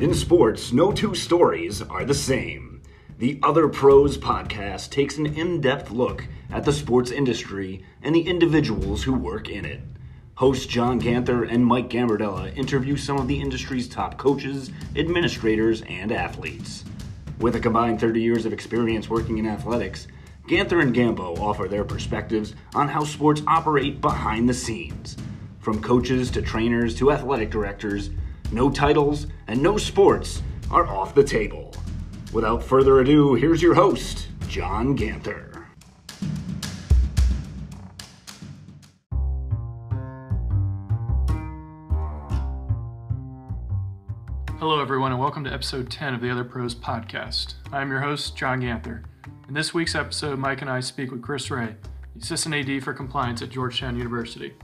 In 0.00 0.14
sports, 0.14 0.72
no 0.72 0.92
two 0.92 1.12
stories 1.16 1.82
are 1.82 2.04
the 2.04 2.14
same. 2.14 2.82
The 3.18 3.40
Other 3.42 3.66
Pros 3.66 4.16
podcast 4.16 4.90
takes 4.90 5.18
an 5.18 5.26
in 5.26 5.60
depth 5.60 5.90
look 5.90 6.24
at 6.52 6.64
the 6.64 6.72
sports 6.72 7.10
industry 7.10 7.84
and 8.00 8.14
the 8.14 8.20
individuals 8.20 9.02
who 9.02 9.12
work 9.12 9.48
in 9.48 9.64
it. 9.64 9.80
Hosts 10.36 10.66
John 10.66 11.00
Ganther 11.00 11.42
and 11.42 11.66
Mike 11.66 11.90
Gambardella 11.90 12.56
interview 12.56 12.96
some 12.96 13.18
of 13.18 13.26
the 13.26 13.40
industry's 13.40 13.88
top 13.88 14.18
coaches, 14.18 14.70
administrators, 14.94 15.82
and 15.88 16.12
athletes. 16.12 16.84
With 17.40 17.56
a 17.56 17.60
combined 17.60 17.98
30 17.98 18.22
years 18.22 18.46
of 18.46 18.52
experience 18.52 19.10
working 19.10 19.38
in 19.38 19.48
athletics, 19.48 20.06
Ganther 20.46 20.78
and 20.78 20.94
Gambo 20.94 21.40
offer 21.40 21.66
their 21.66 21.84
perspectives 21.84 22.54
on 22.72 22.86
how 22.86 23.02
sports 23.02 23.42
operate 23.48 24.00
behind 24.00 24.48
the 24.48 24.54
scenes. 24.54 25.16
From 25.58 25.82
coaches 25.82 26.30
to 26.30 26.40
trainers 26.40 26.94
to 26.98 27.10
athletic 27.10 27.50
directors, 27.50 28.10
no 28.50 28.70
titles 28.70 29.26
and 29.46 29.62
no 29.62 29.76
sports 29.76 30.42
are 30.70 30.86
off 30.86 31.14
the 31.14 31.24
table. 31.24 31.74
Without 32.32 32.62
further 32.62 33.00
ado, 33.00 33.34
here's 33.34 33.62
your 33.62 33.74
host, 33.74 34.28
John 34.48 34.94
Ganther. 34.94 35.66
Hello, 44.58 44.80
everyone, 44.80 45.12
and 45.12 45.20
welcome 45.20 45.44
to 45.44 45.52
episode 45.52 45.90
10 45.90 46.14
of 46.14 46.20
the 46.20 46.30
Other 46.30 46.44
Pros 46.44 46.74
podcast. 46.74 47.54
I'm 47.72 47.90
your 47.90 48.00
host, 48.00 48.36
John 48.36 48.60
Ganther. 48.60 49.04
In 49.46 49.54
this 49.54 49.72
week's 49.72 49.94
episode, 49.94 50.38
Mike 50.38 50.62
and 50.62 50.70
I 50.70 50.80
speak 50.80 51.10
with 51.10 51.22
Chris 51.22 51.50
Ray, 51.50 51.76
Assistant 52.20 52.54
AD 52.54 52.82
for 52.82 52.92
Compliance 52.92 53.40
at 53.40 53.50
Georgetown 53.50 53.96
University. 53.96 54.54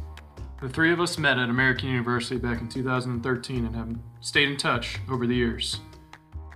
The 0.65 0.71
three 0.71 0.95
of 0.95 0.99
us 0.99 1.19
met 1.19 1.37
at 1.37 1.51
American 1.51 1.91
University 1.91 2.39
back 2.39 2.63
in 2.63 2.71
2013 2.71 3.67
and 3.67 3.77
have 3.77 3.99
stayed 4.23 4.49
in 4.49 4.57
touch 4.57 4.99
over 5.11 5.27
the 5.27 5.35
years. 5.35 5.81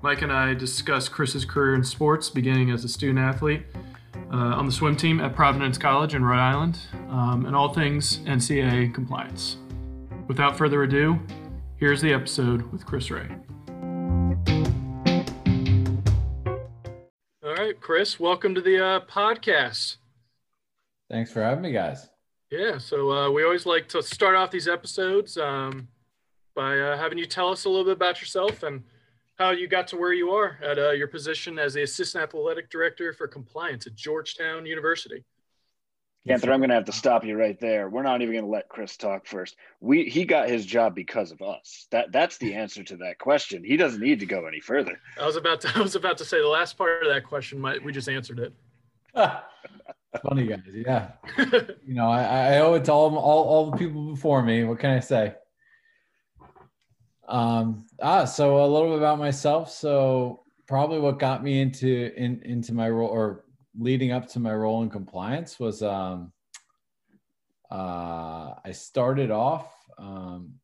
Mike 0.01 0.23
and 0.23 0.33
I 0.33 0.55
discussed 0.55 1.13
Chris's 1.13 1.45
career 1.45 1.75
in 1.75 1.85
sports, 1.85 2.31
beginning 2.31 2.71
as 2.71 2.85
a 2.85 2.89
student 2.89 3.19
athlete 3.19 3.65
uh, 4.33 4.37
on 4.57 4.65
the 4.65 4.73
swim 4.73 4.97
team 4.97 5.21
at 5.21 5.35
Providence 5.37 5.77
College 5.77 6.15
in 6.15 6.25
Rhode 6.25 6.39
Island, 6.39 6.79
um, 7.11 7.45
and 7.45 7.55
all 7.55 7.75
things 7.75 8.21
NCAA 8.21 8.95
compliance. 8.95 9.59
Without 10.27 10.57
further 10.57 10.85
ado, 10.85 11.21
here's 11.77 12.01
the 12.01 12.15
episode 12.15 12.63
with 12.73 12.87
Chris 12.87 13.11
Ray. 13.11 13.29
All 17.45 17.55
right, 17.55 17.79
Chris, 17.79 18.19
welcome 18.19 18.55
to 18.55 18.63
the 18.63 18.83
uh, 18.83 19.01
podcast. 19.01 19.97
Thanks 21.11 21.31
for 21.31 21.43
having 21.43 21.61
me, 21.61 21.73
guys. 21.73 22.09
Yeah, 22.51 22.79
so 22.79 23.11
uh, 23.11 23.31
we 23.31 23.45
always 23.45 23.67
like 23.67 23.89
to 23.89 24.03
start 24.03 24.35
off 24.35 24.51
these 24.51 24.69
episodes 24.69 25.37
um, 25.37 25.87
by 26.55 26.79
uh, 26.79 26.97
having 26.97 27.19
you 27.19 27.27
tell 27.27 27.51
us 27.51 27.67
a 27.67 27.69
little 27.69 27.85
bit 27.85 27.93
about 27.93 28.21
yourself 28.21 28.63
and 28.63 28.83
how 29.39 29.51
you 29.51 29.69
got 29.69 29.87
to 29.89 29.97
where 29.97 30.15
you 30.15 30.31
are 30.31 30.59
at 30.63 30.79
uh, 30.79 30.91
your 30.91 31.09
position 31.09 31.59
as 31.59 31.75
the 31.75 31.83
assistant 31.83 32.25
athletic 32.25 32.71
director 32.71 33.13
for 33.13 33.29
compliance 33.29 33.87
at 33.87 33.95
Georgetown 33.95 34.65
University. 34.65 35.25
Ganther, 36.27 36.53
I'm 36.53 36.61
going 36.61 36.71
to 36.71 36.75
have 36.75 36.85
to 36.87 36.93
stop 36.93 37.25
you 37.25 37.37
right 37.37 37.59
there. 37.61 37.89
We're 37.89 38.03
not 38.03 38.21
even 38.23 38.35
going 38.35 38.45
to 38.45 38.51
let 38.51 38.69
Chris 38.69 38.97
talk 38.97 39.27
first. 39.27 39.57
We 39.81 40.09
he 40.11 40.25
got 40.25 40.49
his 40.51 40.67
job 40.67 40.95
because 40.95 41.31
of 41.31 41.41
us. 41.41 41.87
That 41.91 42.13
that's 42.13 42.39
the 42.39 42.55
answer 42.55 42.83
to 42.85 42.97
that 42.97 43.19
question. 43.19 43.65
He 43.65 43.77
doesn't 43.77 44.01
need 44.01 44.21
to 44.21 44.27
go 44.27 44.47
any 44.47 44.61
further. 44.61 45.01
I 45.19 45.27
was 45.27 45.37
about 45.37 45.61
to 45.63 45.73
I 45.77 45.81
was 45.81 45.95
about 45.95 46.19
to 46.19 46.25
say 46.25 46.39
the 46.41 46.49
last 46.49 46.77
part 46.77 47.03
of 47.03 47.09
that 47.09 47.25
question. 47.25 47.59
Mike, 47.59 47.83
we 47.83 47.93
just 47.93 48.09
answered 48.09 48.41
it. 48.41 48.53
Funny 50.23 50.47
guys, 50.47 50.61
yeah. 50.73 51.11
you 51.87 51.95
know, 51.95 52.09
I, 52.09 52.55
I 52.55 52.59
owe 52.61 52.75
it 52.75 52.85
to 52.87 52.93
all, 52.93 53.17
all 53.17 53.45
all 53.45 53.71
the 53.71 53.77
people 53.77 54.11
before 54.11 54.43
me. 54.43 54.65
What 54.65 54.79
can 54.79 54.91
I 54.91 55.01
say? 55.01 55.35
Um, 57.29 57.87
ah, 58.01 58.25
so 58.25 58.65
a 58.65 58.67
little 58.67 58.89
bit 58.89 58.99
about 58.99 59.19
myself. 59.19 59.71
So 59.71 60.45
probably 60.67 60.99
what 60.99 61.19
got 61.19 61.43
me 61.43 61.61
into 61.61 62.13
in 62.17 62.43
into 62.45 62.73
my 62.73 62.89
role 62.89 63.09
or 63.09 63.45
leading 63.79 64.13
up 64.13 64.29
to 64.29 64.41
my 64.41 64.55
role 64.55 64.83
in 64.83 64.91
compliance 64.91 65.59
was 65.59 65.83
um 65.83 66.33
uh 67.71 68.55
I 68.65 68.73
started 68.73 69.31
off 69.31 69.73
um 69.99 70.55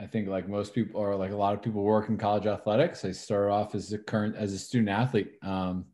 I 0.00 0.06
think 0.06 0.28
like 0.28 0.48
most 0.48 0.74
people 0.74 1.00
or 1.00 1.16
like 1.16 1.32
a 1.32 1.36
lot 1.36 1.54
of 1.54 1.62
people 1.62 1.82
work 1.82 2.08
in 2.08 2.16
college 2.16 2.46
athletics. 2.46 3.04
I 3.04 3.12
started 3.12 3.52
off 3.52 3.74
as 3.74 3.92
a 3.92 3.98
current 3.98 4.36
as 4.36 4.52
a 4.52 4.58
student 4.58 4.88
athlete. 4.88 5.32
Um 5.42 5.86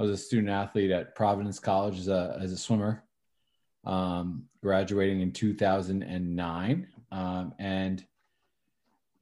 I 0.00 0.02
was 0.02 0.12
a 0.12 0.16
student 0.16 0.48
athlete 0.48 0.90
at 0.90 1.14
Providence 1.14 1.60
College 1.60 1.98
as 1.98 2.08
a 2.08 2.38
as 2.40 2.52
a 2.52 2.56
swimmer. 2.56 3.04
Um, 3.84 4.46
graduating 4.62 5.20
in 5.22 5.32
2009 5.32 6.86
um, 7.12 7.54
and 7.58 8.04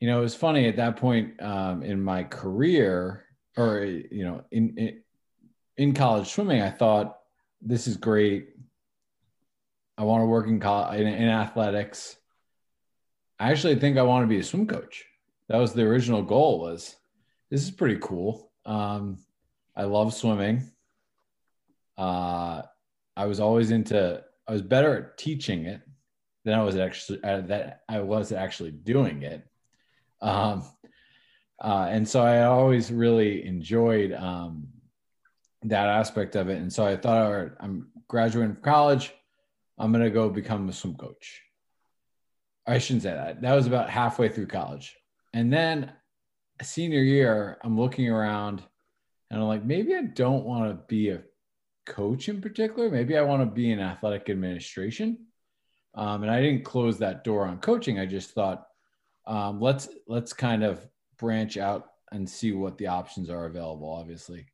you 0.00 0.08
know, 0.08 0.18
it 0.18 0.22
was 0.22 0.34
funny 0.34 0.68
at 0.68 0.76
that 0.76 0.96
point 0.96 1.42
um, 1.42 1.82
in 1.82 2.02
my 2.02 2.22
career, 2.22 3.24
or 3.56 3.84
you 3.84 4.24
know, 4.24 4.44
in, 4.50 4.76
in 4.76 5.02
in 5.76 5.94
college 5.94 6.28
swimming, 6.28 6.62
I 6.62 6.70
thought 6.70 7.18
this 7.60 7.86
is 7.86 7.96
great. 7.96 8.50
I 9.96 10.04
want 10.04 10.22
to 10.22 10.26
work 10.26 10.46
in 10.46 10.60
college 10.60 11.00
in, 11.00 11.08
in 11.08 11.28
athletics. 11.28 12.16
I 13.40 13.50
actually 13.50 13.76
think 13.76 13.98
I 13.98 14.02
want 14.02 14.22
to 14.22 14.28
be 14.28 14.38
a 14.38 14.44
swim 14.44 14.66
coach. 14.66 15.04
That 15.48 15.58
was 15.58 15.72
the 15.72 15.82
original 15.82 16.22
goal. 16.22 16.60
Was 16.60 16.94
this 17.50 17.64
is 17.64 17.70
pretty 17.72 17.98
cool. 18.00 18.52
Um, 18.64 19.18
I 19.78 19.84
love 19.84 20.12
swimming. 20.12 20.70
Uh, 21.96 22.62
I 23.16 23.26
was 23.26 23.38
always 23.38 23.70
into. 23.70 24.22
I 24.46 24.52
was 24.52 24.62
better 24.62 24.96
at 24.96 25.18
teaching 25.18 25.66
it 25.66 25.80
than 26.44 26.58
I 26.58 26.64
was 26.64 26.76
actually 26.76 27.22
uh, 27.22 27.42
that 27.42 27.82
I 27.88 28.00
was 28.00 28.32
actually 28.32 28.72
doing 28.72 29.22
it. 29.22 29.46
Um, 30.20 30.64
uh, 31.62 31.86
and 31.90 32.08
so 32.08 32.22
I 32.22 32.42
always 32.42 32.90
really 32.90 33.46
enjoyed 33.46 34.12
um, 34.12 34.66
that 35.62 35.88
aspect 35.88 36.34
of 36.34 36.48
it. 36.48 36.58
And 36.58 36.72
so 36.72 36.84
I 36.84 36.96
thought, 36.96 37.22
all 37.22 37.32
right, 37.32 37.52
I'm 37.60 37.88
graduating 38.08 38.54
from 38.54 38.64
college. 38.64 39.12
I'm 39.78 39.92
going 39.92 40.04
to 40.04 40.10
go 40.10 40.28
become 40.28 40.68
a 40.68 40.72
swim 40.72 40.94
coach. 40.96 41.42
I 42.66 42.78
shouldn't 42.78 43.04
say 43.04 43.12
that. 43.12 43.42
That 43.42 43.54
was 43.54 43.66
about 43.66 43.90
halfway 43.90 44.28
through 44.28 44.48
college. 44.48 44.96
And 45.32 45.52
then 45.52 45.92
senior 46.62 47.02
year, 47.02 47.58
I'm 47.62 47.78
looking 47.78 48.08
around 48.08 48.62
and 49.30 49.40
I'm 49.40 49.46
like, 49.48 49.64
maybe 49.64 49.94
I 49.94 50.02
don't 50.02 50.44
want 50.44 50.70
to 50.70 50.84
be 50.86 51.10
a 51.10 51.22
coach 51.86 52.28
in 52.28 52.40
particular. 52.40 52.90
Maybe 52.90 53.16
I 53.16 53.22
want 53.22 53.42
to 53.42 53.46
be 53.46 53.70
in 53.70 53.80
athletic 53.80 54.30
administration. 54.30 55.26
Um, 55.94 56.22
and 56.22 56.30
I 56.30 56.40
didn't 56.40 56.64
close 56.64 56.98
that 56.98 57.24
door 57.24 57.46
on 57.46 57.58
coaching. 57.58 57.98
I 57.98 58.06
just 58.06 58.30
thought, 58.30 58.66
um, 59.26 59.60
let's 59.60 59.88
let's 60.06 60.32
kind 60.32 60.64
of 60.64 60.80
branch 61.18 61.58
out 61.58 61.90
and 62.12 62.28
see 62.28 62.52
what 62.52 62.78
the 62.78 62.86
options 62.86 63.28
are 63.28 63.46
available 63.46 63.90
obviously 63.90 64.46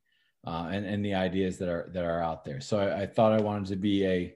uh, 0.45 0.69
and 0.71 0.85
and 0.85 1.03
the 1.03 1.13
ideas 1.13 1.57
that 1.57 1.69
are 1.69 1.89
that 1.93 2.03
are 2.03 2.21
out 2.21 2.43
there 2.43 2.59
so 2.59 2.77
I, 2.77 3.03
I 3.03 3.05
thought 3.05 3.31
i 3.31 3.41
wanted 3.41 3.67
to 3.67 3.75
be 3.77 4.05
a 4.05 4.35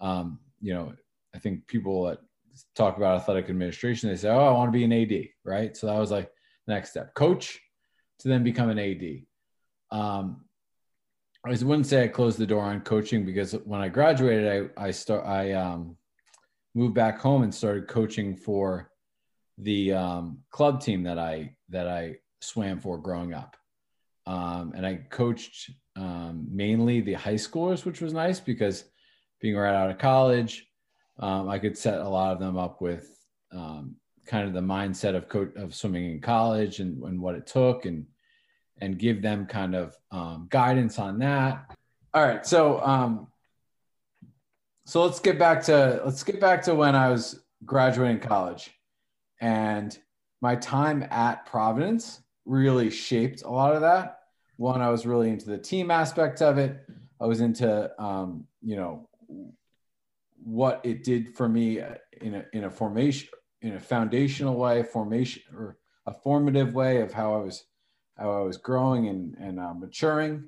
um, 0.00 0.40
you 0.60 0.74
know 0.74 0.94
i 1.34 1.38
think 1.38 1.66
people 1.66 2.04
that 2.04 2.18
talk 2.74 2.96
about 2.96 3.20
athletic 3.20 3.50
administration 3.50 4.08
they 4.08 4.16
say 4.16 4.28
oh 4.28 4.46
i 4.46 4.52
want 4.52 4.72
to 4.72 4.78
be 4.78 4.84
an 4.84 4.92
ad 4.92 5.28
right 5.44 5.76
so 5.76 5.86
that 5.86 5.98
was 5.98 6.10
like 6.10 6.30
next 6.66 6.90
step 6.90 7.14
coach 7.14 7.60
to 8.20 8.28
then 8.28 8.42
become 8.42 8.70
an 8.70 8.78
ad 8.78 9.22
um, 9.92 10.44
i 11.46 11.50
wouldn't 11.50 11.86
say 11.86 12.02
i 12.02 12.08
closed 12.08 12.38
the 12.38 12.46
door 12.46 12.62
on 12.62 12.80
coaching 12.80 13.24
because 13.24 13.52
when 13.64 13.80
i 13.80 13.88
graduated 13.88 14.70
i 14.76 14.86
i 14.86 14.90
start 14.90 15.24
i 15.26 15.52
um, 15.52 15.96
moved 16.74 16.94
back 16.94 17.18
home 17.18 17.42
and 17.42 17.54
started 17.54 17.86
coaching 17.86 18.34
for 18.36 18.90
the 19.58 19.92
um, 19.92 20.38
club 20.50 20.80
team 20.80 21.02
that 21.04 21.18
I 21.18 21.54
that 21.68 21.88
I 21.88 22.16
swam 22.40 22.80
for 22.80 22.98
growing 22.98 23.34
up, 23.34 23.56
um, 24.26 24.72
and 24.74 24.86
I 24.86 25.06
coached 25.10 25.70
um, 25.96 26.46
mainly 26.50 27.00
the 27.00 27.14
high 27.14 27.34
schoolers, 27.34 27.84
which 27.84 28.00
was 28.00 28.12
nice 28.12 28.40
because 28.40 28.84
being 29.40 29.56
right 29.56 29.74
out 29.74 29.90
of 29.90 29.98
college, 29.98 30.66
um, 31.18 31.48
I 31.48 31.58
could 31.58 31.76
set 31.76 32.00
a 32.00 32.08
lot 32.08 32.32
of 32.32 32.38
them 32.38 32.56
up 32.56 32.80
with 32.80 33.08
um, 33.52 33.96
kind 34.26 34.46
of 34.46 34.54
the 34.54 34.60
mindset 34.60 35.14
of 35.14 35.28
co- 35.28 35.52
of 35.56 35.74
swimming 35.74 36.12
in 36.12 36.20
college 36.20 36.80
and, 36.80 37.02
and 37.02 37.20
what 37.20 37.34
it 37.34 37.46
took, 37.46 37.84
and 37.84 38.06
and 38.82 38.98
give 38.98 39.22
them 39.22 39.46
kind 39.46 39.74
of 39.74 39.96
um, 40.10 40.48
guidance 40.50 40.98
on 40.98 41.18
that. 41.20 41.74
All 42.12 42.22
right, 42.22 42.44
so 42.44 43.28
so 44.84 45.02
let's 45.04 45.20
get 45.20 45.38
back 45.38 45.62
to 45.64 46.02
let's 46.04 46.22
get 46.22 46.40
back 46.40 46.62
to 46.64 46.74
when 46.74 46.94
I 46.94 47.08
was 47.08 47.40
graduating 47.64 48.20
college 48.20 48.70
and 49.40 49.96
my 50.40 50.56
time 50.56 51.06
at 51.10 51.46
Providence 51.46 52.20
really 52.44 52.90
shaped 52.90 53.42
a 53.42 53.50
lot 53.50 53.74
of 53.74 53.80
that. 53.82 54.18
One, 54.56 54.80
I 54.80 54.90
was 54.90 55.06
really 55.06 55.30
into 55.30 55.46
the 55.46 55.58
team 55.58 55.90
aspect 55.90 56.42
of 56.42 56.58
it. 56.58 56.84
I 57.20 57.26
was 57.26 57.40
into, 57.40 57.90
um, 58.02 58.46
you 58.60 58.76
know, 58.76 59.08
what 60.44 60.80
it 60.84 61.04
did 61.04 61.36
for 61.36 61.48
me 61.48 61.80
in 62.20 62.34
a, 62.34 62.44
in 62.52 62.64
a 62.64 62.70
formation, 62.70 63.28
in 63.62 63.74
a 63.74 63.80
foundational 63.80 64.56
way, 64.56 64.82
formation 64.82 65.42
or 65.56 65.78
a 66.06 66.12
formative 66.12 66.74
way 66.74 67.00
of 67.00 67.12
how 67.12 67.34
I 67.34 67.38
was, 67.38 67.64
I 68.18 68.26
was 68.26 68.56
growing 68.56 69.08
and, 69.08 69.36
and 69.38 69.58
uh, 69.58 69.74
maturing, 69.74 70.44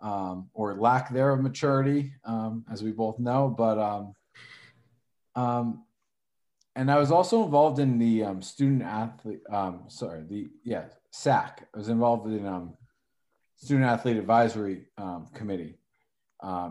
um, 0.00 0.48
or 0.54 0.74
lack 0.74 1.12
there 1.12 1.30
of 1.30 1.40
maturity, 1.40 2.12
um, 2.24 2.64
as 2.70 2.82
we 2.82 2.92
both 2.92 3.18
know. 3.18 3.54
But 3.56 3.78
um, 3.78 4.14
um, 5.34 5.84
and 6.74 6.90
I 6.90 6.98
was 6.98 7.10
also 7.10 7.44
involved 7.44 7.78
in 7.78 7.98
the 7.98 8.24
um, 8.24 8.42
student 8.42 8.82
athlete. 8.82 9.40
Sorry, 9.88 10.22
the 10.28 10.48
yeah 10.64 10.84
SAC. 11.10 11.68
I 11.74 11.78
was 11.78 11.88
involved 11.88 12.26
in 12.26 12.72
student 13.56 13.86
athlete 13.86 14.16
advisory 14.16 14.86
committee 15.34 15.78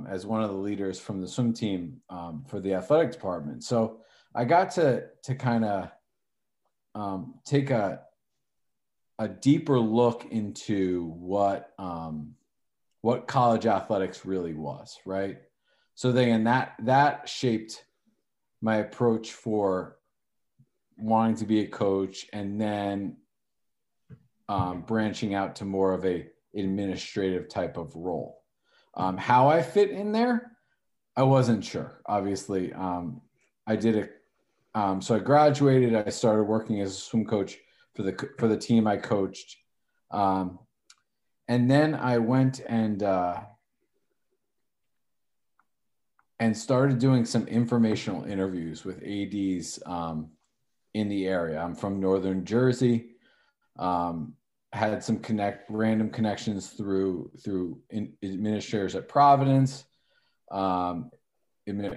as 0.10 0.26
one 0.26 0.42
of 0.42 0.50
the 0.50 0.56
leaders 0.56 1.00
from 1.00 1.22
the 1.22 1.28
swim 1.28 1.54
team 1.54 2.02
for 2.48 2.60
the 2.60 2.74
athletic 2.74 3.12
department. 3.12 3.64
So 3.64 4.00
I 4.34 4.46
got 4.46 4.72
to 4.72 5.04
to 5.24 5.36
kind 5.36 5.66
of 5.66 5.92
take 7.46 7.70
a 7.70 8.07
a 9.20 9.28
deeper 9.28 9.80
look 9.80 10.26
into 10.32 11.10
what 11.18 11.74
um, 11.80 12.36
what 13.02 13.28
college 13.28 13.66
athletics 13.66 14.26
really 14.26 14.54
was, 14.54 14.98
right? 15.06 15.38
So 15.96 16.12
then 16.12 16.44
that 16.44 16.76
that 16.84 17.30
shaped 17.30 17.84
my 18.62 18.78
approach 18.78 19.34
for 19.34 19.98
wanting 20.98 21.38
to 21.38 21.46
be 21.46 21.62
a 21.62 21.68
coach 21.68 22.26
and 22.34 22.60
then 22.60 23.18
um, 24.50 24.82
branching 24.82 25.34
out 25.34 25.58
to 25.58 25.66
more 25.66 25.94
of 25.94 26.06
a 26.06 26.28
administrative 26.56 27.50
type 27.50 27.78
of 27.78 27.96
role. 27.96 28.42
Um, 28.96 29.18
how 29.18 29.48
I 29.48 29.62
fit 29.62 29.92
in 29.92 30.12
there, 30.12 30.52
I 31.16 31.24
wasn't 31.24 31.64
sure. 31.64 32.02
Obviously, 32.06 32.74
um, 32.74 33.22
I 33.68 33.76
did 33.76 33.96
it. 33.96 34.12
Um, 34.74 35.02
so 35.02 35.16
I 35.16 35.20
graduated. 35.20 35.96
I 35.96 36.10
started 36.10 36.44
working 36.44 36.82
as 36.82 36.92
a 36.92 37.00
swim 37.00 37.26
coach 37.26 37.58
for 37.98 38.04
the 38.04 38.30
for 38.38 38.48
the 38.48 38.56
team 38.56 38.86
I 38.86 38.98
coached, 38.98 39.58
um, 40.12 40.60
and 41.48 41.70
then 41.70 41.96
I 41.96 42.20
went 42.20 42.62
and 42.70 43.02
uh, 43.02 43.42
and 46.40 46.56
started 46.56 47.00
doing 47.00 47.26
some 47.26 47.48
informational 47.48 48.24
interviews 48.26 48.86
with 48.86 49.02
ads 49.04 49.80
um, 49.88 50.30
in 50.94 51.10
the 51.10 51.26
area. 51.26 51.60
I'm 51.60 51.74
from 51.74 52.00
Northern 52.00 52.46
Jersey. 52.46 53.16
Um, 53.80 54.34
had 54.74 55.04
some 55.04 55.18
connect 55.18 55.72
random 55.72 56.12
connections 56.12 56.70
through 56.70 57.32
through 57.44 57.80
in, 57.90 58.14
administrators 58.22 58.96
at 58.96 59.10
Providence, 59.10 59.86
um, 60.52 61.10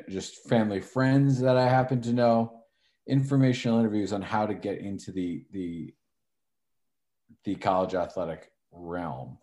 just 0.08 0.49
family 0.49 0.81
friends 0.81 1.41
that 1.41 1.58
I 1.58 1.69
happen 1.69 2.00
to 2.03 2.12
know, 2.14 2.60
informational 3.06 3.79
interviews 3.79 4.12
on 4.12 4.23
how 4.23 4.47
to 4.47 4.55
get 4.55 4.79
into 4.79 5.12
the 5.12 5.44
the 5.52 5.94
the 7.44 7.55
college 7.55 7.94
athletic 7.94 8.50
realm. 8.73 9.38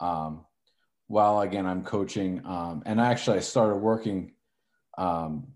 Um, 0.00 0.44
while 1.06 1.40
again 1.40 1.66
I'm 1.66 1.84
coaching, 1.84 2.44
um, 2.44 2.82
and 2.86 3.00
actually 3.00 3.38
I 3.38 3.40
started 3.40 3.76
working 3.76 4.32
um, 4.96 5.48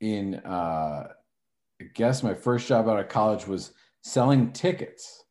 in 0.00 0.36
uh, 0.36 1.08
I 1.80 1.84
guess 1.94 2.22
my 2.22 2.34
first 2.34 2.66
job 2.66 2.88
out 2.88 3.00
of 3.00 3.08
college 3.08 3.46
was 3.46 3.72
selling 4.02 4.52
tickets. 4.52 5.24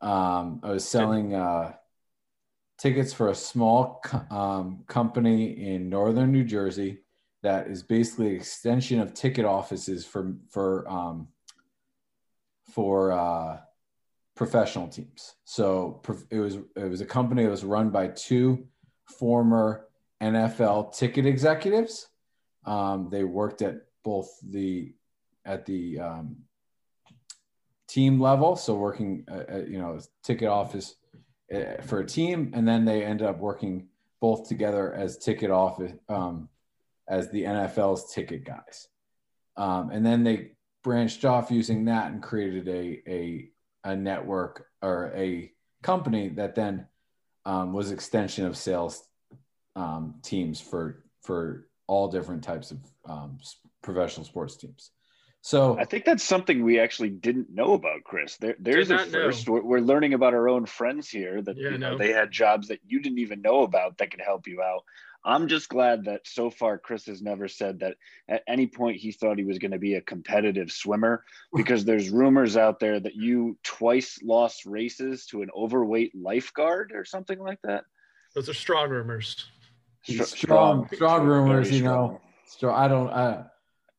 Um, 0.00 0.60
I 0.62 0.70
was 0.70 0.88
selling 0.88 1.34
uh, 1.34 1.74
tickets 2.78 3.12
for 3.12 3.28
a 3.28 3.34
small 3.34 4.00
co- 4.04 4.34
um, 4.34 4.84
company 4.86 5.66
in 5.66 5.90
northern 5.90 6.32
New 6.32 6.44
Jersey 6.44 7.00
that 7.42 7.68
is 7.68 7.82
basically 7.82 8.30
an 8.30 8.36
extension 8.36 9.00
of 9.00 9.14
ticket 9.14 9.44
offices 9.44 10.04
for 10.04 10.34
for 10.50 10.88
um, 10.88 11.28
for 12.72 13.12
uh, 13.12 13.58
professional 14.36 14.88
teams. 14.88 15.34
So 15.44 16.02
it 16.30 16.38
was 16.38 16.58
it 16.76 16.88
was 16.88 17.00
a 17.00 17.06
company 17.06 17.44
that 17.44 17.50
was 17.50 17.64
run 17.64 17.90
by 17.90 18.08
two 18.08 18.66
former 19.06 19.88
NFL 20.22 20.94
ticket 20.96 21.26
executives. 21.26 22.08
Um, 22.64 23.08
they 23.10 23.24
worked 23.24 23.62
at 23.62 23.76
both 24.04 24.28
the 24.42 24.92
at 25.44 25.64
the 25.66 25.98
um, 25.98 26.36
team 27.90 28.20
level, 28.20 28.54
so 28.54 28.74
working, 28.74 29.24
uh, 29.30 29.42
uh, 29.52 29.64
you 29.66 29.78
know, 29.78 29.98
ticket 30.22 30.48
office 30.48 30.96
uh, 31.52 31.82
for 31.82 32.00
a 32.00 32.06
team, 32.06 32.52
and 32.54 32.66
then 32.66 32.84
they 32.84 33.02
ended 33.02 33.26
up 33.26 33.38
working 33.38 33.88
both 34.20 34.48
together 34.48 34.94
as 34.94 35.18
ticket 35.18 35.50
office 35.50 35.92
um, 36.08 36.48
as 37.10 37.28
the 37.28 37.42
NFL's 37.42 38.12
ticket 38.12 38.44
guys, 38.44 38.88
um, 39.58 39.90
and 39.90 40.04
then 40.06 40.24
they 40.24 40.52
branched 40.82 41.26
off 41.26 41.50
using 41.50 41.84
that 41.84 42.10
and 42.10 42.22
created 42.22 42.68
a 42.68 43.02
a, 43.06 43.50
a 43.84 43.96
network 43.96 44.66
or 44.80 45.12
a 45.14 45.52
company 45.82 46.28
that 46.28 46.54
then 46.54 46.86
um, 47.44 47.72
was 47.72 47.90
extension 47.90 48.46
of 48.46 48.56
sales 48.56 49.04
um, 49.76 50.14
teams 50.22 50.60
for 50.60 51.04
for 51.22 51.66
all 51.86 52.08
different 52.08 52.44
types 52.44 52.70
of 52.70 52.78
um, 53.04 53.38
professional 53.82 54.24
sports 54.24 54.56
teams. 54.56 54.92
So 55.42 55.78
I 55.78 55.86
think 55.86 56.04
that's 56.04 56.22
something 56.22 56.62
we 56.62 56.78
actually 56.78 57.08
didn't 57.08 57.48
know 57.50 57.72
about, 57.72 58.04
Chris. 58.04 58.36
There, 58.36 58.56
there's 58.58 58.90
a 58.90 58.98
first. 58.98 59.48
We're, 59.48 59.62
we're, 59.62 59.80
learning 59.80 60.12
about 60.12 60.34
our 60.34 60.50
own 60.50 60.66
friends 60.66 61.08
here 61.08 61.40
that 61.40 61.56
yeah, 61.56 61.70
you 61.70 61.78
know, 61.78 61.92
no. 61.92 61.98
they 61.98 62.12
had 62.12 62.30
jobs 62.30 62.68
that 62.68 62.80
you 62.86 63.00
didn't 63.00 63.20
even 63.20 63.40
know 63.40 63.62
about 63.62 63.96
that 63.98 64.10
could 64.10 64.20
help 64.20 64.46
you 64.46 64.60
out. 64.60 64.84
I'm 65.24 65.48
just 65.48 65.68
glad 65.68 66.04
that 66.06 66.26
so 66.26 66.50
far 66.50 66.78
Chris 66.78 67.06
has 67.06 67.20
never 67.20 67.46
said 67.46 67.80
that 67.80 67.96
at 68.28 68.42
any 68.48 68.66
point 68.66 68.96
he 68.96 69.12
thought 69.12 69.38
he 69.38 69.44
was 69.44 69.58
going 69.58 69.72
to 69.72 69.78
be 69.78 69.94
a 69.94 70.00
competitive 70.00 70.70
swimmer 70.70 71.24
because 71.56 71.84
there's 71.84 72.10
rumors 72.10 72.56
out 72.56 72.80
there 72.80 72.98
that 73.00 73.14
you 73.14 73.58
twice 73.62 74.18
lost 74.22 74.64
races 74.66 75.26
to 75.26 75.42
an 75.42 75.50
overweight 75.56 76.14
lifeguard 76.14 76.92
or 76.94 77.04
something 77.04 77.38
like 77.38 77.58
that. 77.64 77.84
Those 78.34 78.48
are 78.48 78.54
strong 78.54 78.90
rumors. 78.90 79.46
Strong, 80.02 80.26
strong, 80.26 80.88
strong 80.94 81.26
rumors. 81.26 81.70
You 81.70 81.84
know, 81.84 82.20
strong. 82.46 82.74
I 82.74 82.88
don't. 82.88 83.10
I, 83.10 83.44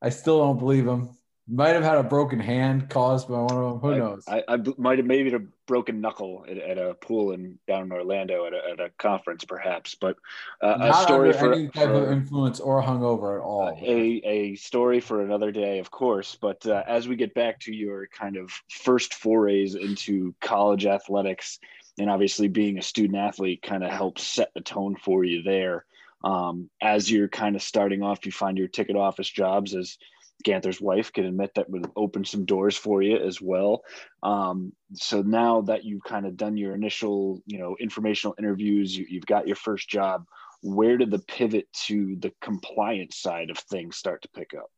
I 0.01 0.09
still 0.09 0.39
don't 0.39 0.57
believe 0.57 0.85
them 0.85 1.15
might 1.47 1.69
have 1.69 1.83
had 1.83 1.97
a 1.97 2.03
broken 2.03 2.39
hand 2.39 2.89
caused 2.89 3.27
by 3.27 3.39
one 3.39 3.51
of 3.51 3.57
them. 3.57 3.79
Who 3.79 3.93
I, 3.93 3.97
knows? 3.97 4.23
I, 4.27 4.43
I, 4.47 4.57
might 4.77 4.99
have 4.99 5.07
maybe 5.07 5.33
a 5.33 5.39
broken 5.65 5.99
knuckle 5.99 6.45
at, 6.47 6.57
at, 6.57 6.77
a 6.77 6.93
pool 6.93 7.31
in 7.31 7.57
down 7.67 7.83
in 7.83 7.91
Orlando 7.91 8.45
at 8.45 8.53
a, 8.53 8.71
at 8.71 8.79
a 8.79 8.89
conference, 8.97 9.43
perhaps. 9.43 9.95
But 9.95 10.17
uh, 10.61 10.77
a 10.79 10.93
story 11.03 11.33
for 11.33 11.53
any 11.53 11.67
type 11.67 11.87
for, 11.87 12.05
of 12.05 12.11
influence 12.11 12.59
or 12.59 12.81
hungover 12.81 13.37
at 13.37 13.43
all. 13.43 13.77
A 13.81 14.21
a 14.23 14.55
story 14.55 14.99
for 14.99 15.23
another 15.23 15.51
day, 15.51 15.79
of 15.79 15.91
course. 15.91 16.37
But 16.39 16.65
uh, 16.65 16.83
as 16.87 17.07
we 17.07 17.15
get 17.15 17.33
back 17.33 17.59
to 17.61 17.73
your 17.73 18.07
kind 18.07 18.37
of 18.37 18.51
first 18.69 19.15
forays 19.15 19.75
into 19.75 20.35
college 20.41 20.85
athletics, 20.85 21.59
and 21.97 22.09
obviously 22.09 22.47
being 22.47 22.77
a 22.77 22.83
student 22.83 23.17
athlete, 23.17 23.61
kind 23.61 23.83
of 23.83 23.91
helps 23.91 24.23
set 24.25 24.53
the 24.53 24.61
tone 24.61 24.95
for 24.95 25.23
you 25.23 25.43
there. 25.43 25.85
Um, 26.23 26.69
as 26.81 27.09
you're 27.09 27.27
kind 27.27 27.55
of 27.55 27.63
starting 27.63 28.03
off, 28.03 28.25
you 28.25 28.31
find 28.31 28.57
your 28.57 28.67
ticket 28.67 28.95
office 28.95 29.29
jobs 29.29 29.75
as 29.75 29.97
Ganther's 30.43 30.81
wife 30.81 31.11
can 31.13 31.25
admit 31.25 31.51
that 31.55 31.69
would 31.69 31.89
open 31.95 32.25
some 32.25 32.45
doors 32.45 32.77
for 32.77 33.01
you 33.01 33.17
as 33.17 33.41
well. 33.41 33.83
Um, 34.23 34.73
so 34.93 35.21
now 35.21 35.61
that 35.61 35.83
you've 35.83 36.03
kind 36.03 36.25
of 36.25 36.37
done 36.37 36.57
your 36.57 36.73
initial, 36.73 37.41
you 37.45 37.57
know, 37.57 37.75
informational 37.79 38.35
interviews, 38.37 38.95
you, 38.95 39.05
you've 39.09 39.25
got 39.25 39.47
your 39.47 39.55
first 39.55 39.89
job. 39.89 40.25
Where 40.61 40.97
did 40.97 41.11
the 41.11 41.19
pivot 41.19 41.71
to 41.85 42.15
the 42.17 42.31
compliance 42.41 43.17
side 43.17 43.49
of 43.49 43.57
things 43.57 43.97
start 43.97 44.21
to 44.23 44.29
pick 44.29 44.53
up? 44.53 44.69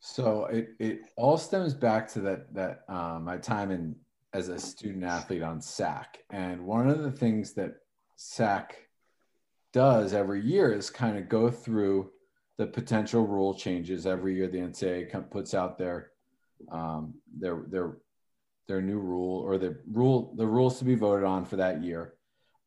So 0.00 0.44
it, 0.46 0.70
it 0.78 1.00
all 1.16 1.38
stems 1.38 1.74
back 1.74 2.08
to 2.12 2.20
that 2.20 2.54
that 2.54 2.84
um, 2.88 3.24
my 3.24 3.36
time 3.38 3.70
in 3.70 3.96
as 4.32 4.48
a 4.48 4.58
student 4.58 5.04
athlete 5.04 5.42
on 5.42 5.60
SAC, 5.60 6.18
and 6.30 6.66
one 6.66 6.88
of 6.88 7.02
the 7.02 7.10
things 7.10 7.54
that 7.54 7.76
SAC 8.16 8.76
does 9.72 10.14
every 10.14 10.40
year 10.44 10.72
is 10.72 10.90
kind 10.90 11.18
of 11.18 11.28
go 11.28 11.50
through 11.50 12.10
the 12.58 12.66
potential 12.66 13.26
rule 13.26 13.54
changes 13.54 14.06
every 14.06 14.34
year. 14.34 14.48
The 14.48 14.58
NCAA 14.58 15.30
puts 15.30 15.54
out 15.54 15.78
their 15.78 16.10
um, 16.70 17.14
their 17.36 17.64
their 17.68 17.98
their 18.66 18.82
new 18.82 18.98
rule 18.98 19.40
or 19.40 19.56
the 19.56 19.78
rule 19.90 20.34
the 20.36 20.46
rules 20.46 20.78
to 20.80 20.84
be 20.84 20.96
voted 20.96 21.24
on 21.24 21.44
for 21.44 21.56
that 21.56 21.82
year, 21.82 22.14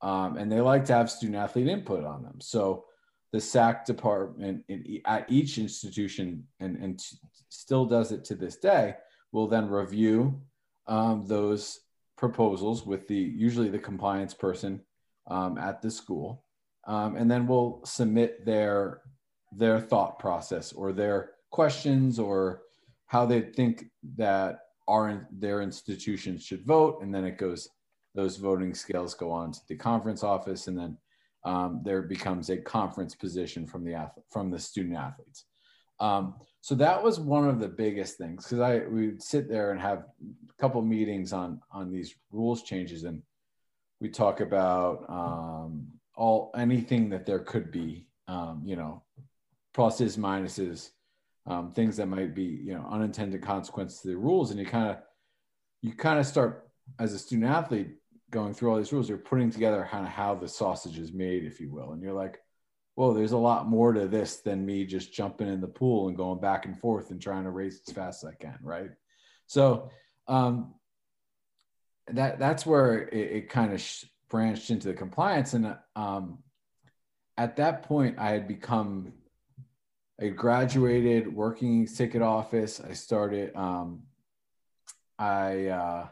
um, 0.01 0.37
and 0.37 0.51
they 0.51 0.61
like 0.61 0.85
to 0.85 0.93
have 0.93 1.11
student 1.11 1.37
athlete 1.37 1.67
input 1.67 2.05
on 2.05 2.23
them. 2.23 2.39
So 2.39 2.85
the 3.33 3.41
SAC 3.41 3.85
department 3.85 4.63
in, 4.67 5.01
at 5.05 5.29
each 5.29 5.57
institution 5.57 6.45
and, 6.59 6.77
and 6.77 6.99
t- 6.99 7.17
still 7.49 7.85
does 7.85 8.11
it 8.11 8.25
to 8.25 8.35
this 8.35 8.57
day 8.57 8.95
will 9.31 9.47
then 9.47 9.69
review 9.69 10.41
um, 10.87 11.25
those 11.27 11.79
proposals 12.17 12.85
with 12.85 13.07
the 13.07 13.15
usually 13.15 13.69
the 13.69 13.79
compliance 13.79 14.33
person 14.33 14.81
um, 15.27 15.57
at 15.57 15.81
the 15.81 15.89
school 15.89 16.43
um, 16.87 17.15
and 17.15 17.29
then 17.29 17.47
we'll 17.47 17.81
submit 17.85 18.45
their 18.45 19.01
their 19.51 19.79
thought 19.79 20.19
process 20.19 20.71
or 20.73 20.91
their 20.93 21.31
questions 21.51 22.19
or 22.19 22.61
how 23.07 23.25
they 23.25 23.41
think 23.41 23.85
that 24.17 24.59
our 24.87 25.27
their 25.31 25.61
institutions 25.61 26.43
should 26.43 26.65
vote. 26.65 27.01
And 27.01 27.13
then 27.13 27.25
it 27.25 27.37
goes 27.37 27.69
those 28.15 28.37
voting 28.37 28.73
scales 28.73 29.13
go 29.13 29.31
on 29.31 29.51
to 29.51 29.59
the 29.67 29.75
conference 29.75 30.23
office 30.23 30.67
and 30.67 30.77
then 30.77 30.97
um, 31.43 31.81
there 31.83 32.01
becomes 32.01 32.49
a 32.49 32.57
conference 32.57 33.15
position 33.15 33.65
from 33.65 33.83
the 33.83 34.09
from 34.29 34.51
the 34.51 34.59
student 34.59 34.95
athletes. 34.95 35.45
Um, 35.99 36.35
so 36.61 36.75
that 36.75 37.01
was 37.01 37.19
one 37.19 37.47
of 37.47 37.59
the 37.59 37.67
biggest 37.67 38.17
things 38.17 38.45
because 38.45 38.59
i 38.59 38.79
we 38.87 39.13
sit 39.19 39.49
there 39.49 39.71
and 39.71 39.81
have 39.81 39.99
a 39.99 40.61
couple 40.61 40.81
meetings 40.81 41.33
on 41.33 41.59
on 41.71 41.91
these 41.91 42.15
rules 42.31 42.63
changes 42.63 43.03
and 43.03 43.21
we 43.99 44.09
talk 44.09 44.39
about 44.39 45.05
um, 45.09 45.87
all 46.15 46.51
anything 46.55 47.09
that 47.09 47.25
there 47.25 47.39
could 47.39 47.71
be 47.71 48.07
um, 48.27 48.61
you 48.63 48.75
know 48.75 49.03
pluses, 49.75 50.17
minuses, 50.17 50.89
um, 51.45 51.71
things 51.71 51.97
that 51.97 52.07
might 52.07 52.35
be 52.35 52.43
you 52.43 52.73
know 52.73 52.87
unintended 52.89 53.41
consequences 53.41 54.01
to 54.01 54.09
the 54.09 54.17
rules, 54.17 54.51
and 54.51 54.59
you 54.59 54.65
kind 54.65 54.91
of 54.91 54.97
you 55.81 55.93
kind 55.93 56.19
of 56.19 56.25
start 56.25 56.69
as 56.99 57.13
a 57.13 57.19
student 57.19 57.49
athlete 57.49 57.95
going 58.29 58.53
through 58.53 58.71
all 58.71 58.77
these 58.77 58.93
rules. 58.93 59.09
You're 59.09 59.17
putting 59.17 59.51
together 59.51 59.87
kind 59.89 60.05
of 60.05 60.11
how 60.11 60.35
the 60.35 60.47
sausage 60.47 60.97
is 60.97 61.11
made, 61.11 61.43
if 61.43 61.59
you 61.59 61.71
will, 61.71 61.91
and 61.91 62.01
you're 62.01 62.13
like, 62.13 62.39
whoa, 62.95 63.13
there's 63.13 63.31
a 63.31 63.37
lot 63.37 63.67
more 63.67 63.93
to 63.93 64.07
this 64.07 64.37
than 64.37 64.65
me 64.65 64.85
just 64.85 65.13
jumping 65.13 65.47
in 65.47 65.61
the 65.61 65.67
pool 65.67 66.07
and 66.07 66.17
going 66.17 66.39
back 66.39 66.65
and 66.65 66.79
forth 66.79 67.11
and 67.11 67.21
trying 67.21 67.43
to 67.43 67.49
race 67.49 67.81
as 67.87 67.93
fast 67.93 68.23
as 68.23 68.29
I 68.29 68.35
can, 68.35 68.57
right? 68.61 68.91
So 69.47 69.89
um, 70.27 70.75
that 72.07 72.39
that's 72.39 72.65
where 72.65 73.07
it, 73.07 73.31
it 73.31 73.49
kind 73.49 73.73
of 73.73 73.81
sh- 73.81 74.05
branched 74.29 74.69
into 74.69 74.87
the 74.87 74.93
compliance, 74.93 75.53
and 75.53 75.75
um, 75.95 76.39
at 77.37 77.57
that 77.57 77.83
point, 77.83 78.19
I 78.19 78.31
had 78.31 78.47
become 78.47 79.13
I 80.21 80.27
graduated 80.27 81.33
working 81.33 81.87
ticket 81.87 82.21
office. 82.21 82.79
I 82.79 82.93
started. 82.93 83.55
Um, 83.55 84.03
I 85.17 85.67
uh, 85.67 86.07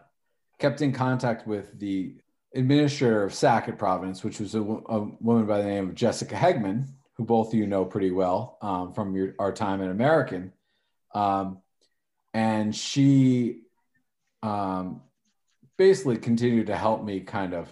kept 0.57 0.81
in 0.81 0.91
contact 0.91 1.45
with 1.45 1.79
the 1.79 2.15
administrator 2.55 3.23
of 3.23 3.35
SAC 3.35 3.69
at 3.69 3.77
Providence, 3.77 4.23
which 4.23 4.39
was 4.39 4.55
a, 4.55 4.61
a, 4.61 4.99
woman 5.19 5.45
by 5.45 5.59
the 5.59 5.67
name 5.67 5.89
of 5.89 5.95
Jessica 5.95 6.33
Hegman, 6.33 6.87
who 7.13 7.23
both 7.23 7.49
of 7.49 7.53
you 7.53 7.67
know 7.67 7.85
pretty 7.85 8.09
well 8.09 8.57
um, 8.63 8.93
from 8.93 9.15
your, 9.15 9.35
our 9.37 9.51
time 9.51 9.79
in 9.81 9.91
American. 9.91 10.53
Um, 11.13 11.59
and 12.33 12.75
she 12.75 13.61
um, 14.41 15.01
basically 15.77 16.17
continued 16.17 16.67
to 16.67 16.75
help 16.75 17.03
me 17.03 17.19
kind 17.19 17.53
of 17.53 17.71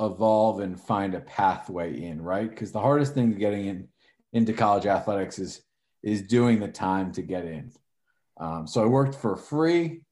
evolve 0.00 0.60
and 0.60 0.80
find 0.80 1.16
a 1.16 1.20
pathway 1.20 2.00
in, 2.00 2.22
right? 2.22 2.48
Because 2.48 2.70
the 2.70 2.80
hardest 2.80 3.14
thing 3.14 3.32
to 3.32 3.38
getting 3.38 3.66
in 3.66 3.88
into 4.32 4.52
college 4.52 4.86
athletics 4.86 5.38
is 5.38 5.62
is 6.02 6.22
doing 6.22 6.60
the 6.60 6.68
time 6.68 7.12
to 7.12 7.22
get 7.22 7.44
in. 7.44 7.72
Um, 8.38 8.66
so 8.66 8.82
I 8.82 8.86
worked 8.86 9.14
for 9.14 9.36
free 9.36 10.02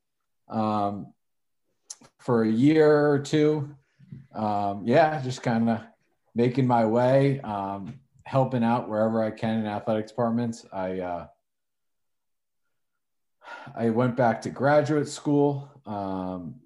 um, 0.49 1.13
for 2.19 2.43
a 2.43 2.49
year 2.49 3.11
or 3.11 3.19
two. 3.19 3.75
Um, 4.35 4.83
yeah, 4.85 5.21
just 5.21 5.43
kind 5.43 5.69
of 5.69 5.81
making 6.35 6.67
my 6.67 6.85
way, 6.85 7.41
um, 7.41 7.99
helping 8.25 8.63
out 8.63 8.89
wherever 8.89 9.23
I 9.23 9.31
can 9.31 9.61
in 9.61 9.67
athletic 9.67 10.07
departments. 10.07 10.65
I 10.73 11.01
uh, 11.01 11.27
I 13.75 13.91
went 13.91 14.17
back 14.17 14.43
to 14.43 14.51
graduate 14.51 15.09
school 15.09 15.71
um, 15.87 16.57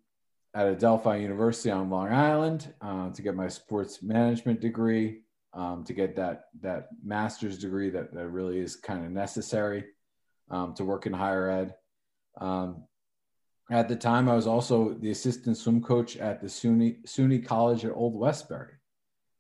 at 0.54 0.66
Adelphi 0.66 1.20
University 1.20 1.70
on 1.70 1.90
Long 1.90 2.12
Island 2.12 2.72
uh, 2.80 3.10
to 3.10 3.22
get 3.22 3.34
my 3.34 3.48
sports 3.48 4.02
management 4.02 4.60
degree, 4.60 5.20
um, 5.54 5.84
to 5.84 5.92
get 5.92 6.16
that 6.16 6.46
that 6.60 6.88
master's 7.02 7.58
degree 7.58 7.90
that, 7.90 8.12
that 8.12 8.28
really 8.28 8.58
is 8.58 8.76
kind 8.76 9.04
of 9.04 9.10
necessary 9.10 9.84
um, 10.50 10.74
to 10.74 10.84
work 10.84 11.06
in 11.06 11.12
higher 11.12 11.48
ed. 11.50 11.74
Um, 12.40 12.84
at 13.70 13.88
the 13.88 13.96
time, 13.96 14.28
I 14.28 14.34
was 14.34 14.46
also 14.46 14.94
the 14.94 15.10
assistant 15.10 15.56
swim 15.56 15.80
coach 15.80 16.16
at 16.16 16.42
the 16.42 16.48
SUNY, 16.48 17.06
SUNY 17.06 17.46
College 17.46 17.84
at 17.84 17.92
Old 17.92 18.14
Westbury, 18.14 18.74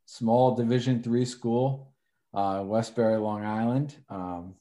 small 0.06 0.54
Division 0.54 1.02
three 1.02 1.26
school, 1.26 1.92
uh, 2.32 2.62
Westbury, 2.64 3.18
Long 3.18 3.44
Island. 3.44 3.96
Um, 4.08 4.54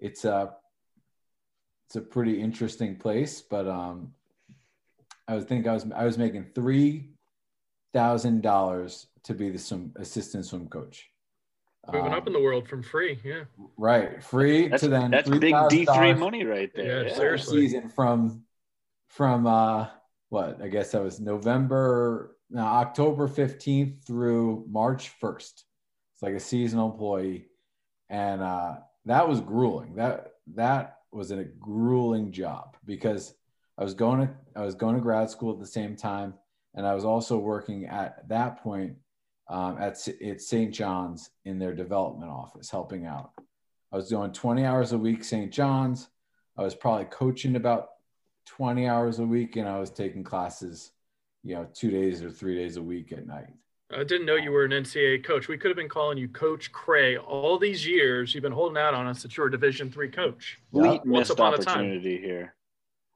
it's 0.00 0.24
a 0.24 0.54
it's 1.86 1.96
a 1.96 2.00
pretty 2.00 2.40
interesting 2.40 2.96
place, 2.96 3.40
but 3.40 3.68
um, 3.68 4.14
I 5.28 5.34
was 5.34 5.44
think 5.44 5.66
I 5.66 5.74
was 5.74 5.86
I 5.94 6.04
was 6.04 6.18
making 6.18 6.46
three 6.54 7.10
thousand 7.92 8.42
dollars 8.42 9.06
to 9.24 9.34
be 9.34 9.50
the 9.50 9.58
swim 9.58 9.92
assistant 9.96 10.46
swim 10.46 10.68
coach. 10.68 11.08
Moving 11.92 12.12
um, 12.12 12.18
up 12.18 12.26
in 12.26 12.32
the 12.32 12.40
world 12.40 12.68
from 12.68 12.82
free, 12.82 13.18
yeah. 13.24 13.44
Right, 13.76 14.22
free 14.22 14.68
that's, 14.68 14.82
to 14.82 14.88
then. 14.88 15.10
That's 15.10 15.28
big 15.28 15.54
D 15.68 15.86
three 15.86 16.14
money 16.14 16.44
right 16.44 16.70
there. 16.74 17.02
Yeah, 17.02 17.08
yeah. 17.08 17.16
seriously. 17.16 17.62
Season 17.62 17.88
from 17.88 18.44
from 19.08 19.46
uh 19.46 19.88
what 20.28 20.62
I 20.62 20.68
guess 20.68 20.92
that 20.92 21.02
was 21.02 21.20
November, 21.20 22.36
no, 22.50 22.60
October 22.60 23.28
fifteenth 23.28 24.04
through 24.06 24.66
March 24.68 25.08
first. 25.20 25.64
It's 26.14 26.22
like 26.22 26.34
a 26.34 26.40
seasonal 26.40 26.92
employee, 26.92 27.46
and 28.08 28.42
uh, 28.42 28.76
that 29.06 29.28
was 29.28 29.40
grueling. 29.40 29.96
That 29.96 30.32
that 30.54 30.98
was 31.12 31.30
a 31.30 31.44
grueling 31.44 32.30
job 32.30 32.76
because 32.84 33.34
I 33.78 33.82
was 33.82 33.94
going 33.94 34.20
to 34.20 34.34
I 34.54 34.64
was 34.64 34.74
going 34.74 34.94
to 34.94 35.00
grad 35.00 35.30
school 35.30 35.52
at 35.52 35.58
the 35.58 35.66
same 35.66 35.96
time, 35.96 36.34
and 36.74 36.86
I 36.86 36.94
was 36.94 37.04
also 37.04 37.36
working 37.36 37.86
at 37.86 38.28
that 38.28 38.62
point 38.62 38.96
um, 39.48 39.78
at 39.78 39.96
at 40.22 40.40
St. 40.40 40.72
John's 40.72 41.30
in 41.44 41.58
their 41.58 41.74
development 41.74 42.30
office, 42.30 42.70
helping 42.70 43.06
out. 43.06 43.32
I 43.92 43.96
was 43.96 44.08
doing 44.08 44.32
20 44.32 44.64
hours 44.64 44.92
a 44.92 44.98
week 44.98 45.24
St. 45.24 45.52
John's. 45.52 46.08
I 46.56 46.62
was 46.62 46.74
probably 46.74 47.06
coaching 47.06 47.56
about 47.56 47.88
20 48.46 48.86
hours 48.86 49.18
a 49.18 49.24
week, 49.24 49.56
and 49.56 49.68
I 49.68 49.78
was 49.80 49.90
taking 49.90 50.22
classes, 50.22 50.92
you 51.42 51.54
know, 51.54 51.66
two 51.72 51.90
days 51.90 52.22
or 52.22 52.30
three 52.30 52.56
days 52.56 52.76
a 52.76 52.82
week 52.82 53.12
at 53.12 53.26
night. 53.26 53.48
I 53.92 54.04
didn't 54.04 54.26
know 54.26 54.36
you 54.36 54.52
were 54.52 54.64
an 54.64 54.70
NCAA 54.70 55.24
coach. 55.24 55.48
We 55.48 55.58
could 55.58 55.68
have 55.68 55.76
been 55.76 55.88
calling 55.88 56.16
you 56.16 56.28
Coach 56.28 56.70
Cray 56.70 57.16
all 57.16 57.58
these 57.58 57.84
years. 57.84 58.32
You've 58.34 58.42
been 58.42 58.52
holding 58.52 58.80
out 58.80 58.94
on 58.94 59.08
us 59.08 59.22
that 59.22 59.36
you're 59.36 59.48
a 59.48 59.50
Division 59.50 59.90
three 59.90 60.08
coach. 60.08 60.58
Complete 60.72 61.04
missed 61.04 61.40
opportunity 61.40 62.18
here. 62.18 62.54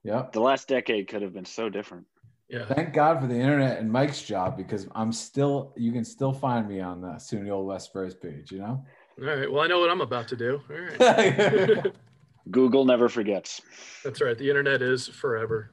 Yep. 0.03 0.33
The 0.33 0.41
last 0.41 0.67
decade 0.67 1.07
could 1.07 1.21
have 1.21 1.33
been 1.33 1.45
so 1.45 1.69
different. 1.69 2.05
Yeah. 2.49 2.65
Thank 2.65 2.93
God 2.93 3.19
for 3.21 3.27
the 3.27 3.35
internet 3.35 3.79
and 3.79 3.91
Mike's 3.91 4.21
job 4.21 4.55
because 4.55 4.87
I'm 4.93 5.11
still 5.11 5.73
you 5.75 5.91
can 5.91 6.05
still 6.05 6.33
find 6.33 6.67
me 6.67 6.79
on 6.79 7.01
the 7.01 7.13
SUNY 7.17 7.49
Old 7.49 7.67
Westbury's 7.67 8.13
page, 8.13 8.51
you 8.51 8.59
know? 8.59 8.85
All 9.19 9.25
right. 9.25 9.51
Well, 9.51 9.63
I 9.63 9.67
know 9.67 9.79
what 9.79 9.89
I'm 9.89 10.01
about 10.01 10.27
to 10.27 10.35
do. 10.35 10.61
All 10.69 11.07
right. 11.07 11.91
Google 12.51 12.85
never 12.85 13.09
forgets. 13.09 13.61
That's 14.03 14.21
right. 14.21 14.37
The 14.37 14.47
internet 14.47 14.83
is 14.83 15.07
forever. 15.07 15.71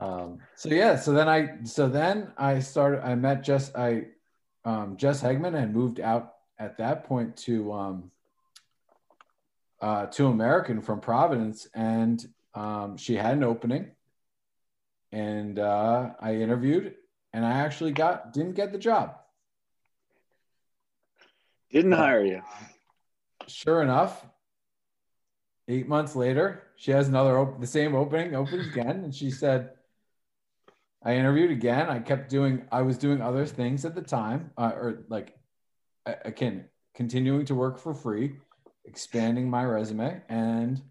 Um, 0.00 0.38
so 0.56 0.68
yeah, 0.70 0.96
so 0.96 1.12
then 1.12 1.28
I 1.28 1.62
so 1.64 1.88
then 1.88 2.32
I 2.36 2.58
started 2.58 3.04
I 3.04 3.14
met 3.14 3.42
Jess 3.42 3.74
I 3.74 4.06
um 4.64 4.96
Jess 4.96 5.22
Hegman 5.22 5.54
and 5.54 5.72
moved 5.72 6.00
out 6.00 6.34
at 6.58 6.78
that 6.78 7.04
point 7.04 7.36
to 7.36 7.72
um 7.72 8.10
uh 9.80 10.06
to 10.06 10.26
American 10.26 10.80
from 10.82 11.00
Providence 11.00 11.68
and 11.74 12.26
um 12.54 12.96
she 12.96 13.14
had 13.14 13.36
an 13.36 13.44
opening 13.44 13.92
and 15.12 15.58
uh 15.58 16.10
I 16.20 16.34
interviewed 16.36 16.94
and 17.32 17.44
I 17.44 17.52
actually 17.52 17.92
got 17.92 18.32
didn't 18.32 18.54
get 18.54 18.72
the 18.72 18.78
job. 18.78 19.16
Didn't 21.70 21.92
hire 21.92 22.24
you. 22.24 22.42
Sure 23.46 23.82
enough, 23.82 24.26
eight 25.68 25.86
months 25.86 26.16
later, 26.16 26.64
she 26.76 26.90
has 26.90 27.08
another 27.08 27.38
op- 27.38 27.60
the 27.60 27.66
same 27.66 27.94
opening, 27.94 28.34
opened 28.34 28.72
again, 28.72 29.04
and 29.04 29.14
she 29.14 29.30
said, 29.30 29.72
I 31.02 31.16
interviewed 31.16 31.50
again. 31.50 31.88
I 31.88 32.00
kept 32.00 32.28
doing, 32.30 32.66
I 32.72 32.82
was 32.82 32.98
doing 32.98 33.20
other 33.20 33.46
things 33.46 33.84
at 33.84 33.94
the 33.94 34.02
time, 34.02 34.50
uh, 34.56 34.72
or 34.74 35.04
like, 35.08 35.36
again, 36.06 36.64
continuing 36.94 37.44
to 37.46 37.54
work 37.54 37.78
for 37.78 37.94
free, 37.94 38.36
expanding 38.84 39.48
my 39.48 39.64
resume, 39.64 40.22
and 40.28 40.82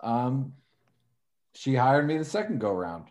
um, 0.00 0.54
she 1.54 1.74
hired 1.74 2.06
me 2.06 2.18
the 2.18 2.24
second 2.24 2.60
go 2.60 2.72
round. 2.72 3.06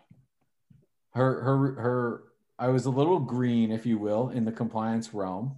Her, 1.14 1.42
her, 1.42 1.56
her, 1.80 2.22
I 2.58 2.68
was 2.68 2.86
a 2.86 2.90
little 2.90 3.18
green, 3.18 3.70
if 3.70 3.86
you 3.86 3.98
will, 3.98 4.30
in 4.30 4.44
the 4.44 4.52
compliance 4.52 5.14
realm. 5.14 5.56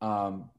Um, 0.00 0.50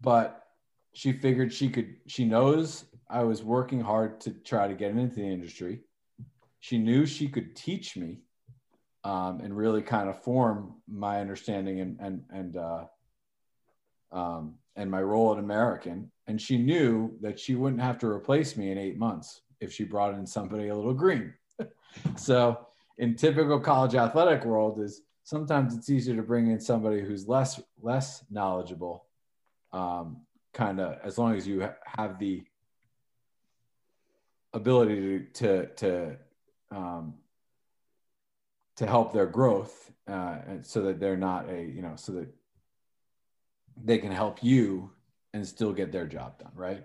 but 0.00 0.46
she 0.92 1.12
figured 1.12 1.52
she 1.52 1.68
could, 1.68 1.96
she 2.06 2.24
knows 2.24 2.84
I 3.08 3.22
was 3.24 3.42
working 3.42 3.80
hard 3.80 4.20
to 4.22 4.30
try 4.30 4.68
to 4.68 4.74
get 4.74 4.92
into 4.92 5.16
the 5.16 5.22
industry. 5.22 5.80
She 6.60 6.78
knew 6.78 7.06
she 7.06 7.28
could 7.28 7.54
teach 7.54 7.96
me 7.96 8.22
um, 9.04 9.40
and 9.40 9.56
really 9.56 9.82
kind 9.82 10.08
of 10.08 10.22
form 10.22 10.74
my 10.88 11.20
understanding 11.20 11.80
and 11.80 12.00
and 12.00 12.24
and 12.30 12.56
uh, 12.56 12.84
um, 14.10 14.54
and 14.76 14.90
my 14.90 15.02
role 15.02 15.32
at 15.32 15.38
American. 15.38 16.10
And 16.26 16.40
she 16.40 16.56
knew 16.56 17.14
that 17.20 17.38
she 17.38 17.54
wouldn't 17.54 17.82
have 17.82 17.98
to 17.98 18.06
replace 18.06 18.56
me 18.56 18.70
in 18.70 18.78
eight 18.78 18.98
months 18.98 19.42
if 19.60 19.72
she 19.72 19.84
brought 19.84 20.14
in 20.14 20.26
somebody 20.26 20.68
a 20.68 20.74
little 20.74 20.94
green. 20.94 21.34
so 22.16 22.66
in 22.98 23.16
typical 23.16 23.58
college 23.60 23.94
athletic 23.94 24.44
world 24.44 24.80
is 24.80 25.02
sometimes 25.24 25.74
it's 25.74 25.90
easier 25.90 26.16
to 26.16 26.22
bring 26.22 26.50
in 26.50 26.60
somebody 26.60 27.00
who's 27.00 27.26
less 27.26 27.60
less 27.82 28.24
knowledgeable 28.30 29.06
um, 29.72 30.18
kind 30.52 30.80
of 30.80 30.98
as 31.02 31.18
long 31.18 31.34
as 31.34 31.46
you 31.46 31.62
ha- 31.62 31.74
have 31.84 32.18
the 32.18 32.44
ability 34.52 35.26
to 35.34 35.66
to, 35.66 35.66
to 35.74 36.16
um, 36.70 37.14
to 38.76 38.86
help 38.86 39.12
their 39.12 39.26
growth 39.26 39.90
uh, 40.08 40.38
and 40.46 40.66
so 40.66 40.82
that 40.82 41.00
they're 41.00 41.16
not 41.16 41.48
a 41.48 41.62
you 41.62 41.82
know 41.82 41.94
so 41.96 42.12
that 42.12 42.28
they 43.82 43.98
can 43.98 44.12
help 44.12 44.42
you 44.42 44.90
and 45.32 45.46
still 45.46 45.72
get 45.72 45.90
their 45.90 46.06
job 46.06 46.38
done 46.38 46.52
right 46.54 46.84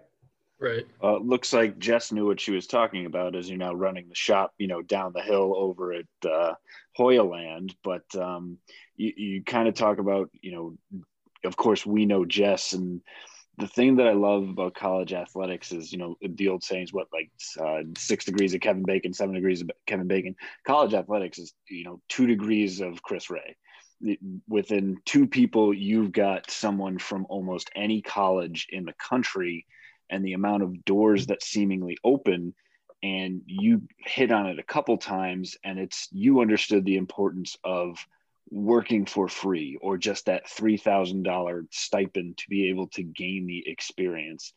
right 0.59 0.85
uh, 1.03 1.17
looks 1.17 1.53
like 1.53 1.79
jess 1.79 2.11
knew 2.11 2.25
what 2.25 2.39
she 2.39 2.51
was 2.51 2.67
talking 2.67 3.05
about 3.05 3.35
as 3.35 3.49
you're 3.49 3.57
now 3.57 3.73
running 3.73 4.07
the 4.09 4.15
shop 4.15 4.53
you 4.57 4.67
know 4.67 4.81
down 4.81 5.13
the 5.13 5.21
hill 5.21 5.53
over 5.55 5.93
at 5.93 6.29
uh, 6.29 6.53
hoya 6.95 7.23
land 7.23 7.73
but 7.83 8.03
um, 8.15 8.57
you, 8.97 9.13
you 9.15 9.43
kind 9.43 9.67
of 9.67 9.73
talk 9.73 9.99
about 9.99 10.29
you 10.41 10.51
know 10.51 11.01
of 11.45 11.55
course 11.55 11.85
we 11.85 12.05
know 12.05 12.25
jess 12.25 12.73
and 12.73 13.01
the 13.59 13.67
thing 13.67 13.97
that 13.97 14.07
I 14.07 14.13
love 14.13 14.47
about 14.49 14.73
college 14.73 15.11
athletics 15.11 15.73
is, 15.73 15.91
you 15.91 15.97
know, 15.97 16.15
the 16.21 16.47
old 16.47 16.63
saying 16.63 16.83
is 16.83 16.93
what 16.93 17.07
like 17.11 17.29
uh, 17.59 17.83
six 17.97 18.23
degrees 18.23 18.53
of 18.53 18.61
Kevin 18.61 18.83
Bacon, 18.83 19.13
seven 19.13 19.35
degrees 19.35 19.61
of 19.61 19.69
Kevin 19.85 20.07
Bacon. 20.07 20.35
College 20.65 20.93
athletics 20.93 21.37
is, 21.37 21.53
you 21.69 21.83
know, 21.83 22.01
two 22.07 22.25
degrees 22.25 22.79
of 22.79 23.03
Chris 23.03 23.29
Ray. 23.29 23.57
Within 24.47 24.97
two 25.05 25.27
people, 25.27 25.73
you've 25.73 26.13
got 26.13 26.49
someone 26.49 26.97
from 26.99 27.25
almost 27.27 27.69
any 27.75 28.01
college 28.01 28.67
in 28.69 28.85
the 28.85 28.93
country, 28.93 29.65
and 30.09 30.23
the 30.23 30.33
amount 30.33 30.63
of 30.63 30.85
doors 30.85 31.27
that 31.27 31.43
seemingly 31.43 31.97
open. 32.03 32.53
And 33.01 33.41
you 33.45 33.83
hit 33.97 34.31
on 34.31 34.47
it 34.47 34.59
a 34.59 34.63
couple 34.63 34.97
times, 34.97 35.55
and 35.63 35.79
it's 35.79 36.09
you 36.11 36.41
understood 36.41 36.83
the 36.85 36.97
importance 36.97 37.57
of 37.63 37.97
working 38.51 39.05
for 39.05 39.27
free 39.27 39.77
or 39.81 39.97
just 39.97 40.25
that 40.25 40.47
$3,000 40.47 41.67
stipend 41.71 42.37
to 42.37 42.49
be 42.49 42.69
able 42.69 42.87
to 42.87 43.03
gain 43.03 43.45
the 43.47 43.63
experience. 43.67 44.53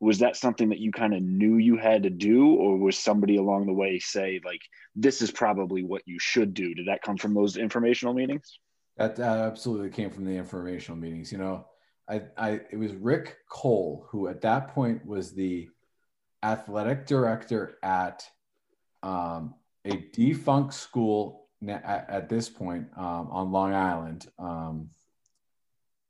Was 0.00 0.20
that 0.20 0.36
something 0.36 0.68
that 0.70 0.78
you 0.78 0.92
kind 0.92 1.14
of 1.14 1.22
knew 1.22 1.56
you 1.56 1.76
had 1.76 2.02
to 2.04 2.10
do, 2.10 2.54
or 2.54 2.76
was 2.76 2.96
somebody 2.96 3.36
along 3.36 3.66
the 3.66 3.72
way 3.72 3.98
say, 3.98 4.40
like, 4.44 4.60
this 4.94 5.22
is 5.22 5.30
probably 5.30 5.82
what 5.82 6.02
you 6.06 6.18
should 6.18 6.54
do? 6.54 6.74
Did 6.74 6.88
that 6.88 7.02
come 7.02 7.16
from 7.16 7.34
those 7.34 7.56
informational 7.56 8.14
meetings? 8.14 8.58
That, 8.96 9.18
absolutely 9.18 9.90
came 9.90 10.10
from 10.10 10.24
the 10.24 10.36
informational 10.36 10.98
meetings. 10.98 11.32
You 11.32 11.38
know, 11.38 11.66
I, 12.08 12.22
I, 12.36 12.50
it 12.70 12.78
was 12.78 12.94
Rick 12.94 13.36
Cole, 13.48 14.06
who 14.10 14.28
at 14.28 14.42
that 14.42 14.68
point 14.74 15.04
was 15.06 15.32
the 15.32 15.68
athletic 16.42 17.06
director 17.06 17.78
at 17.82 18.24
um, 19.02 19.54
a 19.84 20.04
defunct 20.12 20.74
school 20.74 21.48
at, 21.66 22.06
at 22.08 22.28
this 22.28 22.48
point 22.48 22.88
um, 22.96 23.28
on 23.30 23.52
Long 23.52 23.72
Island. 23.72 24.26
Um, 24.38 24.90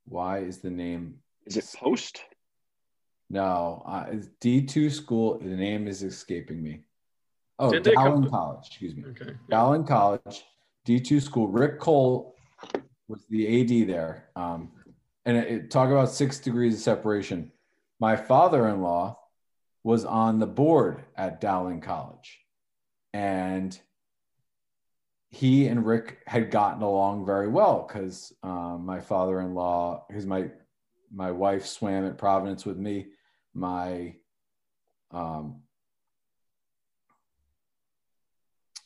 why 0.05 0.39
is 0.39 0.59
the 0.59 0.69
name? 0.69 1.15
Is 1.45 1.57
it 1.57 1.69
Post? 1.77 2.21
No, 3.29 3.83
uh, 3.87 4.05
it's 4.11 4.27
D2 4.41 4.91
school. 4.91 5.39
The 5.39 5.55
name 5.55 5.87
is 5.87 6.03
escaping 6.03 6.61
me. 6.61 6.81
Oh, 7.57 7.71
Did 7.71 7.83
Dowling 7.83 8.29
College. 8.29 8.67
Excuse 8.67 8.95
me. 8.95 9.05
Okay. 9.09 9.33
Dowling 9.49 9.85
College, 9.85 10.43
D2 10.85 11.21
school. 11.21 11.47
Rick 11.47 11.79
Cole 11.79 12.35
was 13.07 13.25
the 13.29 13.61
AD 13.61 13.87
there. 13.87 14.29
Um, 14.35 14.71
and 15.25 15.37
it, 15.37 15.71
talk 15.71 15.89
about 15.89 16.11
six 16.11 16.39
degrees 16.39 16.75
of 16.75 16.79
separation. 16.81 17.51
My 17.99 18.15
father-in-law 18.15 19.17
was 19.83 20.05
on 20.05 20.39
the 20.39 20.47
board 20.47 21.03
at 21.15 21.41
Dowling 21.41 21.81
College, 21.81 22.39
and 23.13 23.77
he 25.29 25.67
and 25.67 25.85
Rick 25.85 26.19
had 26.27 26.51
gotten 26.51 26.81
along 26.81 27.25
very 27.25 27.47
well 27.47 27.85
because 27.87 28.33
um, 28.43 28.85
my 28.85 29.01
father-in-law, 29.01 30.05
because 30.07 30.25
my 30.25 30.49
my 31.13 31.31
wife 31.31 31.65
swam 31.65 32.05
at 32.05 32.17
Providence 32.17 32.65
with 32.65 32.77
me, 32.77 33.07
my 33.53 34.15
um, 35.11 35.61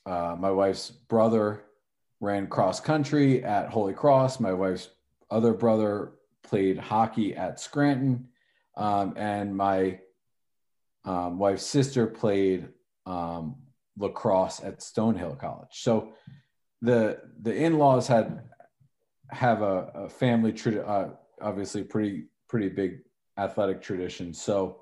uh, 0.06 0.36
my 0.40 0.52
wife's 0.52 0.92
brother 0.92 1.64
ran 2.20 2.48
cross 2.48 2.80
country 2.80 3.44
at 3.44 3.70
Holy 3.70 3.94
Cross. 3.94 4.40
My 4.40 4.54
wife's 4.54 4.90
other 5.30 5.54
brother 5.54 6.14
played 6.44 6.78
hockey 6.78 7.36
at 7.36 7.60
Scranton, 7.60 8.28
um, 8.78 9.14
and 9.18 9.56
my 9.56 10.00
um, 11.06 11.40
wife's 11.40 11.66
sister 11.66 12.08
played 12.08 12.70
um, 13.06 13.56
lacrosse 13.98 14.62
at 14.64 14.80
Stonehill 14.80 15.40
College. 15.40 15.70
So 15.72 16.14
the 16.82 17.20
the 17.42 17.56
in-laws 17.56 18.08
had 18.08 18.44
have 19.32 19.62
a, 19.62 19.92
a 19.94 20.10
family 20.10 20.54
uh, 20.86 21.10
obviously 21.42 21.84
pretty 21.84 22.26
pretty 22.48 22.70
big 22.70 23.00
athletic 23.38 23.82
tradition. 23.82 24.34
So 24.34 24.82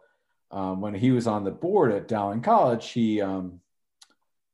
um, 0.52 0.82
when 0.82 0.94
he 0.94 1.12
was 1.12 1.28
on 1.28 1.44
the 1.44 1.52
board 1.52 1.92
at 1.92 2.08
Dowling 2.08 2.42
College, 2.42 2.90
he 2.92 3.22
um, 3.22 3.60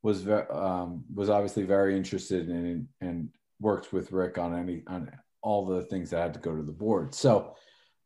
was 0.02 0.22
ve- 0.22 0.50
um, 0.50 1.04
was 1.14 1.30
obviously 1.30 1.62
very 1.62 1.96
interested 1.96 2.48
in 2.48 2.88
and 3.00 3.30
worked 3.60 3.92
with 3.92 4.12
Rick 4.12 4.38
on 4.38 4.54
any 4.54 4.82
on 4.86 5.10
all 5.44 5.66
the 5.66 5.82
things 5.82 6.10
that 6.10 6.22
had 6.22 6.34
to 6.34 6.40
go 6.40 6.56
to 6.56 6.62
the 6.62 6.72
board. 6.72 7.14
So 7.14 7.54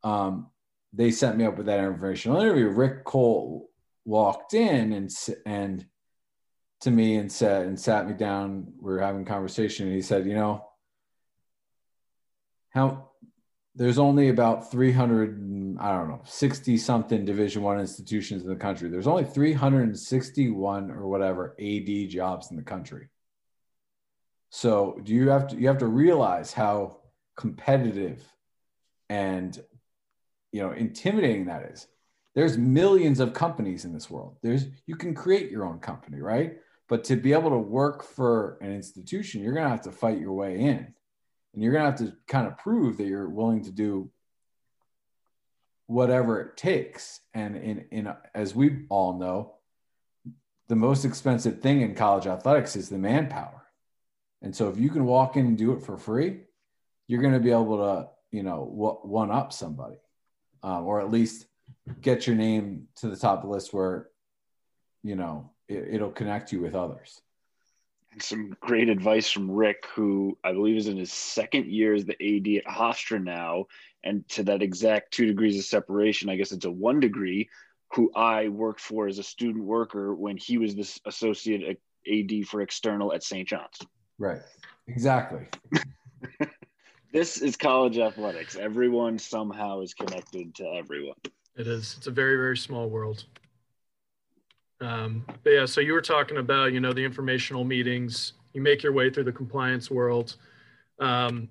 um, 0.03 0.49
they 0.93 1.11
sent 1.11 1.39
me 1.39 1.47
up 1.47 1.57
with 1.57 1.67
that 1.67 1.79
informational 1.79 2.41
interview. 2.41 2.69
Rick 2.69 3.05
Cole 3.05 3.71
walked 4.05 4.55
in 4.55 4.93
and 4.93 5.11
and 5.47 5.87
to 6.81 6.91
me 6.91 7.17
and 7.17 7.31
said 7.31 7.67
and 7.67 7.79
sat 7.79 8.07
me 8.07 8.15
down. 8.15 8.73
We 8.81 8.93
were 8.93 9.01
having 9.01 9.25
conversation, 9.25 9.87
and 9.87 9.95
he 9.95 10.03
said, 10.03 10.27
"You 10.27 10.35
know, 10.35 10.67
how 12.71 13.11
there's 13.79 13.99
only 13.99 14.29
about 14.29 14.73
300, 14.73 15.77
I 15.79 15.93
don't 15.93 16.09
know, 16.09 16.21
60 16.25 16.77
something 16.79 17.25
Division 17.25 17.63
One 17.63 17.79
institutions 17.79 18.43
in 18.43 18.49
the 18.49 18.57
country. 18.57 18.89
There's 18.89 19.07
only 19.07 19.25
361 19.25 20.91
or 20.91 21.07
whatever 21.07 21.55
AD 21.61 22.09
jobs 22.09 22.51
in 22.51 22.57
the 22.57 22.65
country. 22.65 23.09
So 24.51 24.99
do 25.05 25.15
you 25.15 25.29
have 25.29 25.49
to 25.49 25.57
you 25.57 25.69
have 25.69 25.79
to 25.79 25.87
realize 25.87 26.53
how 26.53 26.98
competitive 27.39 28.23
and 29.09 29.65
you 30.53 30.61
know 30.61 30.73
intimidating 30.73 31.47
that 31.47 31.63
is 31.63 31.87
there's 32.35 32.59
millions 32.59 33.21
of 33.21 33.33
companies 33.33 33.87
in 33.87 33.95
this 33.95 34.11
world 34.11 34.37
there's 34.43 34.67
you 34.85 34.97
can 34.97 35.15
create 35.15 35.51
your 35.51 35.65
own 35.65 35.79
company 35.79 36.21
right 36.21 36.59
but 36.89 37.05
to 37.05 37.17
be 37.17 37.35
able 37.35 37.51
to 37.51 37.59
work 37.59 38.03
for 38.03 38.57
an 38.63 38.73
institution, 38.73 39.43
you're 39.43 39.53
going 39.53 39.67
to 39.67 39.71
have 39.71 39.83
to 39.83 39.93
fight 39.93 40.19
your 40.19 40.33
way 40.33 40.59
in. 40.59 40.95
And 41.53 41.63
you're 41.63 41.73
going 41.73 41.85
to 41.85 41.91
have 41.91 42.11
to 42.11 42.17
kind 42.27 42.47
of 42.47 42.57
prove 42.57 42.97
that 42.97 43.07
you're 43.07 43.29
willing 43.29 43.65
to 43.65 43.71
do 43.71 44.11
whatever 45.87 46.41
it 46.41 46.57
takes. 46.57 47.21
And 47.35 47.57
in, 47.57 47.85
in 47.91 48.15
as 48.35 48.55
we 48.55 48.87
all 48.89 49.19
know, 49.19 49.55
the 50.69 50.77
most 50.77 51.05
expensive 51.05 51.61
thing 51.61 51.83
in 51.83 51.95
college 51.95 52.27
athletics 52.27 52.75
is 52.75 52.89
the 52.89 52.99
manpower. 52.99 53.67
And 54.41 54.55
so 54.55 54.69
if 54.69 54.79
you 54.79 54.91
can 54.91 55.05
walk 55.05 55.37
in 55.37 55.47
and 55.47 55.59
do 55.59 55.73
it 55.73 55.83
for 55.83 55.99
free, 55.99 56.41
you're 57.09 57.23
going 57.23 57.35
to 57.35 57.41
be 57.41 57.51
able 57.51 57.79
to, 57.79 58.09
you 58.31 58.43
know, 58.43 58.63
one 59.03 59.31
up 59.31 59.53
somebody, 59.53 59.97
um, 60.63 60.85
or 60.85 61.01
at 61.01 61.11
least 61.11 61.47
get 62.01 62.27
your 62.27 62.37
name 62.37 62.87
to 62.97 63.09
the 63.09 63.17
top 63.17 63.39
of 63.39 63.45
the 63.45 63.55
list 63.55 63.73
where, 63.73 64.09
you 65.03 65.17
know, 65.17 65.51
it, 65.69 66.01
will 66.01 66.11
connect 66.11 66.53
you 66.53 66.61
with 66.61 66.75
others. 66.75 67.21
And 68.13 68.23
some 68.23 68.57
great 68.61 68.89
advice 68.89 69.31
from 69.31 69.51
Rick, 69.51 69.87
who 69.95 70.39
I 70.45 70.53
believe 70.53 70.77
is 70.77 70.87
in 70.87 70.97
his 70.97 71.13
second 71.13 71.67
year 71.67 71.95
as 71.95 72.05
the 72.05 72.13
AD 72.13 72.65
at 72.65 72.73
Hofstra 72.73 73.23
now, 73.23 73.67
and 74.05 74.27
to 74.31 74.45
that 74.45 74.63
exact 74.63 75.13
two 75.13 75.27
degrees 75.27 75.59
of 75.59 75.65
separation, 75.65 76.29
I 76.29 76.37
guess 76.37 76.53
it's 76.53 76.65
a 76.65 76.71
one 76.71 77.01
degree, 77.01 77.49
who 77.95 78.11
I 78.15 78.49
worked 78.49 78.81
for 78.81 79.09
as 79.09 79.19
a 79.19 79.23
student 79.23 79.65
worker 79.65 80.15
when 80.15 80.37
he 80.37 80.59
was 80.59 80.75
this 80.75 81.01
associate 81.07 81.81
AD 82.07 82.47
for 82.47 82.61
external 82.61 83.15
at 83.15 83.23
St. 83.23 83.49
John's. 83.49 83.79
Right. 84.19 84.41
Exactly. 84.87 85.47
this 87.13 87.41
is 87.41 87.57
college 87.57 87.99
athletics. 87.99 88.57
Everyone 88.57 89.19
somehow 89.19 89.81
is 89.81 89.95
connected 89.95 90.55
to 90.57 90.67
everyone. 90.75 91.17
It 91.57 91.67
is. 91.67 91.95
It's 91.97 92.07
a 92.07 92.11
very, 92.11 92.37
very 92.37 92.57
small 92.57 92.89
world. 92.89 93.25
Um, 94.81 95.25
but 95.43 95.51
yeah, 95.51 95.67
so 95.67 95.81
you 95.81 95.93
were 95.93 96.03
talking 96.03 96.37
about, 96.37 96.73
you 96.73 96.81
know, 96.81 96.93
the 96.93 97.05
informational 97.05 97.65
meetings, 97.65 98.35
you 98.53 98.61
make 98.61 98.83
your 98.83 98.93
way 98.93 99.11
through 99.11 99.25
the 99.25 99.33
compliance 99.33 99.91
world. 99.91 100.37
Um, 101.01 101.49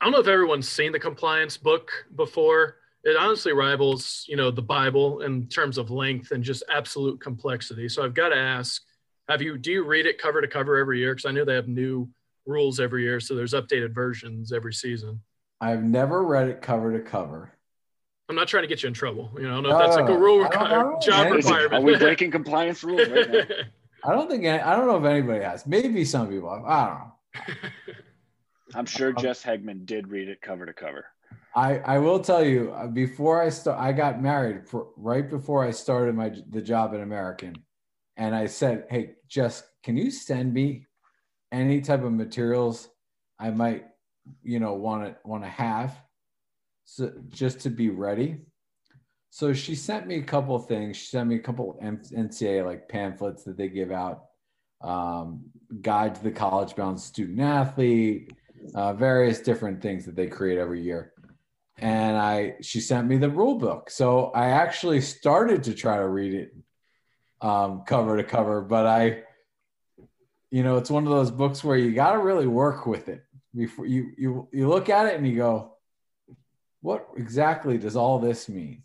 I 0.00 0.04
don't 0.04 0.12
know 0.12 0.20
if 0.20 0.28
everyone's 0.28 0.68
seen 0.68 0.92
the 0.92 0.98
compliance 0.98 1.56
book 1.56 1.90
before. 2.16 2.76
It 3.04 3.16
honestly 3.16 3.52
rivals, 3.52 4.26
you 4.28 4.36
know, 4.36 4.50
the 4.50 4.62
Bible 4.62 5.22
in 5.22 5.46
terms 5.46 5.78
of 5.78 5.90
length 5.90 6.32
and 6.32 6.42
just 6.42 6.64
absolute 6.68 7.20
complexity. 7.20 7.88
So 7.88 8.04
I've 8.04 8.14
got 8.14 8.30
to 8.30 8.36
ask, 8.36 8.82
have 9.28 9.40
you, 9.40 9.56
do 9.56 9.70
you 9.72 9.84
read 9.84 10.06
it 10.06 10.18
cover 10.18 10.40
to 10.40 10.48
cover 10.48 10.76
every 10.76 10.98
year? 10.98 11.14
Cause 11.14 11.24
I 11.24 11.30
know 11.30 11.44
they 11.44 11.54
have 11.54 11.68
new 11.68 12.08
rules 12.46 12.80
every 12.80 13.02
year. 13.02 13.20
So 13.20 13.34
there's 13.34 13.52
updated 13.52 13.94
versions 13.94 14.52
every 14.52 14.72
season. 14.72 15.20
I've 15.60 15.82
never 15.82 16.24
read 16.24 16.48
it 16.48 16.62
cover 16.62 16.92
to 16.92 17.00
cover. 17.00 17.52
I'm 18.28 18.36
not 18.36 18.48
trying 18.48 18.64
to 18.64 18.68
get 18.68 18.82
you 18.82 18.88
in 18.88 18.94
trouble. 18.94 19.30
You 19.36 19.44
know, 19.44 19.50
I 19.50 19.54
don't 19.54 19.62
know 19.64 19.78
if 19.78 19.86
that's 19.86 19.96
like 19.96 20.08
a 20.08 20.18
rule 20.18 20.40
requirement, 20.40 21.02
job 21.02 21.30
requirement. 21.30 21.74
Are 21.74 21.80
we 21.80 21.96
breaking 21.96 22.30
compliance 22.30 22.82
rules 22.82 23.08
right 23.08 23.30
now? 23.30 23.44
I 24.04 24.12
don't 24.12 24.28
think 24.28 24.46
I 24.46 24.76
don't 24.76 24.86
know 24.86 24.96
if 24.96 25.04
anybody 25.04 25.44
has. 25.44 25.66
Maybe 25.66 26.04
some 26.04 26.28
people 26.28 26.52
have. 26.52 26.64
I 26.64 26.86
don't 26.86 26.98
know. 26.98 27.70
I'm 28.74 28.86
sure 28.86 29.12
Jess 29.12 29.42
Hegman 29.42 29.86
did 29.86 30.08
read 30.08 30.28
it 30.28 30.40
cover 30.40 30.66
to 30.66 30.72
cover. 30.72 31.06
I, 31.54 31.78
I 31.78 31.98
will 31.98 32.20
tell 32.20 32.44
you 32.44 32.72
uh, 32.72 32.86
before 32.86 33.42
I 33.42 33.48
start 33.48 33.80
I 33.80 33.92
got 33.92 34.20
married 34.20 34.68
for, 34.68 34.88
right 34.96 35.28
before 35.28 35.64
I 35.64 35.70
started 35.70 36.14
my 36.14 36.32
the 36.50 36.60
job 36.60 36.94
at 36.94 37.00
American 37.00 37.56
and 38.16 38.34
I 38.34 38.46
said 38.46 38.84
hey 38.90 39.12
Jess 39.26 39.62
can 39.82 39.96
you 39.96 40.10
send 40.10 40.52
me 40.52 40.85
any 41.52 41.80
type 41.80 42.02
of 42.02 42.12
materials 42.12 42.88
I 43.38 43.50
might 43.50 43.86
you 44.42 44.60
know 44.60 44.74
want 44.74 45.04
to 45.04 45.16
want 45.24 45.44
to 45.44 45.48
have 45.48 45.96
so 46.84 47.12
just 47.28 47.60
to 47.60 47.70
be 47.70 47.90
ready. 47.90 48.38
So 49.30 49.52
she 49.52 49.74
sent 49.74 50.06
me 50.06 50.16
a 50.16 50.22
couple 50.22 50.58
things. 50.58 50.96
She 50.96 51.06
sent 51.06 51.28
me 51.28 51.34
a 51.34 51.40
couple 51.40 51.78
NCAA 51.82 52.64
like 52.64 52.88
pamphlets 52.88 53.44
that 53.44 53.58
they 53.58 53.68
give 53.68 53.90
out, 53.90 54.22
um, 54.80 55.44
guide 55.82 56.14
to 56.14 56.22
the 56.22 56.30
college 56.30 56.74
bound 56.74 56.98
student 56.98 57.40
athlete, 57.40 58.32
uh, 58.74 58.92
various 58.94 59.40
different 59.40 59.82
things 59.82 60.06
that 60.06 60.16
they 60.16 60.28
create 60.28 60.58
every 60.58 60.80
year. 60.80 61.12
and 61.78 62.16
I 62.16 62.54
she 62.62 62.80
sent 62.80 63.06
me 63.08 63.18
the 63.18 63.28
rule 63.28 63.58
book. 63.58 63.90
So 63.90 64.30
I 64.30 64.50
actually 64.50 65.00
started 65.00 65.64
to 65.64 65.74
try 65.74 65.96
to 65.96 66.08
read 66.08 66.34
it 66.34 66.56
um, 67.40 67.82
cover 67.86 68.16
to 68.16 68.24
cover, 68.24 68.62
but 68.62 68.86
I, 68.86 69.22
you 70.50 70.62
know, 70.62 70.76
it's 70.76 70.90
one 70.90 71.04
of 71.04 71.10
those 71.10 71.30
books 71.30 71.64
where 71.64 71.76
you 71.76 71.92
got 71.92 72.12
to 72.12 72.18
really 72.18 72.46
work 72.46 72.86
with 72.86 73.08
it 73.08 73.24
before 73.54 73.86
you 73.86 74.12
you 74.16 74.48
you 74.52 74.68
look 74.68 74.88
at 74.88 75.06
it 75.06 75.16
and 75.16 75.26
you 75.26 75.36
go, 75.36 75.72
what 76.80 77.08
exactly 77.16 77.78
does 77.78 77.96
all 77.96 78.18
this 78.18 78.48
mean? 78.48 78.82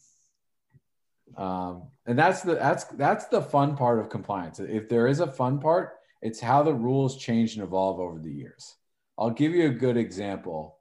Um, 1.37 1.89
and 2.05 2.17
that's 2.17 2.41
the 2.41 2.55
that's 2.55 2.85
that's 2.85 3.27
the 3.27 3.41
fun 3.41 3.75
part 3.75 3.99
of 3.99 4.09
compliance. 4.09 4.59
If 4.59 4.89
there 4.89 5.07
is 5.07 5.19
a 5.19 5.27
fun 5.27 5.59
part, 5.59 5.93
it's 6.21 6.39
how 6.39 6.63
the 6.63 6.73
rules 6.73 7.17
change 7.17 7.55
and 7.55 7.63
evolve 7.63 7.99
over 7.99 8.19
the 8.19 8.31
years. 8.31 8.75
I'll 9.17 9.29
give 9.29 9.53
you 9.53 9.67
a 9.67 9.73
good 9.73 9.97
example 9.97 10.77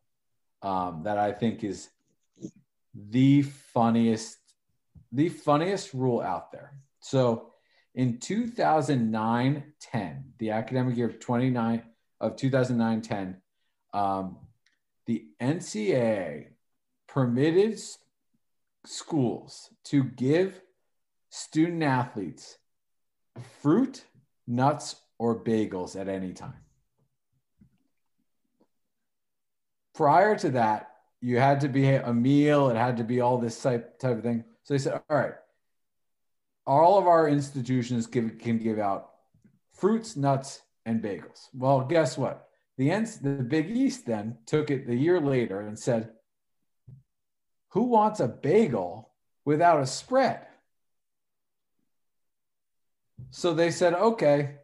um, 0.62 1.03
that 1.05 1.19
I 1.19 1.33
think 1.33 1.62
is 1.62 1.88
the 2.95 3.43
funniest 3.43 4.38
the 5.12 5.29
funniest 5.29 5.93
rule 5.93 6.21
out 6.21 6.53
there. 6.53 6.73
So 7.01 7.50
in 7.94 8.18
2009 8.18 9.64
10, 9.81 10.24
the 10.38 10.50
academic 10.50 10.96
year 10.96 11.09
of 11.09 11.18
29 11.18 11.83
of 12.20 12.37
2009 12.37 13.03
10, 13.03 13.37
um, 13.92 14.37
the 15.07 15.26
NCAA 15.40 16.48
permitted 17.09 17.81
schools 18.85 19.70
to 19.85 20.05
give 20.05 20.61
student 21.31 21.83
athletes 21.83 22.59
fruit, 23.61 24.05
nuts, 24.46 24.96
or 25.18 25.38
bagels 25.38 25.98
at 26.00 26.09
any 26.09 26.33
time. 26.33 26.55
Prior 29.94 30.37
to 30.37 30.50
that, 30.50 30.90
you 31.20 31.38
had 31.38 31.61
to 31.61 31.68
be 31.68 31.88
a 31.88 32.12
meal, 32.12 32.70
it 32.70 32.76
had 32.76 32.96
to 32.96 33.05
be 33.05 33.20
all 33.20 33.38
this 33.38 33.61
type, 33.62 33.98
type 33.98 34.16
of 34.16 34.22
thing. 34.22 34.44
So 34.62 34.74
they 34.74 34.79
said, 34.79 34.94
all 34.94 35.16
right, 35.16 35.35
all 36.66 36.99
of 36.99 37.07
our 37.07 37.29
institutions 37.29 38.07
give, 38.07 38.38
can 38.38 38.59
give 38.59 38.79
out 38.79 39.11
fruits, 39.73 40.16
nuts, 40.16 40.62
and 40.87 41.03
bagels. 41.03 41.49
Well, 41.55 41.81
guess 41.83 42.18
what? 42.18 42.49
The, 42.77 42.88
the 43.23 43.42
Big 43.42 43.70
East 43.70 44.07
then 44.07 44.38
took 44.46 44.70
it 44.70 44.87
the 44.87 44.94
year 44.94 45.20
later 45.20 45.61
and 45.61 45.79
said, 45.79 46.11
who 47.70 47.85
wants 47.85 48.20
a 48.20 48.29
bagel 48.29 49.11
without 49.44 49.81
a 49.81 49.87
spread? 49.87 50.46
So 53.31 53.55
they 53.55 53.70
said, 53.70 53.94
okay, 53.94 54.57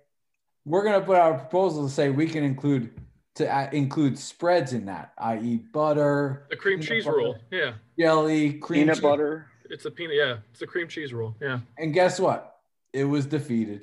we're 0.64 0.82
going 0.82 0.98
to 0.98 1.06
put 1.06 1.16
out 1.16 1.34
a 1.34 1.38
proposal 1.38 1.86
to 1.86 1.92
say 1.92 2.10
we 2.10 2.26
can 2.26 2.42
include 2.42 2.92
to 3.36 3.74
include 3.74 4.18
spreads 4.18 4.72
in 4.72 4.86
that, 4.86 5.12
i.e., 5.18 5.56
butter, 5.72 6.46
the 6.48 6.56
cream 6.56 6.80
cheese 6.80 7.04
butter, 7.04 7.16
rule, 7.18 7.36
yeah, 7.50 7.74
jelly, 7.98 8.54
cream 8.54 8.84
peanut 8.84 8.94
cheese. 8.94 9.02
butter. 9.02 9.50
It's 9.70 9.84
a 9.84 9.90
peanut, 9.90 10.16
yeah, 10.16 10.36
it's 10.52 10.62
a 10.62 10.66
cream 10.66 10.88
cheese 10.88 11.12
roll. 11.12 11.34
yeah. 11.40 11.60
And 11.78 11.92
guess 11.92 12.18
what? 12.20 12.60
It 12.92 13.04
was 13.04 13.26
defeated. 13.26 13.82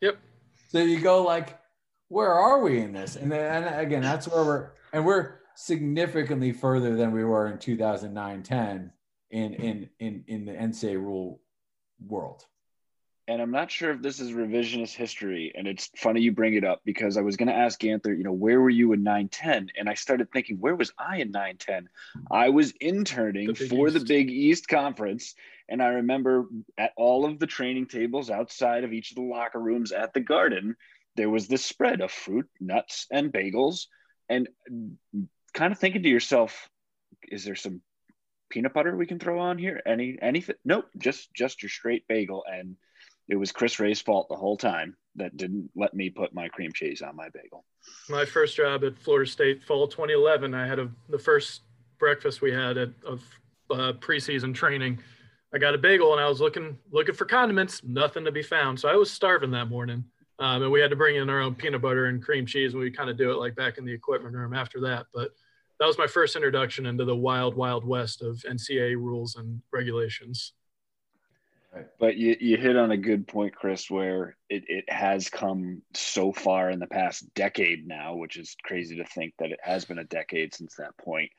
Yep. 0.00 0.18
So 0.70 0.78
you 0.78 1.00
go 1.00 1.22
like, 1.22 1.58
where 2.08 2.32
are 2.32 2.60
we 2.60 2.78
in 2.78 2.92
this? 2.92 3.16
And 3.16 3.30
then 3.30 3.64
and 3.64 3.80
again, 3.80 4.02
that's 4.02 4.28
where 4.28 4.44
we're 4.44 4.70
and 4.92 5.04
we're 5.04 5.36
significantly 5.54 6.52
further 6.52 6.94
than 6.94 7.12
we 7.12 7.24
were 7.24 7.48
in 7.48 7.58
2009 7.58 8.42
10 8.42 8.92
in 9.30 9.54
in 9.54 9.88
in 9.98 10.24
in 10.26 10.44
the 10.44 10.52
NCAA 10.52 10.96
rule 10.96 11.40
world. 12.06 12.44
And 13.28 13.42
I'm 13.42 13.50
not 13.50 13.70
sure 13.70 13.90
if 13.90 14.00
this 14.00 14.20
is 14.20 14.32
revisionist 14.32 14.94
history. 14.94 15.52
And 15.54 15.68
it's 15.68 15.90
funny 15.96 16.22
you 16.22 16.32
bring 16.32 16.54
it 16.54 16.64
up 16.64 16.80
because 16.86 17.18
I 17.18 17.20
was 17.20 17.36
going 17.36 17.48
to 17.48 17.54
ask 17.54 17.78
Ganther, 17.78 18.14
you 18.14 18.24
know, 18.24 18.32
where 18.32 18.58
were 18.58 18.70
you 18.70 18.94
in 18.94 19.02
910? 19.02 19.68
And 19.78 19.86
I 19.86 19.94
started 19.94 20.32
thinking, 20.32 20.56
where 20.56 20.74
was 20.74 20.92
I 20.98 21.18
in 21.18 21.30
910? 21.30 21.90
I 22.30 22.48
was 22.48 22.72
interning 22.80 23.48
the 23.48 23.54
for 23.54 23.88
East. 23.88 23.98
the 23.98 24.04
Big 24.06 24.30
East 24.30 24.66
Conference. 24.66 25.34
And 25.68 25.82
I 25.82 25.88
remember 25.88 26.46
at 26.78 26.92
all 26.96 27.26
of 27.26 27.38
the 27.38 27.46
training 27.46 27.86
tables 27.88 28.30
outside 28.30 28.82
of 28.82 28.94
each 28.94 29.10
of 29.10 29.16
the 29.16 29.22
locker 29.22 29.60
rooms 29.60 29.92
at 29.92 30.14
the 30.14 30.20
garden, 30.20 30.76
there 31.16 31.28
was 31.28 31.48
this 31.48 31.66
spread 31.66 32.00
of 32.00 32.10
fruit, 32.10 32.48
nuts, 32.60 33.06
and 33.10 33.30
bagels. 33.30 33.88
And 34.30 34.48
kind 35.52 35.72
of 35.72 35.78
thinking 35.78 36.02
to 36.02 36.08
yourself, 36.08 36.70
is 37.28 37.44
there 37.44 37.56
some 37.56 37.82
peanut 38.48 38.72
butter 38.72 38.96
we 38.96 39.06
can 39.06 39.18
throw 39.18 39.38
on 39.38 39.58
here? 39.58 39.82
Any 39.84 40.16
anything? 40.22 40.56
Nope, 40.64 40.86
just 40.96 41.32
just 41.34 41.62
your 41.62 41.68
straight 41.68 42.08
bagel. 42.08 42.44
And 42.50 42.76
it 43.28 43.36
was 43.36 43.52
Chris 43.52 43.78
Ray's 43.78 44.00
fault 44.00 44.28
the 44.28 44.36
whole 44.36 44.56
time 44.56 44.96
that 45.16 45.36
didn't 45.36 45.70
let 45.76 45.94
me 45.94 46.10
put 46.10 46.34
my 46.34 46.48
cream 46.48 46.72
cheese 46.72 47.02
on 47.02 47.14
my 47.14 47.28
bagel. 47.28 47.64
My 48.08 48.24
first 48.24 48.56
job 48.56 48.84
at 48.84 48.98
Florida 48.98 49.30
State, 49.30 49.62
fall 49.62 49.86
2011, 49.86 50.54
I 50.54 50.66
had 50.66 50.78
a, 50.78 50.88
the 51.08 51.18
first 51.18 51.62
breakfast 51.98 52.40
we 52.40 52.52
had 52.52 52.78
at, 52.78 52.90
of 53.04 53.22
uh, 53.70 53.92
preseason 54.00 54.54
training. 54.54 54.98
I 55.52 55.58
got 55.58 55.74
a 55.74 55.78
bagel 55.78 56.12
and 56.12 56.20
I 56.20 56.28
was 56.28 56.40
looking 56.40 56.78
looking 56.90 57.14
for 57.14 57.24
condiments, 57.24 57.82
nothing 57.82 58.24
to 58.24 58.32
be 58.32 58.42
found. 58.42 58.78
So 58.78 58.88
I 58.88 58.96
was 58.96 59.10
starving 59.10 59.50
that 59.52 59.68
morning. 59.68 60.04
Um, 60.40 60.62
and 60.62 60.70
we 60.70 60.80
had 60.80 60.90
to 60.90 60.96
bring 60.96 61.16
in 61.16 61.28
our 61.28 61.40
own 61.40 61.54
peanut 61.54 61.82
butter 61.82 62.06
and 62.06 62.22
cream 62.22 62.46
cheese. 62.46 62.72
And 62.72 62.80
we 62.80 62.90
kind 62.90 63.10
of 63.10 63.16
do 63.16 63.32
it 63.32 63.38
like 63.38 63.56
back 63.56 63.76
in 63.76 63.84
the 63.84 63.92
equipment 63.92 64.34
room 64.34 64.54
after 64.54 64.80
that. 64.82 65.06
But 65.12 65.30
that 65.80 65.86
was 65.86 65.98
my 65.98 66.06
first 66.06 66.36
introduction 66.36 66.86
into 66.86 67.04
the 67.04 67.16
wild, 67.16 67.56
wild 67.56 67.84
west 67.84 68.22
of 68.22 68.36
NCAA 68.48 68.96
rules 68.96 69.36
and 69.36 69.60
regulations. 69.72 70.52
But 71.98 72.16
you, 72.16 72.36
you 72.40 72.56
hit 72.56 72.76
on 72.76 72.90
a 72.90 72.96
good 72.96 73.26
point, 73.26 73.54
Chris, 73.54 73.90
where 73.90 74.36
it, 74.48 74.64
it 74.68 74.84
has 74.88 75.28
come 75.28 75.82
so 75.94 76.32
far 76.32 76.70
in 76.70 76.78
the 76.78 76.86
past 76.86 77.32
decade 77.34 77.86
now, 77.86 78.16
which 78.16 78.36
is 78.36 78.56
crazy 78.62 78.96
to 78.96 79.04
think 79.04 79.34
that 79.38 79.52
it 79.52 79.60
has 79.62 79.84
been 79.84 79.98
a 79.98 80.04
decade 80.04 80.54
since 80.54 80.76
that 80.76 80.96
point. 80.96 81.30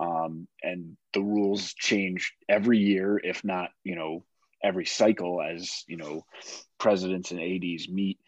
Um, 0.00 0.48
and 0.62 0.96
the 1.12 1.20
rules 1.20 1.74
change 1.74 2.34
every 2.48 2.78
year, 2.78 3.20
if 3.22 3.44
not, 3.44 3.70
you 3.84 3.94
know, 3.94 4.24
every 4.62 4.86
cycle 4.86 5.42
as, 5.42 5.84
you 5.86 5.96
know, 5.96 6.24
presidents 6.78 7.30
and 7.30 7.40
ADs 7.40 7.88
meet 7.88 8.18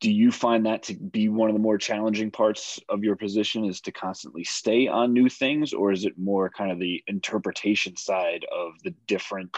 do 0.00 0.12
you 0.12 0.30
find 0.30 0.66
that 0.66 0.84
to 0.84 0.94
be 0.94 1.28
one 1.28 1.48
of 1.48 1.54
the 1.54 1.60
more 1.60 1.78
challenging 1.78 2.30
parts 2.30 2.78
of 2.88 3.04
your 3.04 3.16
position 3.16 3.64
is 3.64 3.80
to 3.80 3.92
constantly 3.92 4.44
stay 4.44 4.86
on 4.86 5.12
new 5.12 5.28
things 5.28 5.72
or 5.72 5.92
is 5.92 6.04
it 6.04 6.18
more 6.18 6.50
kind 6.50 6.70
of 6.70 6.78
the 6.78 7.02
interpretation 7.06 7.96
side 7.96 8.44
of 8.52 8.72
the 8.84 8.94
different 9.06 9.56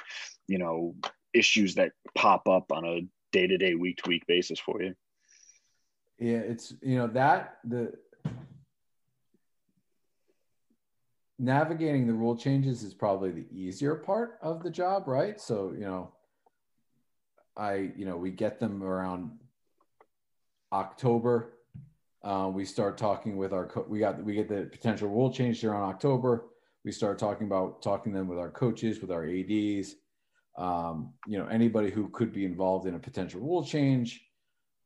you 0.48 0.58
know 0.58 0.94
issues 1.32 1.74
that 1.74 1.92
pop 2.14 2.48
up 2.48 2.70
on 2.70 2.84
a 2.84 3.00
day-to-day 3.32 3.74
week-to-week 3.74 4.26
basis 4.26 4.58
for 4.58 4.82
you 4.82 4.94
yeah 6.18 6.38
it's 6.38 6.74
you 6.82 6.96
know 6.96 7.06
that 7.06 7.58
the 7.64 7.92
navigating 11.38 12.06
the 12.06 12.12
rule 12.12 12.36
changes 12.36 12.82
is 12.84 12.94
probably 12.94 13.32
the 13.32 13.46
easier 13.52 13.96
part 13.96 14.38
of 14.40 14.62
the 14.62 14.70
job 14.70 15.08
right 15.08 15.40
so 15.40 15.72
you 15.72 15.84
know 15.84 16.12
i 17.56 17.90
you 17.96 18.04
know 18.04 18.16
we 18.16 18.30
get 18.30 18.60
them 18.60 18.82
around 18.82 19.32
October. 20.74 21.54
Uh, 22.22 22.50
we 22.52 22.64
start 22.64 22.98
talking 22.98 23.36
with 23.36 23.52
our 23.52 23.66
co- 23.66 23.86
we 23.88 24.00
got 24.00 24.22
we 24.22 24.34
get 24.34 24.48
the 24.48 24.68
potential 24.70 25.08
rule 25.08 25.32
change 25.32 25.64
on 25.64 25.82
October. 25.82 26.46
We 26.84 26.90
start 26.90 27.18
talking 27.18 27.46
about 27.46 27.80
talking 27.80 28.12
them 28.12 28.26
with 28.26 28.38
our 28.38 28.50
coaches, 28.50 29.00
with 29.00 29.10
our 29.10 29.24
ads, 29.24 29.94
um, 30.56 31.12
you 31.26 31.38
know 31.38 31.46
anybody 31.46 31.90
who 31.90 32.08
could 32.08 32.32
be 32.32 32.44
involved 32.44 32.86
in 32.86 32.94
a 32.94 32.98
potential 32.98 33.40
rule 33.40 33.64
change. 33.64 34.22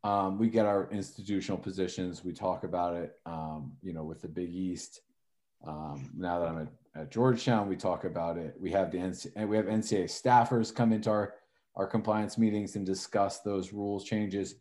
Um, 0.04 0.38
we 0.38 0.48
get 0.48 0.64
our 0.64 0.88
institutional 0.90 1.59
positions. 1.59 2.24
We 2.24 2.33
talk 2.33 2.62
about 2.64 2.94
it, 2.94 3.16
um, 3.26 3.72
you 3.83 3.92
know, 3.92 4.04
with 4.04 4.22
the 4.22 4.28
Big 4.28 4.54
East. 4.54 5.00
Um, 5.66 6.11
now 6.16 6.38
that 6.38 6.48
I'm 6.48 6.59
at, 6.61 7.00
at, 7.02 7.11
Georgetown, 7.11 7.68
we 7.68 7.74
talk 7.74 8.04
about 8.04 8.38
it. 8.38 8.54
We 8.61 8.70
have 8.70 8.92
the 8.92 8.98
NC, 8.98 9.46
we 9.48 9.57
have 9.57 9.66
NCAA 9.66 10.04
staffers 10.04 10.74
come 10.74 10.92
into 10.92 11.11
our 11.11 11.35
our 11.74 11.87
compliance 11.87 12.38
meetings 12.38 12.76
and 12.76 12.85
discuss 12.85 13.40
those 13.40 13.72
rules 13.72 14.04
changes. 14.04 14.57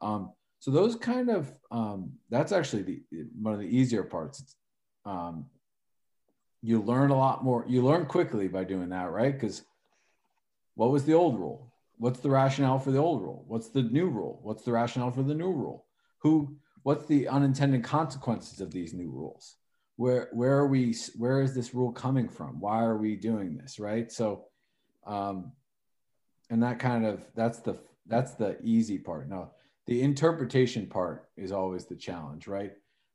Um, 0.00 0.32
so 0.58 0.70
those 0.70 0.96
kind 0.96 1.28
of 1.28 1.52
um, 1.70 2.12
that's 2.30 2.52
actually 2.52 2.82
the 2.82 3.02
one 3.40 3.54
of 3.54 3.60
the 3.60 3.66
easier 3.66 4.04
parts. 4.04 4.56
Um, 5.04 5.46
you 6.62 6.80
learn 6.80 7.10
a 7.10 7.16
lot 7.16 7.42
more. 7.42 7.64
You 7.68 7.82
learn 7.82 8.06
quickly 8.06 8.46
by 8.46 8.64
doing 8.64 8.88
that, 8.90 9.10
right? 9.10 9.32
Because 9.32 9.62
what 10.74 10.90
was 10.90 11.04
the 11.04 11.14
old 11.14 11.38
rule? 11.38 11.72
What's 11.98 12.20
the 12.20 12.30
rationale 12.30 12.78
for 12.78 12.90
the 12.90 12.98
old 12.98 13.22
rule? 13.22 13.44
What's 13.46 13.68
the 13.68 13.82
new 13.82 14.08
rule? 14.08 14.40
What's 14.42 14.64
the 14.64 14.72
rationale 14.72 15.10
for 15.10 15.22
the 15.22 15.34
new 15.34 15.52
rule? 15.52 15.86
Who? 16.18 16.56
What's 16.82 17.06
the 17.06 17.28
unintended 17.28 17.84
consequences 17.84 18.60
of 18.60 18.72
these 18.72 18.92
new 18.92 19.10
rules? 19.10 19.56
Where 19.96 20.28
where 20.32 20.56
are 20.58 20.66
we? 20.66 20.96
Where 21.16 21.42
is 21.42 21.54
this 21.54 21.74
rule 21.74 21.92
coming 21.92 22.28
from? 22.28 22.60
Why 22.60 22.82
are 22.82 22.96
we 22.96 23.14
doing 23.16 23.56
this? 23.56 23.78
Right. 23.78 24.10
So, 24.10 24.46
um, 25.06 25.52
and 26.50 26.62
that 26.62 26.78
kind 26.78 27.06
of 27.06 27.24
that's 27.34 27.60
the 27.60 27.78
that's 28.06 28.32
the 28.34 28.58
easy 28.62 28.98
part. 28.98 29.28
Now 29.28 29.52
the 29.86 30.02
interpretation 30.02 30.86
part 30.86 31.28
is 31.36 31.52
always 31.52 31.86
the 31.86 31.96
challenge, 31.96 32.46
right? 32.46 32.72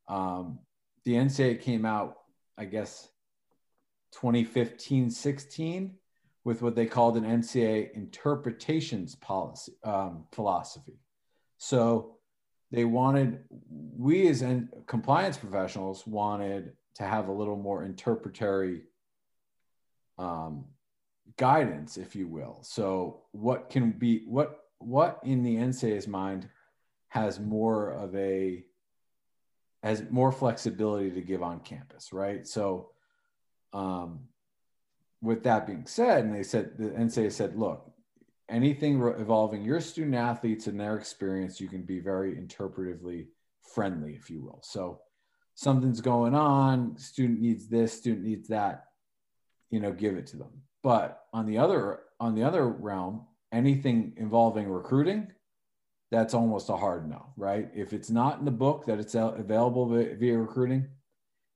Um, 0.08 0.60
the 1.04 1.14
NCAA 1.14 1.62
came 1.62 1.86
out, 1.86 2.18
I 2.58 2.66
guess, 2.66 3.08
2015 4.14 5.10
16 5.10 5.96
with 6.48 6.62
what 6.62 6.76
they 6.76 6.86
called 6.86 7.18
an 7.18 7.26
NCAA 7.26 7.92
interpretations 7.92 9.16
policy 9.16 9.74
um, 9.84 10.24
philosophy. 10.32 10.98
So 11.58 12.16
they 12.72 12.86
wanted, 12.86 13.40
we 13.70 14.30
as 14.30 14.46
compliance 14.86 15.36
professionals 15.36 16.08
wanted 16.08 16.72
to 16.96 17.04
have 17.04 17.28
a 17.28 17.34
little 17.34 17.58
more 17.58 17.84
interpretatory 17.84 18.84
um, 20.18 20.64
guidance, 21.36 21.98
if 21.98 22.16
you 22.16 22.30
will. 22.30 22.60
So, 22.62 23.24
what 23.34 23.70
can 23.70 23.92
be 23.92 24.24
what 24.26 24.62
what 24.80 25.20
in 25.26 25.44
the 25.44 25.58
NCAA's 25.58 26.08
mind 26.08 26.48
has 27.10 27.42
more 27.42 27.90
of 27.90 28.16
a 28.16 28.64
has 29.84 30.02
more 30.10 30.32
flexibility 30.32 31.12
to 31.12 31.22
give 31.22 31.44
on 31.44 31.60
campus, 31.60 32.14
right? 32.14 32.48
So, 32.48 32.92
um, 33.74 34.22
with 35.22 35.44
that 35.44 35.66
being 35.66 35.86
said, 35.86 36.26
and 36.26 36.34
they 36.34 36.44
said 36.44 36.78
the 36.78 36.90
NCAA 36.90 37.32
said, 37.32 37.58
look, 37.58 37.92
anything 38.50 39.02
involving 39.18 39.64
your 39.64 39.82
student 39.82 40.16
athletes 40.16 40.68
and 40.68 40.80
their 40.80 40.98
experience, 40.98 41.60
you 41.60 41.68
can 41.68 41.84
be 41.84 42.00
very 42.00 42.36
interpretively 42.36 43.28
friendly, 43.74 44.14
if 44.14 44.30
you 44.30 44.42
will. 44.42 44.62
So, 44.64 45.02
something's 45.56 46.02
going 46.02 46.36
on, 46.36 46.98
student 46.98 47.42
needs 47.42 47.68
this, 47.68 47.92
student 47.92 48.24
needs 48.24 48.48
that, 48.50 48.86
you 49.72 49.80
know, 49.80 49.92
give 49.92 50.16
it 50.16 50.28
to 50.28 50.38
them. 50.38 50.52
But 50.84 51.24
on 51.34 51.46
the 51.48 51.58
other 51.58 52.02
on 52.20 52.36
the 52.36 52.44
other 52.44 52.68
realm, 52.68 53.26
anything 53.52 54.14
involving 54.18 54.70
recruiting, 54.70 55.28
that's 56.12 56.34
almost 56.34 56.70
a 56.70 56.78
hard 56.78 57.10
no, 57.10 57.34
right? 57.36 57.70
If 57.76 57.94
it's 57.94 58.10
not 58.10 58.40
in 58.40 58.46
the 58.46 58.52
book 58.52 58.86
that 58.86 59.00
it's 59.00 59.16
available 59.16 59.88
via 59.88 60.38
recruiting, 60.38 60.88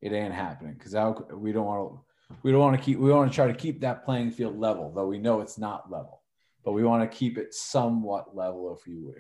it 0.02 0.12
ain't 0.12 0.34
happening 0.34 0.74
because 0.74 0.93
we 1.34 1.52
don't 1.52 1.65
want 1.65 1.91
to 1.91 2.00
we 2.44 2.52
don't 2.52 2.60
want 2.60 2.78
to 2.78 2.84
keep 2.84 3.00
we 3.00 3.12
want 3.12 3.32
to 3.32 3.36
try 3.36 3.48
to 3.48 3.54
keep 3.54 3.82
that 3.82 4.06
playing 4.06 4.32
field 4.32 4.60
level, 4.60 4.91
though 4.94 5.08
we 5.08 5.17
know 5.17 5.41
it's 5.41 5.58
not 5.58 5.91
level, 5.91 6.22
but 6.63 6.74
we 6.74 6.84
want 6.84 7.10
to 7.10 7.17
keep 7.17 7.38
it 7.38 7.54
somewhat 7.54 8.36
level, 8.36 8.76
if 8.78 8.88
you 8.88 9.02
will. 9.02 9.13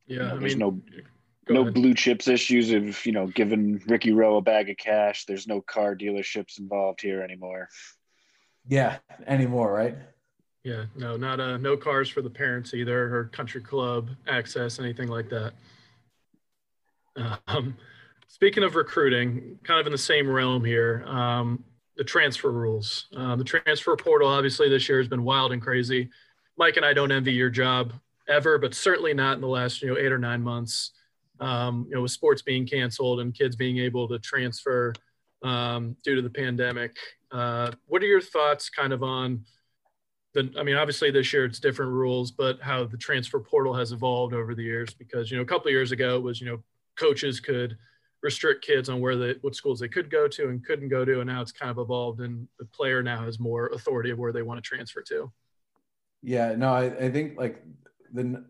Yeah, 0.05 0.33
I 0.33 0.37
there's 0.37 0.55
mean, 0.55 0.59
no 0.59 0.81
no 1.49 1.61
ahead. 1.61 1.73
blue 1.73 1.93
chips 1.93 2.27
issues 2.27 2.71
of 2.71 3.05
you 3.05 3.11
know 3.11 3.27
giving 3.27 3.81
Ricky 3.87 4.11
Rowe 4.11 4.37
a 4.37 4.41
bag 4.41 4.69
of 4.69 4.77
cash. 4.77 5.25
There's 5.25 5.47
no 5.47 5.61
car 5.61 5.95
dealerships 5.95 6.59
involved 6.59 7.01
here 7.01 7.21
anymore. 7.21 7.67
Yeah, 8.67 8.97
anymore, 9.25 9.71
right? 9.73 9.95
Yeah, 10.63 10.85
no, 10.95 11.17
not 11.17 11.39
uh, 11.39 11.57
no 11.57 11.77
cars 11.77 12.09
for 12.09 12.21
the 12.21 12.29
parents 12.29 12.73
either, 12.73 13.15
or 13.15 13.25
country 13.25 13.61
club 13.61 14.09
access, 14.27 14.79
anything 14.79 15.07
like 15.07 15.29
that. 15.29 15.53
Um, 17.47 17.75
speaking 18.27 18.63
of 18.63 18.75
recruiting, 18.75 19.57
kind 19.63 19.79
of 19.79 19.87
in 19.87 19.91
the 19.91 19.97
same 19.97 20.29
realm 20.29 20.63
here, 20.63 21.03
um, 21.07 21.63
the 21.97 22.03
transfer 22.03 22.51
rules. 22.51 23.07
Uh, 23.15 23.35
the 23.35 23.43
transfer 23.43 23.95
portal, 23.95 24.29
obviously, 24.29 24.69
this 24.69 24.87
year 24.87 24.99
has 24.99 25.07
been 25.07 25.23
wild 25.23 25.51
and 25.51 25.61
crazy. 25.61 26.09
Mike 26.57 26.77
and 26.77 26.85
I 26.85 26.93
don't 26.93 27.11
envy 27.11 27.33
your 27.33 27.49
job 27.49 27.93
ever, 28.27 28.57
but 28.57 28.73
certainly 28.73 29.13
not 29.13 29.35
in 29.35 29.41
the 29.41 29.47
last 29.47 29.81
you 29.81 29.89
know 29.89 29.97
eight 29.97 30.11
or 30.11 30.19
nine 30.19 30.41
months. 30.41 30.91
Um, 31.39 31.85
you 31.87 31.95
know, 31.95 32.01
with 32.01 32.11
sports 32.11 32.41
being 32.41 32.65
canceled 32.65 33.19
and 33.19 33.33
kids 33.33 33.55
being 33.55 33.77
able 33.77 34.07
to 34.07 34.17
transfer 34.17 34.93
um, 35.43 35.95
due 36.03 36.15
to 36.15 36.21
the 36.21 36.29
pandemic. 36.29 36.97
Uh, 37.31 37.71
what 37.85 38.01
are 38.01 38.07
your 38.07 38.21
thoughts, 38.21 38.69
kind 38.69 38.91
of 38.91 39.03
on? 39.03 39.45
the, 40.37 40.53
I 40.57 40.63
mean, 40.63 40.75
obviously 40.75 41.09
this 41.09 41.33
year 41.33 41.45
it's 41.45 41.59
different 41.59 41.91
rules, 41.91 42.31
but 42.31 42.61
how 42.61 42.85
the 42.85 42.97
transfer 42.97 43.39
portal 43.39 43.73
has 43.73 43.91
evolved 43.91 44.33
over 44.33 44.53
the 44.53 44.63
years. 44.63 44.93
Because 44.93 45.31
you 45.31 45.37
know, 45.37 45.43
a 45.43 45.45
couple 45.45 45.67
of 45.67 45.73
years 45.73 45.91
ago 45.91 46.15
it 46.15 46.21
was 46.21 46.39
you 46.39 46.47
know 46.47 46.63
coaches 46.95 47.39
could 47.39 47.77
restrict 48.23 48.65
kids 48.65 48.89
on 48.89 48.99
where 48.99 49.15
they 49.15 49.35
what 49.41 49.55
schools 49.55 49.79
they 49.79 49.87
could 49.87 50.09
go 50.09 50.27
to 50.27 50.49
and 50.49 50.65
couldn't 50.65 50.89
go 50.89 51.05
to, 51.05 51.19
and 51.19 51.29
now 51.29 51.41
it's 51.41 51.51
kind 51.51 51.71
of 51.71 51.77
evolved, 51.77 52.19
and 52.21 52.47
the 52.59 52.65
player 52.65 53.03
now 53.03 53.23
has 53.23 53.39
more 53.39 53.67
authority 53.67 54.09
of 54.09 54.19
where 54.19 54.33
they 54.33 54.41
want 54.41 54.57
to 54.57 54.67
transfer 54.67 55.01
to. 55.01 55.31
Yeah, 56.21 56.55
no, 56.55 56.73
I, 56.73 56.85
I 56.85 57.11
think 57.11 57.37
like 57.37 57.63
the 58.13 58.45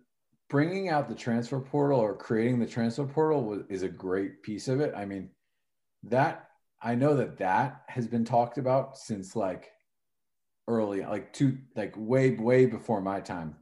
bringing 0.50 0.90
out 0.90 1.10
the 1.10 1.16
transfer 1.16 1.60
portal 1.60 2.00
or 2.00 2.16
creating 2.16 2.60
the 2.60 2.66
transfer 2.66 3.06
portal 3.06 3.44
was, 3.44 3.64
is 3.70 3.84
a 3.84 3.90
great 3.90 4.42
piece 4.42 4.68
of 4.68 4.80
it. 4.80 4.94
I 4.96 5.06
mean, 5.06 5.30
that 6.04 6.50
I 6.82 6.96
know 6.96 7.16
that 7.16 7.38
that 7.40 7.82
has 7.88 8.08
been 8.08 8.24
talked 8.24 8.58
about 8.58 8.98
since 8.98 9.36
like 9.36 9.72
early, 10.68 11.02
like 11.02 11.34
two, 11.34 11.58
like 11.76 11.94
way, 11.98 12.32
way 12.32 12.66
before 12.66 13.02
my 13.02 13.20
time. 13.20 13.56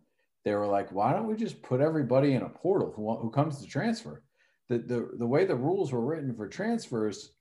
They 0.43 0.53
were 0.53 0.67
like, 0.67 0.91
why 0.91 1.13
don't 1.13 1.27
we 1.27 1.35
just 1.35 1.63
put 1.63 1.81
everybody 1.81 2.33
in 2.33 2.43
a 2.43 2.49
portal 2.49 2.93
who, 2.95 3.15
who 3.17 3.31
comes 3.31 3.59
to 3.61 3.67
transfer? 3.67 4.21
The, 4.69 4.79
the, 4.79 5.09
the 5.17 5.27
way 5.27 5.45
the 5.45 5.55
rules 5.55 5.91
were 5.91 6.01
written 6.01 6.33
for 6.35 6.47
transfers, 6.47 7.31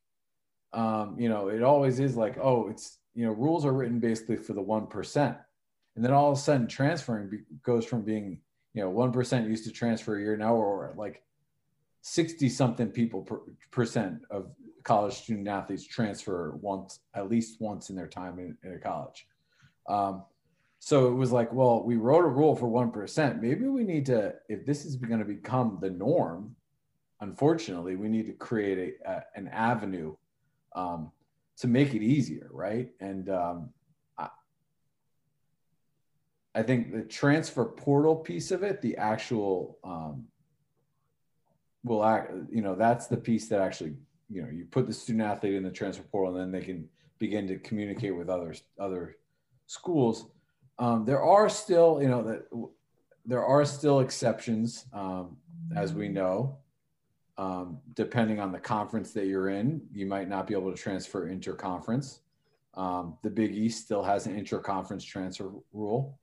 um, 0.72 1.16
you 1.18 1.28
know, 1.28 1.48
it 1.48 1.62
always 1.62 2.00
is 2.00 2.16
like, 2.16 2.36
oh, 2.40 2.68
it's, 2.68 2.98
you 3.14 3.24
know, 3.24 3.32
rules 3.32 3.64
are 3.64 3.72
written 3.72 4.00
basically 4.00 4.36
for 4.36 4.52
the 4.52 4.62
1%. 4.62 5.38
And 5.96 6.04
then 6.04 6.12
all 6.12 6.32
of 6.32 6.38
a 6.38 6.40
sudden 6.40 6.66
transferring 6.66 7.30
be, 7.30 7.38
goes 7.62 7.86
from 7.86 8.02
being, 8.02 8.40
you 8.74 8.82
know, 8.82 8.92
1% 8.92 9.48
used 9.48 9.64
to 9.64 9.72
transfer 9.72 10.18
a 10.18 10.20
year 10.20 10.36
now 10.36 10.54
or 10.54 10.92
like 10.96 11.22
60 12.02 12.48
something 12.48 12.88
people 12.88 13.22
per, 13.22 13.40
percent 13.70 14.22
of 14.30 14.50
college 14.82 15.14
student 15.14 15.48
athletes 15.48 15.86
transfer 15.86 16.58
once, 16.60 17.00
at 17.14 17.30
least 17.30 17.60
once 17.60 17.88
in 17.88 17.96
their 17.96 18.08
time 18.08 18.38
in, 18.38 18.56
in 18.62 18.74
a 18.74 18.78
college. 18.78 19.26
Um, 19.88 20.24
so 20.80 21.06
it 21.08 21.14
was 21.14 21.32
like, 21.32 21.50
well, 21.52 21.82
we 21.82 21.96
wrote 21.96 22.24
a 22.24 22.28
rule 22.28 22.54
for 22.54 22.66
1%. 22.66 23.40
Maybe 23.40 23.66
we 23.66 23.84
need 23.84 24.04
to, 24.06 24.34
if 24.50 24.66
this 24.66 24.84
is 24.84 24.96
going 24.96 25.20
to 25.20 25.24
become 25.24 25.78
the 25.80 25.88
norm, 25.88 26.54
unfortunately, 27.24 27.96
we 27.96 28.08
need 28.08 28.26
to 28.26 28.32
create 28.32 28.96
a, 29.04 29.10
a 29.10 29.24
an 29.34 29.48
avenue 29.48 30.14
um, 30.76 31.10
to 31.58 31.66
make 31.66 31.94
it 31.94 32.02
easier, 32.02 32.48
right? 32.52 32.90
And 33.00 33.28
um, 33.30 33.70
I, 34.18 34.28
I, 36.54 36.62
think 36.62 36.92
the 36.92 37.02
transfer 37.02 37.64
portal 37.64 38.16
piece 38.16 38.50
of 38.50 38.62
it, 38.62 38.82
the 38.82 38.96
actual, 38.96 39.78
um, 39.84 40.24
will 41.82 42.04
act, 42.04 42.32
you 42.50 42.62
know, 42.62 42.74
that's 42.74 43.06
the 43.06 43.16
piece 43.16 43.48
that 43.48 43.60
actually, 43.60 43.94
you 44.30 44.42
know, 44.42 44.48
you 44.48 44.64
put 44.64 44.86
the 44.86 44.92
student 44.92 45.24
athlete 45.24 45.54
in 45.54 45.62
the 45.62 45.70
transfer 45.70 46.02
portal 46.02 46.34
and 46.34 46.40
then 46.40 46.60
they 46.60 46.64
can 46.64 46.88
begin 47.18 47.46
to 47.46 47.58
communicate 47.58 48.16
with 48.16 48.28
others, 48.28 48.62
other 48.78 49.16
schools. 49.66 50.26
Um, 50.78 51.04
there 51.04 51.22
are 51.22 51.48
still, 51.48 52.00
you 52.02 52.08
know, 52.08 52.22
that 52.22 52.46
there 53.24 53.44
are 53.44 53.64
still 53.64 54.00
exceptions, 54.00 54.86
um, 54.92 55.36
as 55.76 55.94
we 55.94 56.08
know. 56.08 56.58
Um, 57.36 57.78
depending 57.94 58.38
on 58.38 58.52
the 58.52 58.60
conference 58.60 59.12
that 59.12 59.26
you're 59.26 59.48
in, 59.48 59.82
you 59.92 60.06
might 60.06 60.28
not 60.28 60.46
be 60.46 60.54
able 60.54 60.70
to 60.70 60.80
transfer 60.80 61.28
interconference. 61.28 62.20
Um, 62.74 63.18
the 63.22 63.30
Big 63.30 63.52
East 63.52 63.84
still 63.84 64.02
has 64.02 64.26
an 64.26 64.38
interconference 64.38 65.04
transfer 65.04 65.50
rule, 65.72 66.18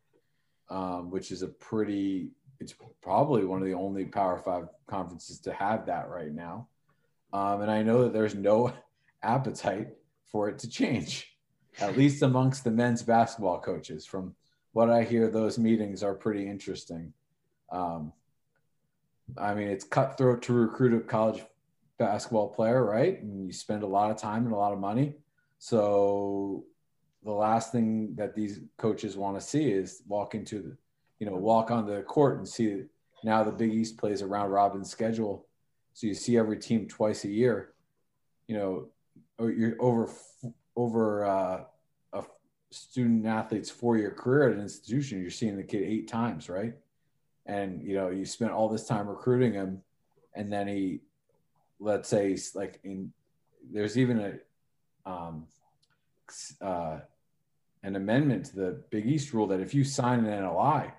um, 0.69 1.09
which 1.09 1.31
is 1.31 1.41
a 1.41 1.47
pretty, 1.47 2.31
it's 2.59 2.75
probably 3.01 3.43
one 3.43 3.61
of 3.61 3.67
the 3.67 3.73
only 3.73 4.05
Power 4.05 4.37
Five 4.37 4.69
conferences 4.87 5.39
to 5.41 5.53
have 5.53 5.85
that 5.87 6.09
right 6.09 6.31
now. 6.31 6.67
Um, 7.33 7.61
and 7.61 7.71
I 7.71 7.83
know 7.83 8.03
that 8.03 8.13
there's 8.13 8.35
no 8.35 8.73
appetite 9.23 9.89
for 10.25 10.47
it 10.49 10.59
to 10.59 10.69
change 10.69 11.37
at 11.79 11.97
least 11.97 12.21
amongst 12.21 12.63
the 12.63 12.71
men's 12.71 13.03
basketball 13.03 13.59
coaches. 13.59 14.05
From 14.05 14.35
what 14.73 14.89
I 14.89 15.03
hear, 15.03 15.29
those 15.29 15.57
meetings 15.57 16.03
are 16.03 16.13
pretty 16.13 16.47
interesting. 16.47 17.13
Um, 17.71 18.13
I 19.37 19.53
mean, 19.53 19.67
it's 19.67 19.83
cutthroat 19.83 20.41
to 20.43 20.53
recruit 20.53 20.93
a 20.93 20.99
college 20.99 21.43
basketball 21.97 22.49
player, 22.49 22.83
right? 22.83 23.21
And 23.21 23.45
you 23.45 23.53
spend 23.53 23.83
a 23.83 23.87
lot 23.87 24.11
of 24.11 24.17
time 24.17 24.45
and 24.45 24.53
a 24.53 24.57
lot 24.57 24.73
of 24.73 24.79
money. 24.79 25.15
So 25.59 26.65
the 27.23 27.31
last 27.31 27.71
thing 27.71 28.15
that 28.15 28.35
these 28.35 28.59
coaches 28.77 29.15
want 29.15 29.39
to 29.39 29.45
see 29.45 29.71
is 29.71 30.01
walk 30.07 30.33
into 30.33 30.59
the, 30.59 30.77
you 31.19 31.27
know, 31.27 31.35
walk 31.35 31.69
on 31.71 31.85
the 31.85 32.01
court 32.01 32.37
and 32.37 32.47
see 32.47 32.83
now 33.23 33.43
the 33.43 33.51
Big 33.51 33.73
East 33.73 33.97
plays 33.97 34.21
a 34.21 34.27
round 34.27 34.51
robin 34.51 34.83
schedule. 34.83 35.45
So 35.93 36.07
you 36.07 36.13
see 36.13 36.37
every 36.37 36.57
team 36.57 36.87
twice 36.87 37.25
a 37.25 37.29
year, 37.29 37.73
you 38.47 38.57
know, 38.57 38.87
you're 39.39 39.75
over 39.79 40.09
over 40.75 41.25
uh, 41.25 41.63
student 42.71 43.25
athlete's 43.25 43.69
four 43.69 43.97
year 43.97 44.11
career 44.11 44.49
at 44.49 44.55
an 44.55 44.61
institution, 44.61 45.21
you're 45.21 45.29
seeing 45.29 45.57
the 45.57 45.63
kid 45.63 45.83
eight 45.83 46.07
times, 46.07 46.49
right? 46.49 46.73
And 47.45 47.81
you 47.81 47.95
know 47.95 48.09
you 48.09 48.25
spent 48.25 48.51
all 48.51 48.69
this 48.69 48.85
time 48.85 49.07
recruiting 49.07 49.53
him 49.53 49.81
and 50.35 50.51
then 50.51 50.67
he 50.67 51.01
let's 51.79 52.07
say 52.07 52.37
like 52.55 52.79
in 52.83 53.11
there's 53.71 53.97
even 53.97 54.19
a 54.19 55.09
um, 55.09 55.47
uh, 56.61 56.99
an 57.83 57.95
amendment 57.95 58.45
to 58.45 58.55
the 58.55 58.83
Big 58.89 59.07
East 59.07 59.33
rule 59.33 59.47
that 59.47 59.59
if 59.59 59.73
you 59.73 59.83
sign 59.83 60.25
an 60.25 60.43
NLI 60.43 60.91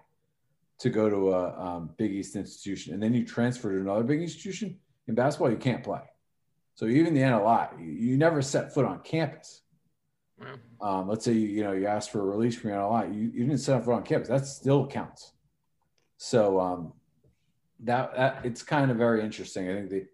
to 0.80 0.90
go 0.90 1.08
to 1.08 1.32
a 1.32 1.60
um, 1.60 1.90
Big 1.96 2.12
East 2.12 2.36
institution 2.36 2.92
and 2.92 3.02
then 3.02 3.14
you 3.14 3.24
transfer 3.24 3.72
to 3.72 3.80
another 3.80 4.02
big 4.02 4.20
institution 4.20 4.78
in 5.06 5.14
basketball, 5.14 5.50
you 5.50 5.56
can't 5.56 5.84
play. 5.84 6.02
So 6.74 6.86
even 6.86 7.14
the 7.14 7.20
NLI, 7.20 7.78
you, 7.80 7.92
you 7.92 8.16
never 8.16 8.42
set 8.42 8.74
foot 8.74 8.84
on 8.84 9.00
campus. 9.00 9.62
Um, 10.80 11.08
let's 11.08 11.24
say 11.24 11.32
you, 11.32 11.46
you 11.46 11.62
know 11.62 11.72
you 11.72 11.86
asked 11.86 12.10
for 12.10 12.20
a 12.20 12.24
release 12.24 12.56
from 12.56 12.70
your 12.70 12.80
NLI, 12.80 13.14
you, 13.14 13.30
you 13.32 13.46
didn't 13.46 13.58
set 13.58 13.84
foot 13.84 13.94
on 13.94 14.02
campus. 14.02 14.28
That 14.28 14.46
still 14.46 14.86
counts. 14.86 15.32
So 16.24 16.60
um, 16.60 16.92
that, 17.80 18.14
that 18.14 18.40
it's 18.44 18.62
kind 18.62 18.92
of 18.92 18.96
very 18.96 19.24
interesting. 19.24 19.68
I 19.68 19.74
think 19.74 19.90
the 19.90 20.06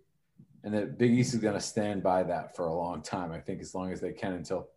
and 0.65 0.75
the 0.75 0.87
Big 0.87 1.13
East 1.13 1.35
is 1.35 1.41
going 1.41 1.53
to 1.53 1.61
stand 1.61 2.03
by 2.03 2.23
that 2.23 2.57
for 2.57 2.67
a 2.67 2.75
long 2.75 3.03
time. 3.03 3.31
I 3.31 3.41
think 3.41 3.61
as 3.61 3.75
long 3.75 3.93
as 3.93 4.01
they 4.01 4.13
can 4.13 4.33
until 4.33 4.69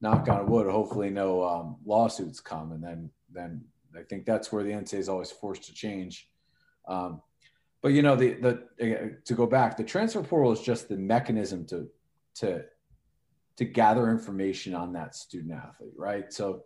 knock 0.00 0.26
on 0.30 0.46
wood, 0.46 0.66
hopefully 0.66 1.10
no 1.10 1.44
um, 1.44 1.76
lawsuits 1.84 2.40
come, 2.40 2.72
and 2.72 2.82
then 2.82 3.10
then 3.30 3.62
I 3.94 4.02
think 4.04 4.24
that's 4.24 4.50
where 4.50 4.64
the 4.64 4.70
NCAA 4.70 4.94
is 4.94 5.08
always 5.10 5.30
forced 5.30 5.64
to 5.64 5.74
change. 5.74 6.30
Um, 6.88 7.20
but 7.82 7.88
you 7.88 8.00
know, 8.00 8.16
the 8.16 8.32
the 8.78 9.18
to 9.26 9.34
go 9.34 9.44
back, 9.46 9.76
the 9.76 9.84
transfer 9.84 10.22
portal 10.22 10.50
is 10.50 10.62
just 10.62 10.88
the 10.88 10.96
mechanism 10.96 11.66
to 11.66 11.88
to 12.36 12.64
to 13.56 13.64
gather 13.66 14.10
information 14.10 14.74
on 14.74 14.94
that 14.94 15.14
student 15.14 15.52
athlete, 15.52 15.92
right? 15.94 16.32
So 16.32 16.62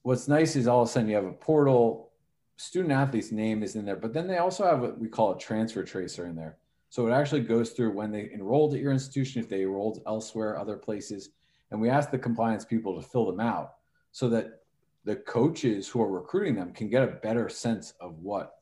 what's 0.00 0.28
nice 0.28 0.56
is 0.56 0.66
all 0.66 0.80
of 0.80 0.88
a 0.88 0.90
sudden 0.90 1.10
you 1.10 1.16
have 1.16 1.26
a 1.26 1.32
portal, 1.32 2.10
student 2.56 2.92
athlete's 2.92 3.32
name 3.32 3.62
is 3.62 3.76
in 3.76 3.84
there, 3.84 3.96
but 3.96 4.12
then 4.12 4.26
they 4.26 4.38
also 4.38 4.64
have 4.64 4.80
what 4.80 4.98
we 4.98 5.08
call 5.08 5.32
a 5.32 5.38
transfer 5.38 5.82
tracer 5.82 6.26
in 6.26 6.36
there. 6.36 6.56
So 6.90 7.06
it 7.08 7.12
actually 7.12 7.40
goes 7.40 7.70
through 7.70 7.92
when 7.92 8.12
they 8.12 8.30
enrolled 8.32 8.74
at 8.74 8.80
your 8.80 8.92
institution, 8.92 9.42
if 9.42 9.48
they 9.48 9.62
enrolled 9.62 10.02
elsewhere, 10.06 10.58
other 10.58 10.76
places, 10.76 11.30
and 11.70 11.80
we 11.80 11.88
ask 11.88 12.10
the 12.10 12.18
compliance 12.18 12.64
people 12.64 12.94
to 13.00 13.08
fill 13.08 13.26
them 13.26 13.40
out 13.40 13.74
so 14.12 14.28
that 14.28 14.60
the 15.04 15.16
coaches 15.16 15.88
who 15.88 16.00
are 16.00 16.10
recruiting 16.10 16.54
them 16.54 16.72
can 16.72 16.88
get 16.88 17.02
a 17.02 17.08
better 17.08 17.48
sense 17.48 17.94
of 18.00 18.18
what 18.20 18.58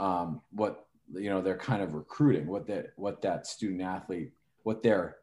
um, 0.00 0.40
what 0.50 0.86
you 1.14 1.30
know 1.30 1.42
they're 1.42 1.56
kind 1.56 1.82
of 1.82 1.94
recruiting 1.94 2.46
what 2.46 2.66
that 2.66 2.92
what 2.96 3.22
that 3.22 3.46
student 3.46 3.82
athlete 3.82 4.32
what 4.62 4.82
their 4.82 5.18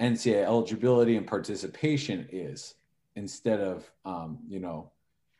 NCAA 0.00 0.44
eligibility 0.44 1.16
and 1.16 1.26
participation 1.26 2.26
is 2.32 2.74
instead 3.14 3.60
of 3.60 3.90
um, 4.04 4.38
you 4.48 4.58
know 4.58 4.90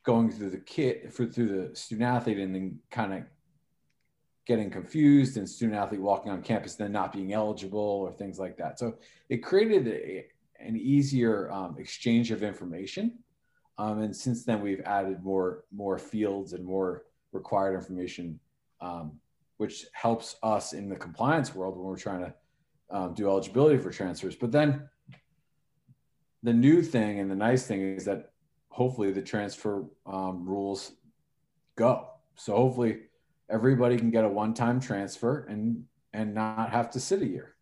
going 0.05 0.31
through 0.31 0.51
the 0.51 0.59
kit 0.59 1.13
for 1.13 1.27
through 1.27 1.49
the 1.49 1.77
student 1.77 2.09
athlete 2.09 2.39
and 2.39 2.55
then 2.55 2.79
kind 2.91 3.13
of 3.13 3.23
getting 4.47 4.71
confused 4.71 5.37
and 5.37 5.49
student 5.49 5.79
athlete 5.79 6.01
walking 6.01 6.33
on 6.33 6.43
campus 6.43 6.75
then 6.75 6.91
not 6.91 7.13
being 7.13 7.33
eligible 7.33 7.79
or 7.79 8.13
things 8.13 8.39
like 8.39 8.57
that. 8.57 8.79
So 8.79 8.97
it 9.29 9.39
created 9.39 9.87
a, 9.87 10.27
an 10.59 10.77
easier 10.77 11.51
um, 11.53 11.77
exchange 11.79 12.33
of 12.33 12.43
information. 12.43 13.19
Um, 13.79 14.01
and 14.01 14.15
since 14.15 14.45
then, 14.45 14.61
we've 14.61 14.83
added 14.83 15.23
more 15.23 15.65
more 15.73 15.99
fields 15.99 16.53
and 16.53 16.65
more 16.65 17.05
required 17.33 17.75
information, 17.75 18.39
um, 18.81 19.13
which 19.57 19.87
helps 19.93 20.37
us 20.43 20.73
in 20.73 20.89
the 20.89 20.97
compliance 20.97 21.55
world 21.55 21.77
when 21.77 21.87
we're 21.87 21.97
trying 21.97 22.21
to 22.21 22.35
um, 22.91 23.15
do 23.15 23.29
eligibility 23.29 23.79
for 23.79 23.91
transfers. 23.91 24.37
But 24.37 24.53
then 24.53 24.89
the 26.43 26.53
new 26.53 26.83
thing 26.83 27.21
and 27.21 27.31
the 27.31 27.37
nice 27.37 27.67
thing 27.67 27.81
is 27.97 28.05
that 28.05 28.32
hopefully 28.73 29.13
the 29.13 29.23
transfer 29.23 29.85
um, 30.07 30.47
rules 30.47 30.93
go. 31.77 32.09
So 32.37 32.57
hopefully 32.57 33.01
everybody 33.51 33.99
can 33.99 34.11
get 34.11 34.25
a 34.25 34.29
one-time 34.29 34.81
transfer 34.81 35.47
and 35.49 35.85
and 36.15 36.35
not 36.35 36.71
have 36.71 36.91
to 36.91 37.01
sit 37.01 37.23
a 37.23 37.27
year. 37.27 37.55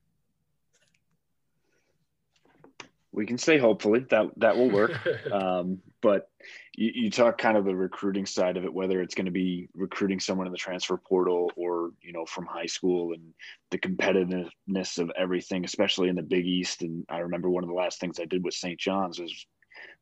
We 3.13 3.27
can 3.27 3.39
say 3.39 3.59
hopefully 3.59 4.07
that 4.11 4.27
that 4.37 4.57
will 4.57 4.71
work. 4.71 4.93
um, 5.33 5.81
but 6.01 6.31
you, 6.77 6.93
you, 6.95 7.11
talk 7.11 7.39
kind 7.39 7.57
of 7.57 7.65
the 7.65 7.75
recruiting 7.75 8.25
side 8.25 8.57
of 8.57 8.65
it, 8.65 8.73
whether 8.73 9.03
it's 9.03 9.15
going 9.15 9.27
to 9.27 9.33
be 9.33 9.69
recruiting 9.75 10.21
someone 10.21 10.47
in 10.47 10.53
the 10.53 10.59
transfer 10.59 10.97
portal 10.97 11.51
or 11.57 11.91
you 12.03 12.13
know 12.13 12.25
from 12.25 12.47
high 12.47 12.67
school 12.67 13.13
and 13.13 13.35
the 13.73 13.79
competitiveness 13.79 14.99
of 14.99 15.11
everything, 15.19 15.65
especially 15.65 16.09
in 16.09 16.15
the 16.15 16.23
Big 16.23 16.47
East. 16.47 16.83
And 16.83 17.05
I 17.09 17.19
remember 17.19 17.51
one 17.51 17.65
of 17.65 17.69
the 17.69 17.75
last 17.75 17.99
things 17.99 18.21
I 18.21 18.27
did 18.27 18.45
with 18.45 18.55
St. 18.55 18.79
John's 18.79 19.19
was, 19.19 19.47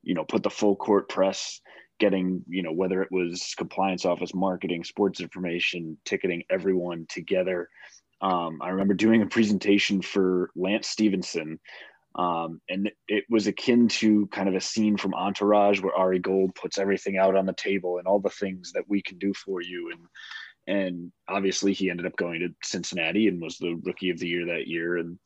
you 0.08 0.14
know, 0.14 0.24
put 0.24 0.42
the 0.42 0.50
full 0.50 0.74
court 0.74 1.08
press 1.08 1.60
getting 2.00 2.42
you 2.48 2.62
know 2.62 2.72
whether 2.72 3.02
it 3.02 3.10
was 3.10 3.54
compliance 3.58 4.04
office 4.04 4.32
marketing 4.32 4.84
sports 4.84 5.20
information 5.20 5.96
ticketing 6.04 6.42
everyone 6.50 7.06
together. 7.08 7.68
Um, 8.20 8.58
i 8.60 8.70
remember 8.70 8.94
doing 8.94 9.22
a 9.22 9.26
presentation 9.26 10.02
for 10.02 10.50
lance 10.56 10.88
stephenson 10.88 11.60
um, 12.18 12.60
and 12.68 12.90
it 13.06 13.24
was 13.30 13.46
akin 13.46 13.86
to 13.88 14.26
kind 14.28 14.48
of 14.48 14.56
a 14.56 14.60
scene 14.60 14.96
from 14.96 15.14
entourage 15.14 15.80
where 15.80 15.94
ari 15.94 16.18
gold 16.18 16.54
puts 16.56 16.78
everything 16.78 17.16
out 17.16 17.36
on 17.36 17.46
the 17.46 17.52
table 17.52 17.98
and 17.98 18.08
all 18.08 18.18
the 18.18 18.28
things 18.28 18.72
that 18.72 18.88
we 18.88 19.00
can 19.02 19.18
do 19.18 19.32
for 19.34 19.62
you. 19.62 19.92
And 19.92 20.00
and 20.66 21.12
obviously 21.28 21.72
he 21.72 21.90
ended 21.90 22.06
up 22.06 22.16
going 22.16 22.40
to 22.40 22.54
cincinnati 22.62 23.28
and 23.28 23.40
was 23.40 23.56
the 23.58 23.80
rookie 23.84 24.10
of 24.10 24.18
the 24.18 24.26
year 24.26 24.46
that 24.46 24.66
year. 24.66 24.98
And 24.98 25.18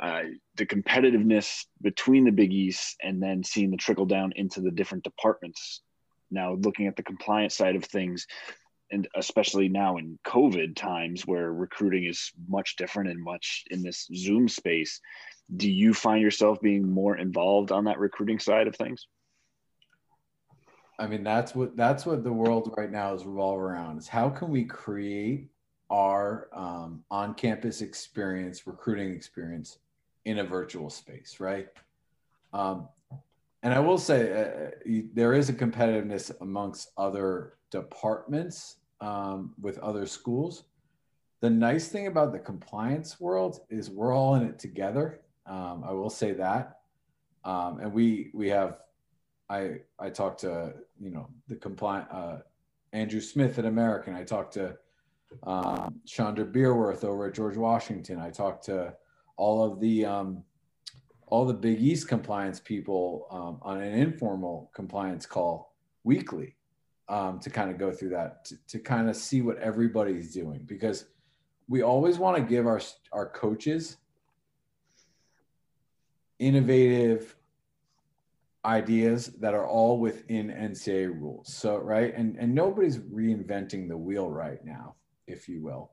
uh, 0.00 0.22
the 0.56 0.66
competitiveness 0.66 1.64
between 1.80 2.24
the 2.24 2.32
Big 2.32 2.52
East 2.52 2.96
and 3.02 3.22
then 3.22 3.42
seeing 3.42 3.70
the 3.70 3.76
trickle 3.76 4.06
down 4.06 4.32
into 4.36 4.60
the 4.60 4.70
different 4.70 5.04
departments. 5.04 5.82
Now 6.30 6.54
looking 6.54 6.86
at 6.86 6.96
the 6.96 7.02
compliance 7.02 7.56
side 7.56 7.76
of 7.76 7.84
things 7.84 8.26
and 8.92 9.08
especially 9.16 9.68
now 9.68 9.96
in 9.96 10.16
covid 10.24 10.76
times 10.76 11.26
where 11.26 11.52
recruiting 11.52 12.04
is 12.04 12.30
much 12.48 12.76
different 12.76 13.10
and 13.10 13.20
much 13.20 13.64
in 13.72 13.82
this 13.82 14.06
zoom 14.14 14.46
space 14.46 15.00
do 15.54 15.70
you 15.70 15.94
find 15.94 16.22
yourself 16.22 16.60
being 16.60 16.90
more 16.90 17.16
involved 17.16 17.70
on 17.70 17.84
that 17.84 17.98
recruiting 17.98 18.38
side 18.38 18.66
of 18.66 18.74
things? 18.74 19.06
I 20.98 21.06
mean 21.06 21.22
that's 21.22 21.54
what 21.54 21.76
that's 21.76 22.06
what 22.06 22.24
the 22.24 22.32
world 22.32 22.72
right 22.76 22.90
now 22.90 23.14
is 23.14 23.26
revolve 23.26 23.60
around 23.60 23.98
is 23.98 24.08
how 24.08 24.30
can 24.30 24.48
we 24.48 24.64
create 24.64 25.50
our 25.90 26.48
um, 26.52 27.04
on-campus 27.10 27.82
experience 27.82 28.66
recruiting 28.66 29.14
experience 29.14 29.78
in 30.26 30.38
a 30.40 30.44
virtual 30.44 30.90
space 30.90 31.40
right 31.40 31.68
um, 32.52 32.88
and 33.66 33.74
I 33.74 33.80
will 33.80 33.98
say 33.98 34.32
uh, 34.32 34.70
there 35.12 35.32
is 35.32 35.48
a 35.48 35.52
competitiveness 35.52 36.30
amongst 36.40 36.92
other 36.96 37.54
departments 37.72 38.76
um, 39.00 39.54
with 39.60 39.78
other 39.78 40.06
schools. 40.06 40.62
The 41.40 41.50
nice 41.50 41.88
thing 41.88 42.06
about 42.06 42.32
the 42.32 42.38
compliance 42.38 43.18
world 43.18 43.60
is 43.68 43.90
we're 43.90 44.14
all 44.14 44.36
in 44.36 44.42
it 44.42 44.60
together. 44.60 45.20
Um, 45.46 45.84
I 45.84 45.92
will 45.92 46.10
say 46.10 46.32
that, 46.34 46.78
um, 47.44 47.80
and 47.80 47.92
we 47.92 48.30
we 48.34 48.48
have. 48.50 48.78
I 49.48 49.80
I 49.98 50.10
talked 50.10 50.40
to 50.42 50.74
you 51.00 51.10
know 51.10 51.28
the 51.48 51.56
compliant 51.56 52.08
uh, 52.12 52.38
Andrew 52.92 53.20
Smith 53.20 53.58
at 53.58 53.64
American. 53.64 54.14
I 54.14 54.22
talked 54.22 54.54
to 54.54 54.76
um, 55.42 56.00
Chandra 56.06 56.44
Beerworth 56.44 57.04
over 57.04 57.26
at 57.26 57.34
George 57.34 57.56
Washington. 57.56 58.20
I 58.20 58.30
talked 58.30 58.64
to 58.66 58.94
all 59.36 59.64
of 59.64 59.80
the 59.80 60.04
um, 60.04 60.42
all 61.26 61.44
the 61.44 61.54
Big 61.54 61.80
East 61.80 62.08
compliance 62.08 62.60
people 62.60 63.26
um, 63.30 63.58
on 63.62 63.80
an 63.80 63.92
informal 63.92 64.70
compliance 64.74 65.26
call 65.26 65.74
weekly 66.04 66.54
um, 67.08 67.40
to 67.40 67.50
kind 67.50 67.70
of 67.70 67.78
go 67.78 67.92
through 67.92 68.10
that 68.10 68.44
to, 68.46 68.56
to 68.68 68.78
kind 68.78 69.08
of 69.08 69.16
see 69.16 69.42
what 69.42 69.58
everybody's 69.58 70.32
doing. 70.32 70.60
Because 70.66 71.06
we 71.68 71.82
always 71.82 72.18
want 72.18 72.36
to 72.36 72.42
give 72.42 72.66
our 72.66 72.80
our 73.12 73.28
coaches 73.28 73.96
innovative 76.38 77.34
ideas 78.64 79.28
that 79.38 79.54
are 79.54 79.66
all 79.66 79.98
within 79.98 80.48
NCAA 80.48 81.08
rules. 81.08 81.54
So 81.54 81.78
right, 81.78 82.14
and 82.14 82.36
and 82.36 82.54
nobody's 82.54 82.98
reinventing 82.98 83.88
the 83.88 83.96
wheel 83.96 84.30
right 84.30 84.64
now, 84.64 84.94
if 85.26 85.48
you 85.48 85.62
will, 85.62 85.90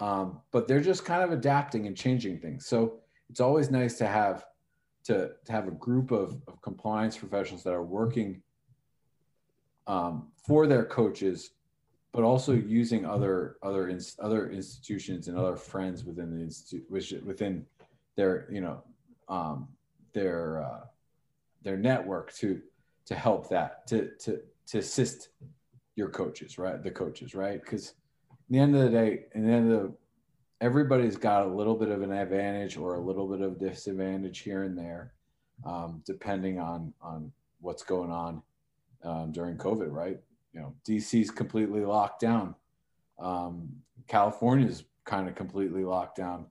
um, 0.00 0.40
but 0.50 0.68
they're 0.68 0.80
just 0.80 1.04
kind 1.04 1.22
of 1.22 1.32
adapting 1.32 1.86
and 1.86 1.96
changing 1.96 2.38
things. 2.38 2.66
So 2.66 2.98
it's 3.30 3.40
always 3.40 3.70
nice 3.70 3.98
to 3.98 4.06
have 4.06 4.44
to, 5.04 5.30
to 5.44 5.52
have 5.52 5.68
a 5.68 5.72
group 5.72 6.10
of, 6.10 6.36
of 6.48 6.60
compliance 6.62 7.16
professionals 7.16 7.62
that 7.62 7.72
are 7.72 7.84
working 7.84 8.42
um, 9.86 10.28
for 10.46 10.66
their 10.66 10.84
coaches, 10.84 11.50
but 12.12 12.24
also 12.24 12.52
using 12.52 13.04
other 13.04 13.56
other 13.62 13.98
other 14.18 14.50
institutions 14.50 15.28
and 15.28 15.38
other 15.38 15.56
friends 15.56 16.04
within 16.04 16.36
the 16.36 16.42
institute, 16.42 16.84
within 17.24 17.64
their 18.16 18.48
you 18.50 18.60
know 18.60 18.82
um, 19.28 19.68
their 20.12 20.64
uh, 20.64 20.86
their 21.62 21.76
network 21.76 22.32
to 22.34 22.60
to 23.06 23.14
help 23.14 23.48
that 23.48 23.86
to 23.86 24.10
to 24.18 24.40
to 24.66 24.78
assist 24.78 25.28
your 25.94 26.10
coaches, 26.10 26.58
right? 26.58 26.82
The 26.82 26.90
coaches, 26.90 27.34
right? 27.34 27.60
Because 27.62 27.94
the 28.50 28.58
end 28.58 28.74
of 28.76 28.82
the 28.82 28.90
day, 28.90 29.24
in 29.34 29.46
the 29.46 29.52
end 29.52 29.72
of 29.72 29.82
the 29.82 29.92
everybody's 30.60 31.16
got 31.16 31.44
a 31.44 31.48
little 31.48 31.74
bit 31.74 31.90
of 31.90 32.02
an 32.02 32.12
advantage 32.12 32.76
or 32.78 32.94
a 32.94 33.00
little 33.00 33.28
bit 33.28 33.42
of 33.42 33.58
disadvantage 33.58 34.38
here 34.38 34.62
and 34.62 34.76
there, 34.76 35.12
um, 35.64 36.02
depending 36.06 36.58
on 36.58 36.92
on 37.02 37.32
what's 37.60 37.82
going 37.82 38.10
on 38.10 38.42
um, 39.04 39.32
during 39.32 39.56
COVID. 39.56 39.90
Right? 39.90 40.18
you 40.56 40.62
know, 40.62 40.74
DC's 40.88 41.30
completely 41.30 41.84
locked 41.84 42.20
down. 42.20 42.54
Um, 43.18 43.68
California's 44.08 44.84
kind 45.04 45.28
of 45.28 45.34
completely 45.34 45.84
locked 45.84 46.16
down. 46.16 46.46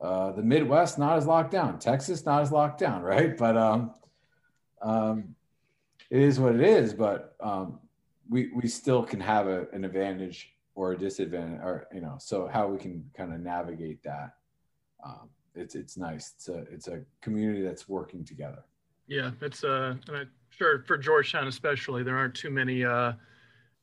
Uh, 0.00 0.32
the 0.32 0.42
Midwest 0.42 0.98
not 0.98 1.16
as 1.16 1.26
locked 1.26 1.52
down. 1.52 1.78
Texas 1.78 2.26
not 2.26 2.42
as 2.42 2.52
locked 2.52 2.78
down, 2.78 3.02
right? 3.14 3.34
But 3.36 3.56
um, 3.56 3.94
um, 4.82 5.34
it 6.10 6.20
is 6.20 6.38
what 6.38 6.54
it 6.54 6.60
is. 6.60 6.92
But 6.92 7.34
um, 7.40 7.78
we 8.28 8.50
we 8.54 8.68
still 8.68 9.02
can 9.02 9.20
have 9.20 9.46
a, 9.46 9.66
an 9.72 9.86
advantage 9.86 10.52
or 10.76 10.92
a 10.92 10.96
disadvantage, 10.96 11.60
or 11.62 11.88
you 11.92 12.00
know, 12.00 12.16
so 12.20 12.46
how 12.46 12.68
we 12.68 12.78
can 12.78 13.02
kind 13.16 13.32
of 13.32 13.40
navigate 13.40 14.02
that. 14.04 14.34
Um, 15.04 15.30
it's 15.56 15.74
it's 15.74 15.96
nice. 15.96 16.34
It's 16.36 16.48
a 16.48 16.58
it's 16.70 16.88
a 16.88 17.00
community 17.22 17.62
that's 17.62 17.88
working 17.88 18.24
together. 18.24 18.62
Yeah, 19.08 19.30
it's 19.40 19.64
uh, 19.64 19.96
and 20.06 20.16
I'm 20.16 20.30
sure 20.50 20.84
for 20.86 20.98
Georgetown 20.98 21.48
especially, 21.48 22.02
there 22.02 22.16
aren't 22.16 22.34
too 22.34 22.50
many 22.50 22.84
uh, 22.84 23.12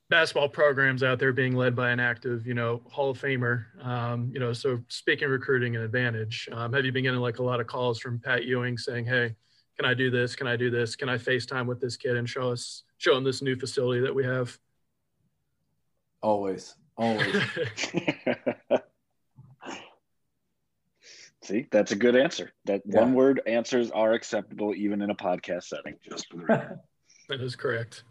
basketball 0.09 0.49
programs 0.49 1.01
out 1.01 1.17
there 1.17 1.33
being 1.33 1.55
led 1.55 1.75
by 1.75 1.89
an 1.89 1.99
active, 1.99 2.45
you 2.45 2.53
know, 2.53 2.81
Hall 2.85 3.09
of 3.09 3.19
Famer. 3.19 3.65
Um, 3.83 4.29
you 4.31 4.39
know, 4.39 4.53
so 4.53 4.79
speaking 4.87 5.27
recruiting 5.29 5.75
an 5.75 5.81
advantage, 5.81 6.47
um, 6.51 6.71
have 6.73 6.85
you 6.85 6.91
been 6.91 7.03
getting 7.03 7.19
like 7.19 7.39
a 7.39 7.43
lot 7.43 7.59
of 7.59 7.65
calls 7.65 7.99
from 7.99 8.19
Pat 8.19 8.45
Ewing 8.45 8.77
saying, 8.77 9.05
"Hey, 9.05 9.33
can 9.77 9.85
I 9.85 9.95
do 9.95 10.11
this? 10.11 10.35
Can 10.35 10.45
I 10.45 10.55
do 10.55 10.69
this? 10.69 10.95
Can 10.95 11.09
I 11.09 11.17
FaceTime 11.17 11.65
with 11.65 11.81
this 11.81 11.97
kid 11.97 12.17
and 12.17 12.29
show 12.29 12.51
us 12.51 12.83
show 12.99 13.17
him 13.17 13.23
this 13.23 13.41
new 13.41 13.55
facility 13.55 14.01
that 14.01 14.13
we 14.13 14.23
have?" 14.23 14.55
Always, 16.21 16.75
always. 16.97 17.35
See, 21.43 21.67
that's 21.71 21.91
a 21.91 21.95
good 21.97 22.15
answer. 22.15 22.53
That 22.65 22.83
Yeah. 22.85 23.01
one 23.01 23.13
word 23.13 23.41
answers 23.45 23.91
are 23.91 24.13
acceptable 24.13 24.73
even 24.75 25.01
in 25.01 25.09
a 25.09 25.15
podcast 25.15 25.63
setting, 25.63 25.95
just 26.01 26.29
for 26.29 26.37
the 26.37 26.45
record. 26.45 26.79
that 27.29 27.41
is 27.41 27.55
correct. 27.57 28.03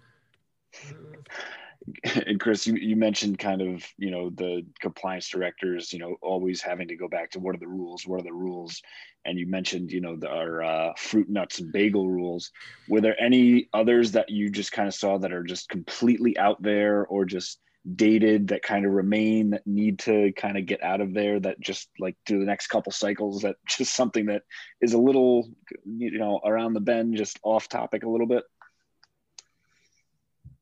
and 2.27 2.39
Chris, 2.39 2.67
you, 2.67 2.75
you 2.77 2.95
mentioned 2.95 3.39
kind 3.39 3.63
of, 3.63 3.85
you 3.97 4.11
know, 4.11 4.29
the 4.31 4.67
compliance 4.81 5.29
directors, 5.31 5.93
you 5.95 5.99
know, 5.99 6.17
always 6.21 6.61
having 6.61 6.89
to 6.89 6.97
go 6.97 7.09
back 7.09 7.31
to 7.31 7.41
what 7.41 7.55
are 7.55 7.59
the 7.59 7.67
rules, 7.67 8.07
what 8.07 8.21
are 8.21 8.25
the 8.25 8.33
rules? 8.33 8.83
And 9.25 9.39
you 9.39 9.47
mentioned, 9.47 9.91
you 9.93 10.03
know, 10.03 10.17
the, 10.17 10.29
our 10.29 10.63
uh, 10.63 10.93
fruit, 10.99 11.31
nuts, 11.31 11.59
and 11.59 11.73
bagel 11.73 12.09
rules. 12.09 12.51
Were 12.87 13.01
there 13.01 13.21
any 13.21 13.69
others 13.73 14.13
that 14.13 14.29
you 14.29 14.51
just 14.51 14.73
kind 14.73 14.89
of 14.89 14.95
saw 14.95 15.17
that 15.19 15.33
are 15.33 15.43
just 15.43 15.71
completely 15.71 16.37
out 16.37 16.63
there 16.63 17.07
or 17.07 17.25
just 17.25 17.61
dated 17.97 18.49
that 18.49 18.63
kind 18.63 18.87
of 18.87 18.93
remain 18.93 19.51
that 19.51 19.67
need 19.67 19.99
to 19.99 20.33
kind 20.33 20.57
of 20.57 20.67
get 20.67 20.83
out 20.83 21.01
of 21.01 21.13
there 21.15 21.41
that 21.41 21.59
just 21.61 21.89
like 21.99 22.17
do 22.27 22.39
the 22.39 22.45
next 22.45 22.69
couple 22.69 22.93
cycles 22.93 23.43
that 23.43 23.57
just 23.69 23.95
something 23.95 24.27
that 24.27 24.43
is 24.81 24.93
a 24.93 24.99
little, 24.99 25.49
you 25.85 26.19
know, 26.19 26.41
around 26.45 26.75
the 26.75 26.81
bend, 26.81 27.17
just 27.17 27.39
off 27.43 27.69
topic 27.69 28.05
a 28.05 28.09
little 28.09 28.27
bit? 28.27 28.45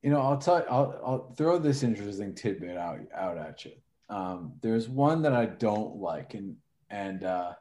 you 0.02 0.10
know, 0.10 0.20
I'll 0.20 0.38
tell 0.38 0.64
I'll 0.70 1.00
I'll 1.04 1.34
throw 1.34 1.58
this 1.58 1.82
interesting 1.82 2.34
tidbit 2.34 2.76
out 2.76 3.00
out 3.14 3.36
at 3.36 3.64
you. 3.64 3.72
Um, 4.08 4.54
there's 4.62 4.88
one 4.88 5.22
that 5.22 5.32
I 5.32 5.46
don't 5.46 5.96
like, 5.96 6.34
and 6.34 6.56
and 6.88 7.22
uh, 7.22 7.52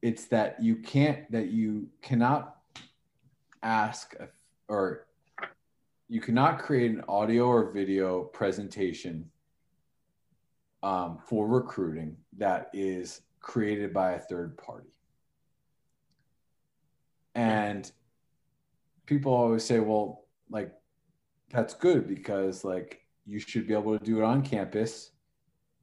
it's 0.00 0.26
that 0.26 0.62
you 0.62 0.76
can't 0.76 1.30
that 1.32 1.48
you 1.48 1.88
cannot 2.02 2.56
ask 3.62 4.14
or 4.68 5.06
you 6.12 6.20
cannot 6.20 6.58
create 6.58 6.90
an 6.90 7.02
audio 7.08 7.46
or 7.46 7.72
video 7.72 8.24
presentation 8.24 9.24
um, 10.82 11.18
for 11.26 11.48
recruiting 11.48 12.18
that 12.36 12.68
is 12.74 13.22
created 13.40 13.94
by 13.94 14.12
a 14.12 14.18
third 14.18 14.58
party. 14.58 14.90
And 17.34 17.90
people 19.06 19.32
always 19.32 19.64
say, 19.64 19.80
well, 19.80 20.26
like 20.50 20.70
that's 21.48 21.72
good 21.72 22.06
because 22.06 22.62
like 22.62 23.06
you 23.24 23.38
should 23.38 23.66
be 23.66 23.72
able 23.72 23.98
to 23.98 24.04
do 24.04 24.18
it 24.18 24.24
on 24.24 24.42
campus 24.42 25.12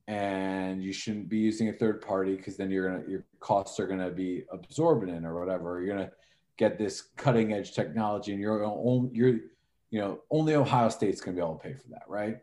and 0.07 0.83
you 0.83 0.93
shouldn't 0.93 1.27
be 1.27 1.39
using 1.39 1.69
a 1.69 1.73
third 1.73 2.01
party 2.01 2.35
because 2.35 2.55
then 2.55 2.69
you're 2.69 2.87
gonna 2.87 3.03
your 3.09 3.25
costs 3.39 3.79
are 3.79 3.87
gonna 3.87 4.11
be 4.11 4.43
absorbent 4.51 5.25
or 5.25 5.39
whatever 5.39 5.81
you're 5.81 5.95
gonna 5.95 6.11
get 6.57 6.77
this 6.77 7.01
cutting 7.17 7.53
edge 7.53 7.73
technology 7.73 8.31
and 8.31 8.41
you're 8.41 8.63
only 8.63 9.09
you're 9.11 9.39
you 9.91 9.99
know 9.99 10.19
only 10.31 10.55
ohio 10.55 10.89
state's 10.89 11.21
gonna 11.21 11.35
be 11.35 11.41
able 11.41 11.55
to 11.55 11.63
pay 11.63 11.73
for 11.73 11.87
that 11.89 12.03
right 12.07 12.37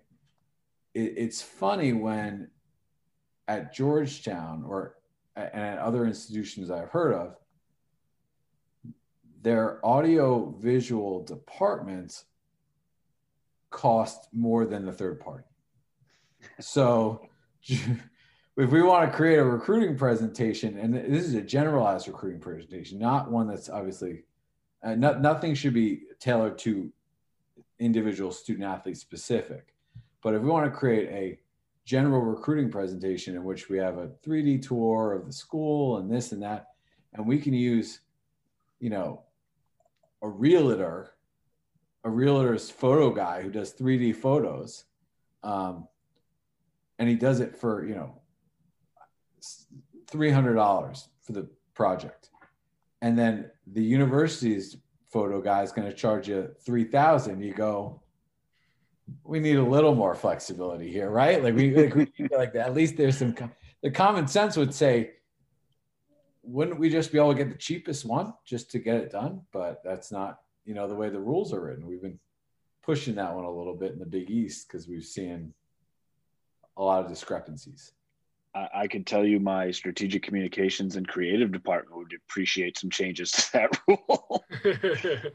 it, 0.95 1.15
it's 1.17 1.43
funny 1.43 1.93
when 1.93 2.49
at 3.49 3.75
georgetown 3.75 4.65
or 4.67 4.97
and 5.37 5.63
at 5.63 5.79
other 5.79 6.07
institutions 6.07 6.71
i've 6.71 6.89
heard 6.89 7.15
of 7.15 7.37
their 9.47 9.85
audio 9.87 10.51
visual 10.59 11.23
departments 11.23 12.25
cost 13.71 14.27
more 14.33 14.65
than 14.67 14.85
the 14.85 14.93
third 14.93 15.21
party. 15.21 15.45
So 16.59 17.29
if 17.63 17.91
we 18.57 18.83
want 18.83 19.09
to 19.09 19.17
create 19.17 19.39
a 19.39 19.45
recruiting 19.45 19.97
presentation, 19.97 20.79
and 20.79 20.95
this 20.95 21.25
is 21.25 21.35
a 21.35 21.43
generalized 21.43 22.09
recruiting 22.09 22.41
presentation, 22.41 22.99
not 22.99 23.31
one 23.31 23.47
that's 23.47 23.69
obviously 23.69 24.25
uh, 24.83 24.95
no, 24.95 25.17
nothing 25.19 25.55
should 25.55 25.75
be 25.75 26.03
tailored 26.19 26.59
to 26.59 26.93
individual 27.79 28.31
student 28.31 28.65
athlete 28.65 28.97
specific. 28.97 29.75
But 30.23 30.35
if 30.35 30.43
we 30.43 30.49
want 30.49 30.65
to 30.67 30.77
create 30.77 31.09
a 31.11 31.39
general 31.85 32.21
recruiting 32.21 32.71
presentation 32.71 33.37
in 33.37 33.45
which 33.45 33.69
we 33.69 33.79
have 33.79 33.99
a 33.99 34.09
3D 34.27 34.67
tour 34.67 35.13
of 35.13 35.27
the 35.27 35.33
school 35.33 35.99
and 35.99 36.11
this 36.11 36.33
and 36.33 36.43
that, 36.43 36.69
and 37.15 37.27
we 37.27 37.39
can 37.39 37.55
use, 37.55 38.01
you 38.81 38.91
know, 38.91 39.23
a 40.23 40.29
realtor 40.29 41.17
a 42.07 42.09
realtor's 42.09 42.71
photo 42.71 43.11
guy 43.11 43.43
who 43.43 43.51
does 43.51 43.75
3D 43.75 44.15
photos. 44.15 44.85
Um, 45.43 45.89
and 47.01 47.09
he 47.09 47.17
does 47.17 47.41
it 47.41 47.57
for, 47.57 47.85
you 47.85 47.97
know, 47.97 48.21
$300 50.07 51.09
for 51.21 51.33
the 51.33 51.49
project. 51.75 52.31
And 53.03 53.19
then 53.19 53.51
the 53.67 53.83
university's 53.83 54.77
photo 55.17 55.41
guy 55.41 55.63
is 55.63 55.73
going 55.73 55.89
to 55.89 55.95
charge 55.95 56.29
you 56.29 56.51
3000 56.61 57.43
You 57.43 57.55
go, 57.55 58.03
we 59.25 59.41
need 59.41 59.57
a 59.57 59.65
little 59.65 59.95
more 59.95 60.15
flexibility 60.15 60.93
here, 60.93 61.09
right? 61.09 61.43
Like 61.43 61.55
we, 61.55 61.75
like, 61.75 61.95
we 61.95 62.29
like 62.37 62.53
that. 62.53 62.67
At 62.67 62.75
least 62.75 62.99
there's 62.99 63.17
some, 63.17 63.35
the 63.83 63.91
common 63.91 64.27
sense 64.29 64.59
would 64.59 64.75
say, 64.75 65.13
wouldn't 66.43 66.79
we 66.79 66.91
just 66.91 67.13
be 67.13 67.19
able 67.19 67.33
to 67.33 67.39
get 67.39 67.49
the 67.49 67.57
cheapest 67.57 68.05
one 68.05 68.35
just 68.45 68.71
to 68.73 68.79
get 68.79 68.97
it 68.97 69.11
done? 69.11 69.41
But 69.53 69.81
that's 69.83 70.13
not 70.13 70.41
you 70.67 70.75
know 70.75 70.87
the 70.87 70.95
way 70.95 71.09
the 71.09 71.19
rules 71.19 71.55
are 71.55 71.63
written. 71.63 71.87
We've 71.87 72.03
been 72.03 72.19
pushing 72.83 73.15
that 73.15 73.35
one 73.35 73.45
a 73.45 73.51
little 73.51 73.75
bit 73.75 73.93
in 73.93 73.99
the 73.99 74.05
Big 74.05 74.31
East 74.31 74.69
because 74.69 74.87
we've 74.87 75.05
seen 75.05 75.55
a 76.77 76.83
lot 76.83 77.03
of 77.03 77.09
discrepancies. 77.09 77.93
I, 78.57 78.69
I 78.75 78.87
can 78.87 79.05
tell 79.05 79.25
you 79.25 79.39
my 79.39 79.71
strategic 79.71 80.23
communications 80.23 80.97
and 80.97 81.07
creative 81.07 81.53
department 81.53 81.97
would 81.97 82.13
appreciate 82.29 82.79
some 82.79 82.91
changes 82.91 83.31
to 83.33 83.53
that 83.53 83.81
rule. 83.89 84.45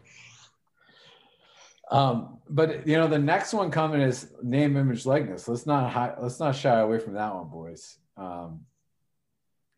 um, 1.92 2.40
but 2.50 2.88
you 2.88 2.98
know 2.98 3.08
the 3.08 3.20
next 3.20 3.54
one 3.54 3.70
coming 3.70 4.02
is 4.02 4.32
name, 4.42 4.76
image, 4.76 5.06
likeness. 5.06 5.48
Let's 5.48 5.66
not 5.66 5.92
hi- 5.92 6.16
let's 6.20 6.40
not 6.40 6.56
shy 6.56 6.80
away 6.80 7.00
from 7.00 7.14
that 7.14 7.34
one, 7.36 7.50
boys. 7.50 7.98
Um, 8.18 8.62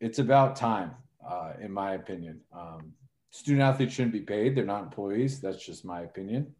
it's 0.00 0.18
about 0.18 0.56
time, 0.56 0.92
uh, 1.26 1.52
in 1.60 1.70
my 1.70 1.94
opinion. 1.94 2.40
Um, 2.52 2.94
student 3.34 3.62
athletes 3.62 3.92
shouldn't 3.92 4.12
be 4.12 4.20
paid 4.20 4.54
they're 4.54 4.64
not 4.64 4.84
employees 4.84 5.40
that's 5.40 5.66
just 5.66 5.84
my 5.84 6.02
opinion 6.02 6.54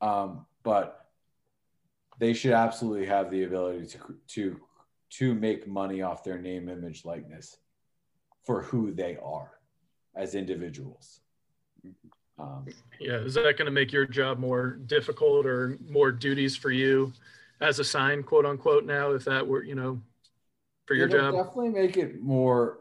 um, 0.00 0.44
but 0.64 1.06
they 2.18 2.32
should 2.32 2.50
absolutely 2.50 3.06
have 3.06 3.30
the 3.30 3.44
ability 3.44 3.86
to 3.86 3.98
to 4.26 4.60
to 5.10 5.34
make 5.34 5.66
money 5.66 6.02
off 6.02 6.24
their 6.24 6.38
name 6.38 6.68
image 6.68 7.04
likeness 7.04 7.58
for 8.44 8.62
who 8.62 8.92
they 8.92 9.16
are 9.22 9.50
as 10.14 10.34
individuals. 10.34 11.20
Um, 12.38 12.66
yeah 12.98 13.18
is 13.18 13.34
that 13.34 13.42
going 13.42 13.66
to 13.66 13.70
make 13.70 13.92
your 13.92 14.06
job 14.06 14.38
more 14.38 14.78
difficult 14.86 15.44
or 15.44 15.76
more 15.86 16.10
duties 16.10 16.56
for 16.56 16.70
you 16.70 17.12
as 17.60 17.78
a 17.78 17.84
sign 17.84 18.22
quote 18.22 18.46
unquote 18.46 18.86
now 18.86 19.10
if 19.10 19.26
that 19.26 19.46
were 19.46 19.62
you 19.62 19.74
know 19.74 20.00
for 20.86 20.94
your 20.94 21.06
it'll 21.06 21.20
job? 21.20 21.34
definitely 21.34 21.68
make 21.68 21.98
it 21.98 22.22
more 22.22 22.78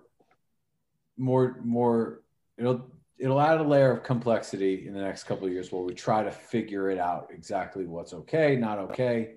more 1.17 1.59
more 1.61 2.21
it'll 2.57 2.89
it'll 3.19 3.41
add 3.41 3.59
a 3.59 3.63
layer 3.63 3.91
of 3.91 4.03
complexity 4.03 4.87
in 4.87 4.93
the 4.93 5.01
next 5.01 5.25
couple 5.25 5.45
of 5.45 5.53
years 5.53 5.71
where 5.71 5.81
we 5.81 5.93
try 5.93 6.23
to 6.23 6.31
figure 6.31 6.89
it 6.89 6.97
out 6.97 7.29
exactly 7.31 7.85
what's 7.85 8.13
okay, 8.13 8.55
not 8.55 8.79
okay. 8.79 9.35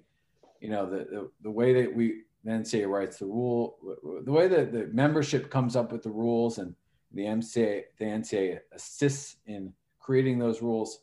You 0.61 0.71
know, 0.71 0.89
the 0.89 0.99
the, 0.99 1.31
the 1.43 1.51
way 1.51 1.83
that 1.83 1.95
we 1.95 2.23
the 2.45 2.51
NCAA 2.51 2.89
writes 2.89 3.19
the 3.19 3.27
rule, 3.27 3.77
the 4.25 4.33
way 4.33 4.49
that 4.49 4.73
the 4.73 4.89
membership 4.93 5.51
comes 5.51 5.77
up 5.77 5.93
with 5.93 6.03
the 6.03 6.11
rules, 6.11 6.59
and 6.59 6.75
the 7.13 7.23
NCAA 7.23 7.85
the 7.99 8.05
NCAA 8.05 8.61
assists 8.73 9.37
in 9.47 9.73
creating 10.01 10.39
those 10.39 10.63
rules, 10.63 11.01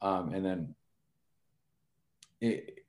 um, 0.00 0.32
and 0.34 0.44
then 0.44 0.74
it 2.40 2.84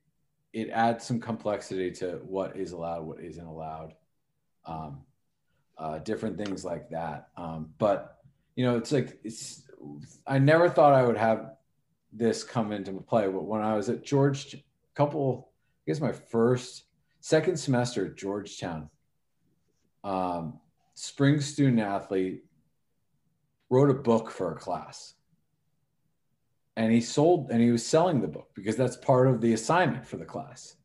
it 0.53 0.69
adds 0.69 1.05
some 1.05 1.19
complexity 1.19 1.91
to 1.91 2.19
what 2.23 2.55
is 2.55 2.71
allowed, 2.71 3.03
what 3.03 3.19
isn't 3.19 3.45
allowed, 3.45 3.95
um, 4.65 5.01
uh, 5.77 5.97
different 5.99 6.37
things 6.37 6.63
like 6.63 6.89
that. 6.91 7.29
Um, 7.35 7.73
but 7.79 8.19
you 8.55 8.65
know, 8.65 8.77
it's 8.77 8.91
like 8.91 9.19
it's. 9.23 9.63
I 10.25 10.39
never 10.39 10.69
thought 10.69 10.93
I 10.93 11.03
would 11.03 11.17
have 11.17 11.55
this 12.13 12.43
come 12.43 12.71
into 12.71 12.93
play, 13.01 13.27
but 13.27 13.43
when 13.43 13.61
I 13.61 13.75
was 13.75 13.89
at 13.89 14.03
George, 14.03 14.55
couple, 14.93 15.49
I 15.85 15.91
guess 15.91 15.99
my 15.99 16.11
first, 16.11 16.83
second 17.23 17.55
semester 17.55 18.07
at 18.07 18.17
Georgetown, 18.17 18.89
um, 20.03 20.59
spring 20.93 21.39
student 21.39 21.79
athlete 21.79 22.43
wrote 23.69 23.89
a 23.89 23.93
book 23.93 24.29
for 24.29 24.51
a 24.51 24.55
class. 24.57 25.13
And 26.75 26.91
he 26.91 26.99
sold 26.99 27.49
and 27.49 27.61
he 27.61 27.71
was 27.71 27.85
selling 27.85 28.19
the 28.19 28.27
book 28.27 28.49
because 28.53 28.75
that's 28.75 28.97
part 28.97 29.29
of 29.29 29.39
the 29.39 29.53
assignment 29.53 30.05
for 30.05 30.17
the 30.17 30.25
class. 30.25 30.75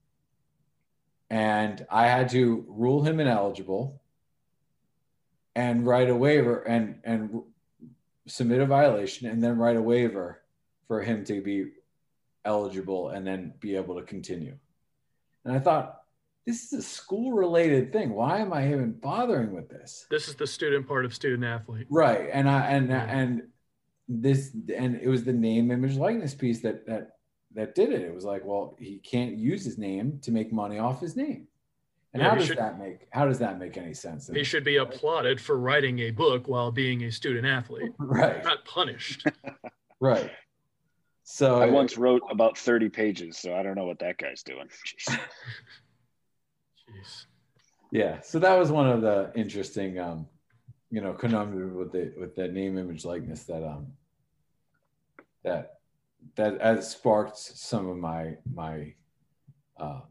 And 1.29 1.85
I 1.91 2.07
had 2.07 2.29
to 2.31 2.65
rule 2.69 3.03
him 3.03 3.19
ineligible 3.19 4.01
and 5.57 5.85
write 5.85 6.09
a 6.09 6.15
waiver 6.15 6.61
and 6.63 7.01
and 7.03 7.43
submit 8.27 8.61
a 8.61 8.67
violation 8.67 9.27
and 9.27 9.43
then 9.43 9.59
write 9.59 9.77
a 9.77 9.83
waiver 9.83 10.41
for 10.87 11.03
him 11.03 11.25
to 11.25 11.43
be 11.43 11.73
eligible 12.45 13.09
and 13.09 13.27
then 13.27 13.55
be 13.59 13.75
able 13.75 13.97
to 13.97 14.03
continue. 14.03 14.57
And 15.45 15.57
I 15.57 15.59
thought, 15.59 15.99
this 16.49 16.65
is 16.65 16.73
a 16.73 16.83
school 16.83 17.33
related 17.33 17.93
thing. 17.93 18.09
Why 18.15 18.39
am 18.39 18.55
I 18.55 18.69
even 18.69 18.93
bothering 18.93 19.53
with 19.53 19.69
this? 19.69 20.07
This 20.11 20.29
is 20.29 20.35
the 20.35 20.47
student 20.47 20.89
part 20.89 21.05
of 21.05 21.15
student 21.15 21.45
athlete. 21.45 21.87
Right. 21.91 22.31
And 22.33 22.49
I 22.49 22.71
and 22.71 22.91
and 22.91 23.43
this 24.09 24.53
and 24.75 24.97
it 24.97 25.09
was 25.09 25.25
the 25.25 25.33
name 25.35 25.71
image 25.71 25.97
likeness 25.97 26.35
piece 26.35 26.63
that 26.63 26.87
that 26.87 27.17
that 27.55 27.75
did 27.75 27.93
it. 27.93 28.01
It 28.01 28.15
was 28.15 28.25
like, 28.25 28.47
well, 28.47 28.77
he 28.79 28.97
can't 28.99 29.37
use 29.37 29.63
his 29.63 29.77
name 29.77 30.19
to 30.23 30.31
make 30.31 30.51
money 30.51 30.79
off 30.79 31.03
his 31.03 31.17
name. 31.17 31.49
And 32.15 32.23
Yeah, 32.23 32.31
how 32.31 32.35
does 32.37 32.47
should- 32.47 32.57
that 32.57 32.79
make 32.79 33.07
how 33.11 33.27
does 33.27 33.39
that 33.41 33.59
make 33.59 33.77
any 33.77 33.93
sense? 33.93 34.31
He 34.33 34.43
should 34.43 34.65
be 34.65 34.79
applauded 34.79 35.43
for 35.43 35.59
writing 35.59 35.99
a 35.99 36.13
book 36.13 36.49
while 36.49 36.73
being 36.73 37.05
a 37.05 37.13
student 37.13 37.47
athlete, 37.47 37.93
right. 37.99 38.43
not 38.43 38.65
punished. 38.65 39.27
Right. 40.01 40.31
So 41.25 41.61
I 41.61 41.67
once 41.67 41.99
wrote 41.99 42.23
about 42.31 42.57
30 42.57 42.89
pages, 42.89 43.37
so 43.37 43.53
I 43.53 43.65
don't 43.65 43.75
know 43.75 43.85
what 43.85 43.99
that 43.99 44.17
guy's 44.17 44.45
doing. 44.45 44.69
Yeah 47.91 48.21
so 48.21 48.39
that 48.39 48.55
was 48.59 48.71
one 48.71 48.89
of 48.89 49.01
the 49.01 49.33
interesting 49.35 49.99
um 49.99 50.27
you 50.91 51.01
know 51.01 51.13
conundrum 51.13 51.75
with 51.75 51.93
the 51.93 52.13
with 52.19 52.35
the 52.35 52.49
name 52.49 52.79
image 52.79 53.05
likeness 53.05 53.45
that 53.45 53.63
um 53.65 53.89
that 55.45 55.79
that 56.37 56.61
has 56.61 56.91
sparked 56.91 57.39
some 57.39 57.89
of 57.89 57.97
my 57.97 58.37
my 58.53 58.95
um 59.79 60.03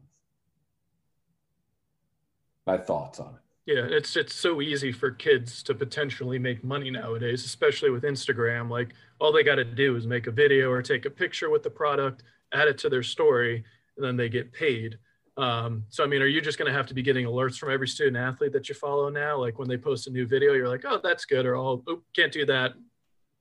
my 2.66 2.78
thoughts 2.78 3.20
on 3.20 3.34
it 3.34 3.40
Yeah, 3.66 3.86
it's 3.98 4.16
it's 4.16 4.34
so 4.34 4.62
easy 4.62 4.92
for 4.92 5.10
kids 5.10 5.62
to 5.64 5.74
potentially 5.74 6.38
make 6.38 6.64
money 6.64 6.90
nowadays, 6.90 7.44
especially 7.44 7.90
with 7.90 8.02
Instagram. 8.02 8.70
Like 8.70 8.94
all 9.20 9.30
they 9.32 9.44
got 9.44 9.56
to 9.56 9.64
do 9.64 9.94
is 9.96 10.06
make 10.06 10.26
a 10.26 10.30
video 10.30 10.70
or 10.70 10.80
take 10.82 11.04
a 11.04 11.10
picture 11.10 11.50
with 11.50 11.62
the 11.62 11.70
product, 11.70 12.22
add 12.52 12.68
it 12.68 12.78
to 12.78 12.88
their 12.88 13.02
story, 13.02 13.64
and 13.96 14.04
then 14.04 14.16
they 14.16 14.30
get 14.30 14.52
paid. 14.52 14.98
Um, 15.38 15.84
so 15.88 16.04
I 16.04 16.06
mean, 16.06 16.20
are 16.20 16.26
you 16.26 16.40
just 16.40 16.58
going 16.58 16.70
to 16.70 16.76
have 16.76 16.86
to 16.88 16.94
be 16.94 17.02
getting 17.02 17.24
alerts 17.24 17.58
from 17.58 17.70
every 17.70 17.88
student 17.88 18.16
athlete 18.16 18.52
that 18.52 18.68
you 18.68 18.74
follow 18.74 19.08
now? 19.08 19.38
Like 19.38 19.58
when 19.58 19.68
they 19.68 19.76
post 19.76 20.06
a 20.08 20.10
new 20.10 20.26
video, 20.26 20.52
you're 20.52 20.68
like, 20.68 20.84
oh, 20.84 21.00
that's 21.02 21.24
good, 21.24 21.46
or 21.46 21.56
oh, 21.56 21.82
can't 22.14 22.32
do 22.32 22.44
that. 22.46 22.74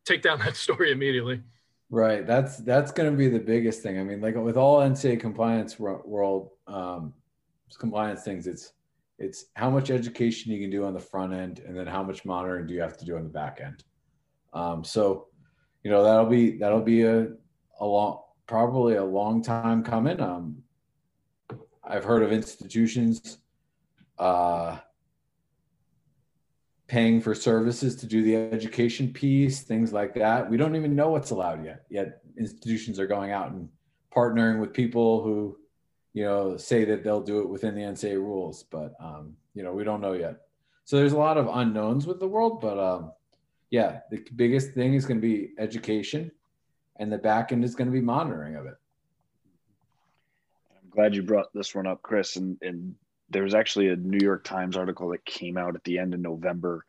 Take 0.06 0.22
down 0.22 0.40
that 0.40 0.56
story 0.66 0.92
immediately. 0.92 1.42
right 1.90 2.28
that's 2.28 2.58
that's 2.58 2.92
going 2.92 3.10
to 3.10 3.16
be 3.16 3.30
the 3.30 3.40
biggest 3.40 3.82
thing 3.82 3.98
i 3.98 4.04
mean 4.04 4.20
like 4.20 4.36
with 4.36 4.58
all 4.58 4.82
ncaa 4.82 5.18
compliance 5.18 5.80
world 5.80 6.50
um 6.68 7.14
compliance 7.80 8.24
things 8.24 8.46
it's 8.46 8.74
it's 9.20 9.46
how 9.56 9.70
much 9.70 9.90
education 9.90 10.52
you 10.52 10.60
can 10.60 10.70
do 10.70 10.86
on 10.86 10.94
the 10.94 11.00
front 11.00 11.34
end 11.34 11.60
and 11.60 11.76
then 11.76 11.88
how 11.88 12.04
much 12.04 12.24
monitoring 12.24 12.68
do 12.68 12.74
you 12.74 12.82
have 12.82 12.98
to 12.98 13.06
do 13.06 13.16
on 13.16 13.24
the 13.24 13.30
back 13.30 13.60
end 13.64 13.84
um, 14.54 14.84
so 14.84 15.28
you 15.84 15.92
know 15.92 16.04
that'll 16.04 16.26
be 16.26 16.58
that'll 16.58 16.82
be 16.82 17.04
a, 17.04 17.28
a 17.80 17.86
long 17.86 18.22
probably 18.48 18.96
a 18.96 19.04
long 19.04 19.42
time 19.42 19.84
coming 19.84 20.20
um, 20.22 20.58
i've 21.88 22.04
heard 22.04 22.24
of 22.24 22.32
institutions 22.32 23.40
uh, 24.20 24.78
paying 26.88 27.22
for 27.22 27.36
services 27.36 27.96
to 27.96 28.06
do 28.06 28.24
the 28.24 28.36
education 28.36 29.12
piece 29.12 29.62
things 29.62 29.92
like 29.94 30.14
that 30.14 30.50
we 30.50 30.58
don't 30.58 30.76
even 30.76 30.96
know 30.96 31.10
what's 31.10 31.32
allowed 31.32 31.64
yet 31.64 31.86
yet 31.90 32.22
institutions 32.38 33.00
are 33.00 33.08
going 33.08 33.32
out 33.32 33.52
and 33.52 33.70
partnering 34.16 34.60
with 34.60 34.74
people 34.74 35.22
who 35.22 35.58
you 36.18 36.24
know, 36.24 36.58
say 36.58 36.84
that 36.84 37.04
they'll 37.04 37.22
do 37.22 37.42
it 37.42 37.48
within 37.48 37.76
the 37.76 37.82
NCAA 37.82 38.16
rules, 38.16 38.64
but 38.64 38.96
um, 39.00 39.36
you 39.54 39.62
know, 39.62 39.72
we 39.72 39.84
don't 39.84 40.02
know 40.02 40.14
yet. 40.14 40.38
So 40.84 40.98
there's 40.98 41.12
a 41.12 41.18
lot 41.18 41.38
of 41.38 41.48
unknowns 41.48 42.08
with 42.08 42.20
the 42.20 42.28
world, 42.28 42.60
but 42.60 42.80
um, 42.80 43.12
yeah, 43.70 44.00
the 44.10 44.26
biggest 44.36 44.72
thing 44.72 44.96
is 44.96 45.06
going 45.06 45.22
to 45.22 45.28
be 45.28 45.52
education, 45.60 46.32
and 46.96 47.14
the 47.14 47.20
back 47.20 47.52
end 47.52 47.64
is 47.64 47.76
going 47.76 47.86
to 47.86 47.94
be 47.94 48.02
monitoring 48.02 48.56
of 48.56 48.66
it. 48.66 48.74
Glad 50.98 51.14
you 51.14 51.22
brought 51.22 51.54
this 51.54 51.76
one 51.76 51.86
up, 51.86 52.02
Chris. 52.02 52.38
And, 52.38 52.58
and 52.64 52.96
there 53.30 53.44
was 53.44 53.54
actually 53.54 53.90
a 53.90 53.96
New 53.96 54.18
York 54.20 54.44
Times 54.44 54.76
article 54.76 55.10
that 55.10 55.24
came 55.24 55.56
out 55.56 55.76
at 55.76 55.84
the 55.84 56.00
end 56.00 56.16
of 56.16 56.20
November. 56.20 56.84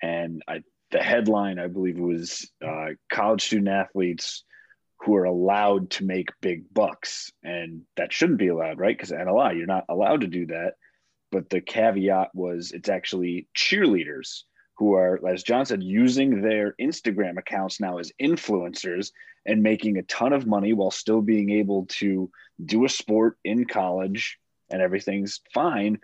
And 0.00 0.42
I, 0.48 0.62
the 0.92 1.02
headline, 1.02 1.58
I 1.58 1.66
believe, 1.66 1.98
was 1.98 2.50
uh, 2.66 2.86
college 3.12 3.44
student 3.44 3.68
athletes 3.68 4.44
who 5.00 5.14
are 5.14 5.24
allowed 5.24 5.90
to 5.90 6.06
make 6.06 6.30
big 6.40 6.72
bucks. 6.72 7.32
And 7.42 7.82
that 7.98 8.14
shouldn't 8.14 8.38
be 8.38 8.48
allowed, 8.48 8.78
right? 8.78 8.96
Because 8.96 9.10
NLI, 9.10 9.58
you're 9.58 9.66
not 9.66 9.84
allowed 9.90 10.22
to 10.22 10.26
do 10.26 10.46
that. 10.46 10.76
But 11.30 11.50
the 11.50 11.60
caveat 11.60 12.30
was 12.34 12.72
it's 12.72 12.88
actually 12.88 13.46
cheerleaders 13.54 14.44
who 14.80 14.94
are, 14.94 15.20
as 15.28 15.42
John 15.42 15.66
said, 15.66 15.82
using 15.82 16.40
their 16.40 16.74
Instagram 16.80 17.36
accounts 17.36 17.80
now 17.80 17.98
as 17.98 18.12
influencers 18.18 19.12
and 19.44 19.62
making 19.62 19.98
a 19.98 20.02
ton 20.04 20.32
of 20.32 20.46
money 20.46 20.72
while 20.72 20.90
still 20.90 21.20
being 21.20 21.50
able 21.50 21.84
to 21.90 22.30
do 22.64 22.86
a 22.86 22.88
sport 22.88 23.36
in 23.44 23.66
college 23.66 24.38
and 24.70 24.80
everything's 24.80 25.42
fine. 25.52 26.00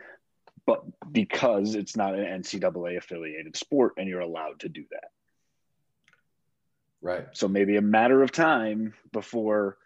But 0.66 0.82
because 1.10 1.74
it's 1.74 1.96
not 1.96 2.16
an 2.16 2.42
NCAA 2.42 2.98
affiliated 2.98 3.56
sport 3.56 3.94
and 3.96 4.06
you're 4.06 4.20
allowed 4.20 4.60
to 4.60 4.68
do 4.68 4.84
that. 4.90 5.08
Right. 7.00 7.28
So 7.32 7.48
maybe 7.48 7.76
a 7.78 7.82
matter 7.82 8.22
of 8.22 8.30
time 8.30 8.92
before 9.10 9.78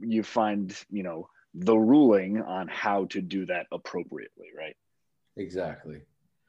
you 0.00 0.22
find, 0.22 0.74
you 0.90 1.02
know, 1.02 1.28
the 1.52 1.76
ruling 1.76 2.40
on 2.40 2.68
how 2.68 3.04
to 3.06 3.20
do 3.20 3.44
that 3.46 3.66
appropriately, 3.70 4.46
right? 4.56 4.76
Exactly. 5.36 6.00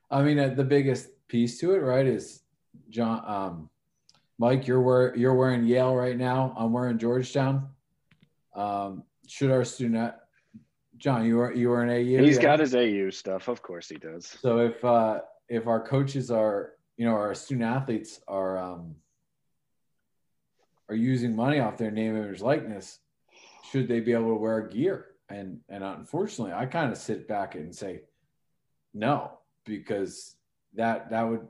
I 0.10 0.22
mean, 0.22 0.40
uh, 0.40 0.50
the 0.50 0.64
biggest 0.64 1.10
piece 1.32 1.58
to 1.60 1.74
it, 1.74 1.80
right, 1.80 2.06
is 2.06 2.44
John. 2.90 3.24
Um, 3.26 3.70
Mike, 4.38 4.68
you're 4.68 4.82
wear, 4.82 5.16
you're 5.16 5.34
wearing 5.34 5.64
Yale 5.64 5.96
right 5.96 6.18
now. 6.18 6.54
I'm 6.58 6.74
wearing 6.74 6.98
Georgetown. 6.98 7.70
Um, 8.54 9.04
should 9.28 9.50
our 9.50 9.64
student, 9.64 10.14
John, 10.98 11.26
you 11.26 11.40
are 11.40 11.54
you 11.54 11.72
are 11.72 11.84
an 11.84 11.90
AU. 11.90 12.22
He's 12.22 12.36
yeah? 12.36 12.42
got 12.42 12.60
his 12.60 12.76
AU 12.76 13.12
stuff, 13.12 13.48
of 13.48 13.62
course 13.62 13.88
he 13.88 13.96
does. 13.96 14.28
So 14.42 14.60
if 14.60 14.84
uh, 14.84 15.22
if 15.48 15.68
our 15.68 15.82
coaches 15.82 16.30
are, 16.30 16.74
you 16.98 17.06
know, 17.06 17.14
our 17.14 17.34
student 17.34 17.66
athletes 17.66 18.20
are 18.28 18.58
um, 18.58 18.96
are 20.90 20.96
using 20.96 21.34
money 21.34 21.60
off 21.60 21.78
their 21.78 21.92
name, 21.92 22.18
image, 22.18 22.42
likeness, 22.42 23.00
should 23.72 23.88
they 23.88 24.02
be 24.02 24.12
able 24.12 24.30
to 24.30 24.36
wear 24.36 24.68
gear? 24.68 25.08
And 25.30 25.62
and 25.70 25.82
unfortunately, 25.82 26.54
I 26.54 26.66
kind 26.66 26.92
of 26.92 26.98
sit 26.98 27.26
back 27.28 27.56
and 27.56 27.74
say, 27.74 28.02
no, 28.94 29.40
because 29.66 30.36
that 30.76 31.10
that 31.10 31.24
would 31.24 31.48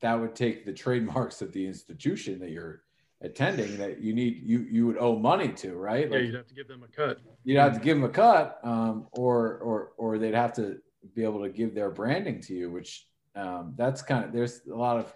that 0.00 0.14
would 0.14 0.34
take 0.34 0.64
the 0.64 0.72
trademarks 0.72 1.42
of 1.42 1.52
the 1.52 1.66
institution 1.66 2.38
that 2.40 2.50
you're 2.50 2.82
attending 3.22 3.78
that 3.78 4.00
you 4.00 4.12
need 4.12 4.42
you 4.44 4.66
you 4.70 4.86
would 4.86 4.98
owe 4.98 5.18
money 5.18 5.48
to, 5.48 5.74
right? 5.74 6.10
Yeah, 6.10 6.18
you'd 6.18 6.34
have 6.34 6.46
to 6.46 6.54
give 6.54 6.68
them 6.68 6.82
a 6.82 6.88
cut. 6.88 7.18
you'd 7.44 7.58
have 7.58 7.74
to 7.74 7.80
give 7.80 7.96
them 7.96 8.04
a 8.04 8.12
cut, 8.12 8.60
um, 8.62 9.06
or 9.12 9.58
or 9.58 9.92
or 9.96 10.18
they'd 10.18 10.34
have 10.34 10.52
to 10.54 10.78
be 11.14 11.24
able 11.24 11.42
to 11.42 11.48
give 11.48 11.74
their 11.74 11.90
branding 11.90 12.40
to 12.42 12.54
you, 12.54 12.70
which 12.70 13.06
um, 13.34 13.74
that's 13.76 14.02
kind 14.02 14.24
of 14.24 14.32
there's 14.32 14.62
a 14.70 14.74
lot 14.74 14.98
of 14.98 15.12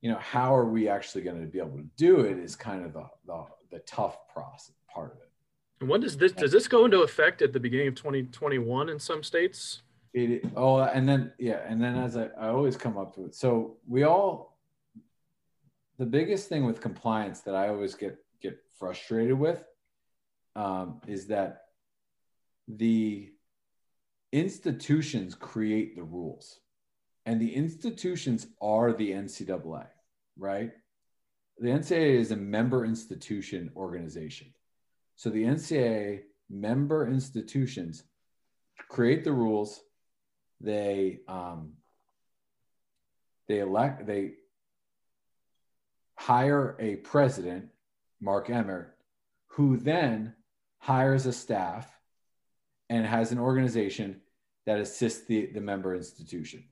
you 0.00 0.10
know 0.10 0.18
how 0.18 0.54
are 0.54 0.66
we 0.66 0.88
actually 0.88 1.22
going 1.22 1.40
to 1.40 1.46
be 1.46 1.58
able 1.58 1.76
to 1.76 1.88
do 1.96 2.20
it 2.20 2.38
is 2.38 2.54
kind 2.56 2.84
of 2.84 2.92
the 2.92 3.06
the, 3.26 3.44
the 3.70 3.78
tough 3.80 4.28
process 4.28 4.74
part 4.88 5.12
of 5.12 5.18
it. 5.18 5.30
And 5.80 5.88
when 5.88 6.00
does 6.00 6.16
this 6.16 6.32
does 6.32 6.52
this 6.52 6.68
go 6.68 6.84
into 6.84 7.00
effect 7.02 7.42
at 7.42 7.52
the 7.52 7.60
beginning 7.60 7.88
of 7.88 7.94
2021 7.96 8.88
in 8.88 8.98
some 8.98 9.22
states? 9.22 9.82
It, 10.14 10.44
oh, 10.54 10.78
and 10.78 11.08
then 11.08 11.32
yeah, 11.40 11.60
and 11.66 11.82
then 11.82 11.96
as 11.96 12.16
I, 12.16 12.28
I 12.38 12.48
always 12.48 12.76
come 12.76 12.96
up 12.96 13.18
with, 13.18 13.34
so 13.34 13.78
we 13.84 14.04
all, 14.04 14.56
the 15.98 16.06
biggest 16.06 16.48
thing 16.48 16.64
with 16.64 16.80
compliance 16.80 17.40
that 17.40 17.56
I 17.56 17.68
always 17.68 17.96
get 17.96 18.16
get 18.40 18.60
frustrated 18.78 19.36
with, 19.36 19.64
um, 20.54 21.00
is 21.08 21.26
that 21.26 21.62
the 22.68 23.32
institutions 24.30 25.34
create 25.34 25.96
the 25.96 26.04
rules, 26.04 26.60
and 27.26 27.40
the 27.40 27.52
institutions 27.52 28.46
are 28.62 28.92
the 28.92 29.10
NCAA, 29.10 29.86
right? 30.38 30.70
The 31.58 31.70
NCAA 31.70 32.20
is 32.20 32.30
a 32.30 32.36
member 32.36 32.84
institution 32.84 33.72
organization, 33.74 34.54
so 35.16 35.28
the 35.28 35.42
NCAA 35.42 36.20
member 36.48 37.08
institutions 37.08 38.04
create 38.88 39.24
the 39.24 39.32
rules 39.32 39.80
they 40.64 41.20
um, 41.28 41.74
they 43.48 43.60
elect 43.60 44.06
they 44.06 44.32
hire 46.16 46.76
a 46.80 46.96
president, 46.96 47.66
Mark 48.20 48.48
Emmert, 48.50 48.96
who 49.48 49.76
then 49.76 50.34
hires 50.78 51.26
a 51.26 51.32
staff 51.32 51.90
and 52.88 53.06
has 53.06 53.32
an 53.32 53.38
organization 53.38 54.20
that 54.66 54.78
assists 54.78 55.26
the, 55.26 55.46
the 55.46 55.60
member 55.60 55.94
institution. 55.94 56.64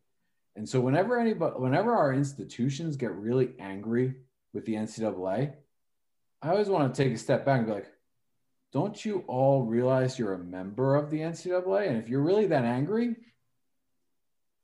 And 0.56 0.68
so 0.68 0.80
whenever 0.80 1.18
anybody, 1.18 1.54
whenever 1.56 1.94
our 1.94 2.12
institutions 2.12 2.96
get 2.96 3.14
really 3.14 3.50
angry 3.58 4.14
with 4.52 4.64
the 4.64 4.74
NCAA, 4.74 5.54
I 6.42 6.48
always 6.48 6.68
want 6.68 6.94
to 6.94 7.02
take 7.02 7.14
a 7.14 7.18
step 7.18 7.44
back 7.44 7.58
and 7.58 7.66
be 7.66 7.72
like, 7.74 7.92
don't 8.72 9.02
you 9.04 9.24
all 9.26 9.62
realize 9.62 10.18
you're 10.18 10.34
a 10.34 10.38
member 10.38 10.96
of 10.96 11.10
the 11.10 11.20
NCAA? 11.20 11.88
And 11.88 11.98
if 11.98 12.08
you're 12.08 12.22
really 12.22 12.46
that 12.46 12.64
angry, 12.64 13.16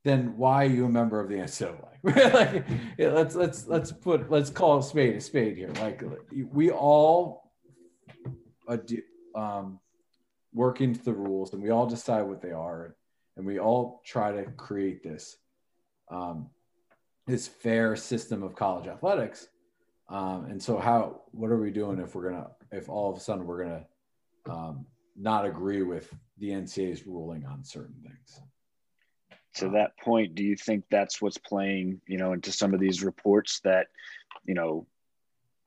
then 0.04 0.36
why 0.36 0.64
are 0.64 0.68
you 0.68 0.86
a 0.86 0.88
member 0.88 1.20
of 1.20 1.28
the 1.28 1.36
NCAA? 1.36 1.84
like, 2.34 2.64
let's 2.98 3.34
let's 3.34 3.66
let's 3.66 3.92
put 3.92 4.30
let's 4.30 4.50
call 4.50 4.78
a 4.78 4.82
spade 4.82 5.16
a 5.16 5.20
spade 5.20 5.56
here. 5.56 5.72
Like 5.80 6.02
we 6.52 6.70
all 6.70 7.52
um, 9.34 9.80
work 10.52 10.80
into 10.80 11.02
the 11.02 11.12
rules, 11.12 11.52
and 11.52 11.62
we 11.62 11.70
all 11.70 11.86
decide 11.86 12.22
what 12.22 12.40
they 12.40 12.52
are, 12.52 12.96
and 13.36 13.44
we 13.44 13.58
all 13.58 14.02
try 14.04 14.32
to 14.32 14.44
create 14.52 15.02
this 15.02 15.36
um, 16.10 16.48
this 17.26 17.46
fair 17.46 17.96
system 17.96 18.42
of 18.42 18.54
college 18.54 18.86
athletics. 18.86 19.48
Um, 20.08 20.46
and 20.46 20.62
so, 20.62 20.78
how 20.78 21.22
what 21.32 21.50
are 21.50 21.58
we 21.58 21.70
doing 21.70 21.98
if 21.98 22.14
we're 22.14 22.30
gonna 22.30 22.48
if 22.72 22.88
all 22.88 23.10
of 23.10 23.16
a 23.16 23.20
sudden 23.20 23.46
we're 23.46 23.64
gonna 23.64 23.86
um, 24.48 24.86
not 25.16 25.44
agree 25.44 25.82
with 25.82 26.12
the 26.38 26.50
NCAA's 26.50 27.06
ruling 27.06 27.44
on 27.44 27.64
certain 27.64 27.96
things? 28.02 28.40
To 29.58 29.70
that 29.70 29.98
point, 29.98 30.34
do 30.34 30.42
you 30.42 30.56
think 30.56 30.84
that's 30.90 31.20
what's 31.20 31.38
playing, 31.38 32.00
you 32.06 32.18
know, 32.18 32.32
into 32.32 32.52
some 32.52 32.74
of 32.74 32.80
these 32.80 33.02
reports 33.02 33.60
that, 33.64 33.88
you 34.44 34.54
know, 34.54 34.86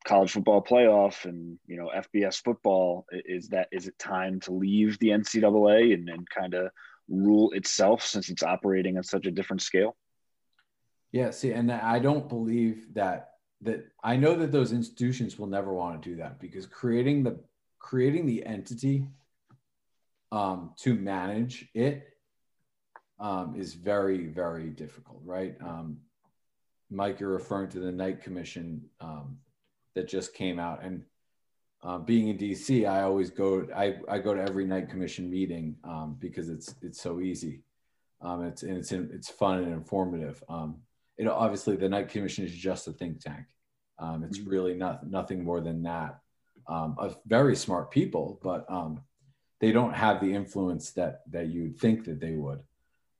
college 0.04 0.32
football 0.32 0.62
playoff 0.62 1.24
and 1.24 1.58
you 1.66 1.76
know 1.76 1.90
FBS 1.94 2.42
football 2.42 3.06
is 3.12 3.48
that 3.48 3.68
is 3.70 3.86
it 3.86 3.98
time 3.98 4.40
to 4.40 4.52
leave 4.52 4.98
the 4.98 5.08
NCAA 5.08 5.94
and, 5.94 6.08
and 6.08 6.28
kind 6.28 6.54
of 6.54 6.70
rule 7.08 7.52
itself 7.52 8.02
since 8.04 8.28
it's 8.28 8.42
operating 8.42 8.96
on 8.96 9.04
such 9.04 9.26
a 9.26 9.30
different 9.30 9.62
scale? 9.62 9.96
Yeah, 11.12 11.30
see, 11.30 11.52
and 11.52 11.70
I 11.70 11.98
don't 11.98 12.28
believe 12.28 12.94
that 12.94 13.30
that 13.62 13.86
I 14.02 14.16
know 14.16 14.34
that 14.34 14.50
those 14.50 14.72
institutions 14.72 15.38
will 15.38 15.46
never 15.46 15.72
want 15.72 16.02
to 16.02 16.10
do 16.10 16.16
that 16.16 16.40
because 16.40 16.66
creating 16.66 17.22
the 17.22 17.38
creating 17.78 18.26
the 18.26 18.44
entity 18.44 19.06
um, 20.32 20.72
to 20.78 20.94
manage 20.94 21.68
it 21.74 22.11
um, 23.22 23.54
is 23.56 23.72
very 23.74 24.26
very 24.26 24.68
difficult, 24.68 25.20
right? 25.24 25.54
Um, 25.62 25.98
Mike, 26.90 27.20
you're 27.20 27.30
referring 27.30 27.70
to 27.70 27.78
the 27.78 27.92
Knight 27.92 28.20
Commission 28.20 28.82
um, 29.00 29.38
that 29.94 30.08
just 30.08 30.34
came 30.34 30.58
out, 30.58 30.82
and 30.82 31.04
uh, 31.82 31.98
being 31.98 32.28
in 32.28 32.36
DC, 32.36 32.86
I 32.86 33.02
always 33.02 33.30
go. 33.30 33.66
I, 33.74 33.96
I 34.08 34.18
go 34.18 34.34
to 34.34 34.42
every 34.42 34.66
Knight 34.66 34.90
Commission 34.90 35.30
meeting 35.30 35.76
um, 35.84 36.16
because 36.20 36.48
it's 36.48 36.74
it's 36.82 37.00
so 37.00 37.20
easy. 37.20 37.62
Um, 38.20 38.44
it's 38.44 38.62
and 38.64 38.76
it's 38.76 38.92
it's 38.92 39.30
fun 39.30 39.58
and 39.58 39.72
informative. 39.72 40.42
Um, 40.48 40.82
it 41.16 41.26
obviously 41.28 41.76
the 41.76 41.88
Knight 41.88 42.08
Commission 42.08 42.44
is 42.44 42.52
just 42.52 42.88
a 42.88 42.92
think 42.92 43.20
tank. 43.20 43.46
Um, 43.98 44.24
it's 44.24 44.38
mm-hmm. 44.38 44.50
really 44.50 44.74
not 44.74 45.08
nothing 45.08 45.44
more 45.44 45.60
than 45.60 45.82
that. 45.84 46.18
Um, 46.68 46.96
of 46.98 47.18
very 47.26 47.56
smart 47.56 47.90
people, 47.90 48.38
but 48.42 48.64
um, 48.68 49.00
they 49.60 49.72
don't 49.72 49.94
have 49.94 50.20
the 50.20 50.32
influence 50.32 50.90
that 50.92 51.22
that 51.30 51.48
you'd 51.48 51.78
think 51.78 52.04
that 52.04 52.20
they 52.20 52.34
would. 52.34 52.60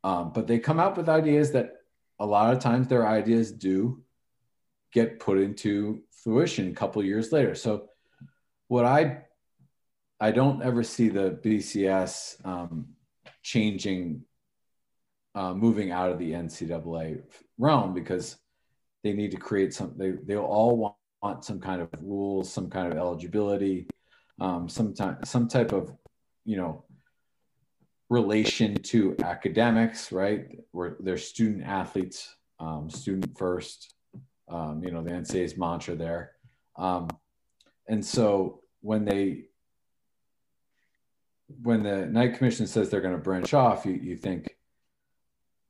Um, 0.04 0.32
but 0.32 0.46
they 0.46 0.58
come 0.58 0.80
out 0.80 0.96
with 0.96 1.08
ideas 1.08 1.52
that 1.52 1.74
a 2.18 2.26
lot 2.26 2.52
of 2.52 2.60
times 2.60 2.88
their 2.88 3.06
ideas 3.06 3.52
do 3.52 4.02
get 4.92 5.20
put 5.20 5.38
into 5.38 6.02
fruition 6.22 6.68
a 6.68 6.74
couple 6.74 7.02
years 7.04 7.32
later. 7.32 7.54
So 7.54 7.88
what 8.68 8.84
I 8.84 9.24
I 10.20 10.30
don't 10.30 10.62
ever 10.62 10.84
see 10.84 11.08
the 11.08 11.38
BCS 11.42 12.46
um, 12.46 12.90
changing 13.42 14.22
uh, 15.34 15.54
moving 15.54 15.90
out 15.90 16.10
of 16.10 16.18
the 16.18 16.32
NCAA 16.32 17.22
realm 17.58 17.94
because 17.94 18.36
they 19.02 19.14
need 19.14 19.32
to 19.32 19.36
create 19.36 19.74
some. 19.74 19.94
They 19.96 20.12
they 20.12 20.36
all 20.36 20.76
want, 20.76 20.94
want 21.22 21.44
some 21.44 21.58
kind 21.58 21.80
of 21.80 21.88
rules, 22.00 22.52
some 22.52 22.70
kind 22.70 22.92
of 22.92 22.98
eligibility, 22.98 23.88
um, 24.40 24.68
some 24.68 24.94
time, 24.94 25.18
some 25.24 25.48
type 25.48 25.72
of 25.72 25.92
you 26.44 26.56
know 26.56 26.84
relation 28.12 28.74
to 28.74 29.16
academics, 29.24 30.12
right? 30.12 30.58
Where 30.72 30.96
they're 31.00 31.16
student 31.16 31.64
athletes, 31.64 32.36
um, 32.60 32.90
student 32.90 33.36
first. 33.38 33.94
Um, 34.48 34.82
you 34.84 34.90
know 34.90 35.02
the 35.02 35.10
NCAA's 35.10 35.56
mantra 35.56 35.94
there, 35.94 36.32
um, 36.76 37.08
and 37.88 38.04
so 38.04 38.60
when 38.82 39.06
they 39.06 39.44
when 41.62 41.82
the 41.82 42.04
Knight 42.06 42.36
Commission 42.36 42.66
says 42.66 42.90
they're 42.90 43.00
going 43.00 43.16
to 43.16 43.20
branch 43.20 43.54
off, 43.54 43.86
you, 43.86 43.92
you 43.94 44.16
think 44.16 44.56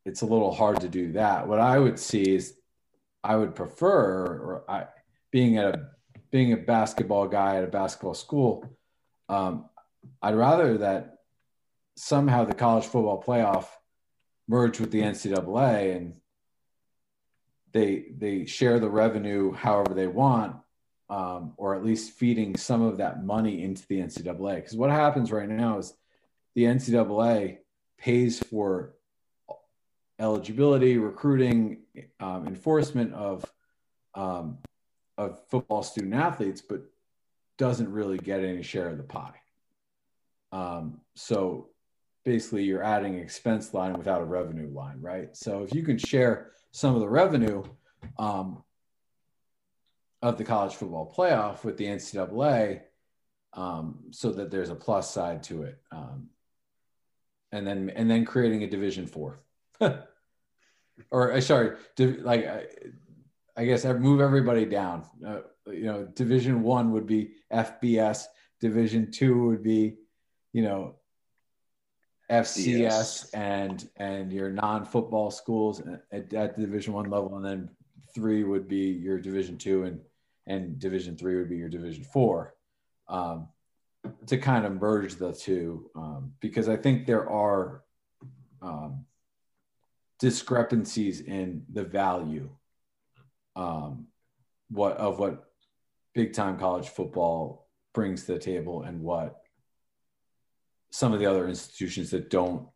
it's 0.05 0.23
a 0.23 0.27
little 0.27 0.53
hard 0.53 0.81
to 0.81 0.89
do 0.89 1.13
that. 1.13 1.47
What 1.47 1.61
I 1.61 1.79
would 1.79 1.99
see 1.99 2.35
is 2.35 2.55
I 3.23 3.37
would 3.37 3.55
prefer, 3.55 4.25
or 4.25 4.65
I, 4.69 4.87
being 5.31 5.59
at 5.59 5.75
a 5.75 5.89
being 6.33 6.53
a 6.53 6.57
basketball 6.57 7.29
guy 7.29 7.57
at 7.59 7.65
a 7.65 7.69
basketball 7.69 8.15
school, 8.15 8.69
um, 9.29 9.67
I'd 10.21 10.35
rather 10.35 10.79
that 10.79 11.12
somehow 11.97 12.45
the 12.45 12.55
college 12.55 12.85
football 12.85 13.23
playoff 13.23 13.67
merge 14.49 14.81
with 14.81 14.91
the 14.91 15.03
NCAA 15.03 15.97
and 15.97 16.15
they 17.73 18.13
they 18.19 18.45
share 18.45 18.79
the 18.79 18.91
revenue 18.91 19.53
however 19.53 19.95
they 19.95 20.07
want, 20.07 20.57
um, 21.09 21.55
or 21.57 21.75
at 21.75 21.85
least 21.85 22.13
feeding 22.13 22.57
some 22.57 22.83
of 22.83 22.99
that 22.99 23.25
money 23.25 23.63
into 23.63 23.87
the 23.87 23.99
NCAA. 23.99 24.57
Because 24.57 24.77
what 24.77 24.91
happens 24.91 25.33
right 25.33 25.49
now 25.49 25.79
is 25.79 25.95
the 26.55 26.65
NCAA 26.65 27.59
pays 27.99 28.41
for 28.41 28.95
eligibility, 30.19 30.99
recruiting, 30.99 31.79
um, 32.21 32.47
enforcement 32.47 33.15
of 33.15 33.45
um, 34.15 34.59
of 35.17 35.41
football 35.49 35.83
student 35.83 36.15
athletes, 36.15 36.61
but 36.61 36.83
doesn't 37.59 37.91
really 37.91 38.19
get 38.19 38.45
any 38.45 38.63
share 38.63 38.89
of 38.89 38.99
the 38.99 39.03
pie. 39.03 39.35
Um, 40.53 41.01
so 41.15 41.69
basically, 42.25 42.65
you're 42.65 42.83
adding 42.83 43.15
an 43.15 43.21
expense 43.21 43.75
line 43.75 43.95
without 43.95 44.21
a 44.21 44.25
revenue 44.25 44.71
line, 44.73 45.01
right? 45.01 45.37
So 45.37 45.63
if 45.63 45.75
you 45.75 45.83
can 45.83 45.99
share 45.99 46.53
some 46.71 46.95
of 46.95 47.01
the 47.01 47.09
revenue 47.09 47.65
um, 48.19 48.63
of 50.23 50.39
the 50.39 50.45
college 50.45 50.75
football 50.75 51.13
playoff 51.17 51.65
with 51.65 51.77
the 51.77 51.87
NCAA, 51.87 52.83
um, 53.55 53.99
so 54.11 54.33
that 54.33 54.51
there's 54.51 54.71
a 54.71 54.75
plus 54.75 55.11
side 55.11 55.43
to 55.45 55.65
it, 55.65 55.79
um, 55.91 56.29
and 57.51 57.67
then 57.67 57.91
and 57.91 58.11
then 58.11 58.25
creating 58.25 58.63
a 58.63 58.67
Division 58.67 59.07
Four. 59.07 59.41
or 61.11 61.33
uh, 61.33 61.41
sorry, 61.41 61.77
like 61.99 62.47
I, 62.47 62.65
I 63.57 63.65
guess 63.67 63.85
I 63.85 63.93
move 63.93 64.21
everybody 64.21 64.65
down. 64.65 65.05
Uh, 65.27 65.41
you 65.67 65.85
know, 65.85 66.05
Division 66.05 66.63
One 66.63 66.93
would 66.93 67.07
be 67.07 67.33
FBS. 67.53 68.25
Division 68.61 69.11
Two 69.11 69.49
would 69.49 69.63
be, 69.63 69.97
you 70.53 70.63
know, 70.63 70.97
FCS 72.33 72.79
yes. 72.79 73.31
and 73.35 73.89
and 73.97 74.33
your 74.33 74.51
non-football 74.51 75.31
schools 75.31 75.83
at, 76.11 76.33
at 76.33 76.57
the 76.57 76.63
Division 76.63 76.95
One 76.95 77.11
level, 77.11 77.37
and 77.37 77.45
then 77.45 77.71
three 78.15 78.43
would 78.43 78.67
be 78.67 78.91
your 78.91 79.19
Division 79.19 79.59
Two, 79.59 79.85
and 79.85 80.01
and 80.47 80.79
Division 80.79 81.17
Three 81.17 81.37
would 81.37 81.51
be 81.51 81.57
your 81.57 81.69
Division 81.69 82.05
Four. 82.05 82.55
Um, 83.09 83.49
to 84.27 84.39
kind 84.39 84.65
of 84.65 84.81
merge 84.81 85.17
the 85.17 85.33
two, 85.33 85.91
um, 85.95 86.33
because 86.41 86.69
I 86.69 86.77
think 86.77 87.07
there 87.07 87.29
are 87.29 87.83
um, 88.61 89.05
discrepancies 90.19 91.21
in 91.21 91.65
the 91.73 91.85
value 91.85 92.49
um, 93.55 94.07
what 94.71 94.97
of 94.97 95.19
what 95.19 95.51
big 96.15 96.33
time 96.33 96.59
college 96.59 96.89
football 96.89 97.69
brings 97.93 98.25
to 98.25 98.33
the 98.33 98.39
table 98.39 98.83
and 98.83 99.03
what 99.03 99.42
some 100.93 101.13
of 101.13 101.19
the 101.19 101.27
other 101.27 101.49
institutions 101.49 102.11
that 102.11 102.31
don't 102.31 102.69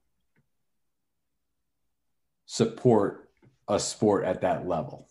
support 2.46 3.28
a 3.68 3.78
sport 3.78 4.24
at 4.24 4.40
that 4.40 4.66
level, 4.66 5.08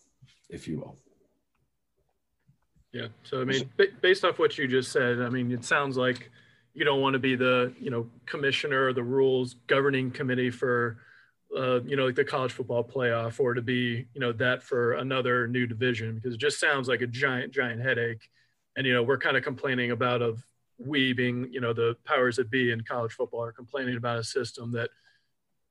if 0.50 0.66
you 0.68 0.78
will. 0.78 0.98
Yeah. 2.92 3.08
So, 3.24 3.40
I 3.40 3.44
mean, 3.44 3.70
based 4.00 4.24
off 4.24 4.38
what 4.38 4.58
you 4.58 4.66
just 4.66 4.90
said, 4.90 5.20
I 5.20 5.28
mean, 5.28 5.52
it 5.52 5.64
sounds 5.64 5.96
like 5.96 6.30
you 6.74 6.84
don't 6.84 7.00
want 7.00 7.14
to 7.14 7.18
be 7.18 7.36
the, 7.36 7.72
you 7.78 7.90
know, 7.90 8.08
commissioner 8.26 8.86
or 8.86 8.92
the 8.92 9.02
rules 9.02 9.54
governing 9.66 10.10
committee 10.10 10.50
for 10.50 10.98
uh, 11.56 11.80
you 11.82 11.96
know, 11.96 12.06
like 12.06 12.14
the 12.14 12.24
college 12.24 12.52
football 12.52 12.82
playoff 12.82 13.38
or 13.38 13.54
to 13.54 13.62
be, 13.62 14.06
you 14.14 14.20
know, 14.20 14.32
that 14.32 14.62
for 14.62 14.94
another 14.94 15.46
new 15.46 15.66
division 15.66 16.16
because 16.16 16.34
it 16.34 16.40
just 16.40 16.58
sounds 16.58 16.88
like 16.88 17.02
a 17.02 17.06
giant, 17.06 17.52
giant 17.52 17.80
headache. 17.80 18.28
And, 18.76 18.86
you 18.86 18.92
know, 18.92 19.02
we're 19.02 19.18
kind 19.18 19.36
of 19.36 19.44
complaining 19.44 19.90
about 19.90 20.22
of 20.22 20.44
we 20.78 21.12
being, 21.12 21.48
you 21.50 21.60
know, 21.60 21.72
the 21.72 21.96
powers 22.04 22.36
that 22.36 22.50
be 22.50 22.70
in 22.70 22.82
college 22.82 23.12
football 23.12 23.42
are 23.42 23.52
complaining 23.52 23.96
about 23.96 24.18
a 24.18 24.24
system 24.24 24.72
that, 24.72 24.90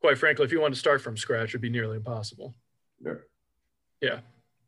quite 0.01 0.17
frankly, 0.17 0.45
if 0.45 0.51
you 0.51 0.59
want 0.59 0.73
to 0.73 0.79
start 0.79 1.01
from 1.01 1.17
scratch, 1.17 1.53
would 1.53 1.61
be 1.61 1.69
nearly 1.69 1.97
impossible. 1.97 2.55
Sure. 3.01 3.25
Yeah. 4.01 4.19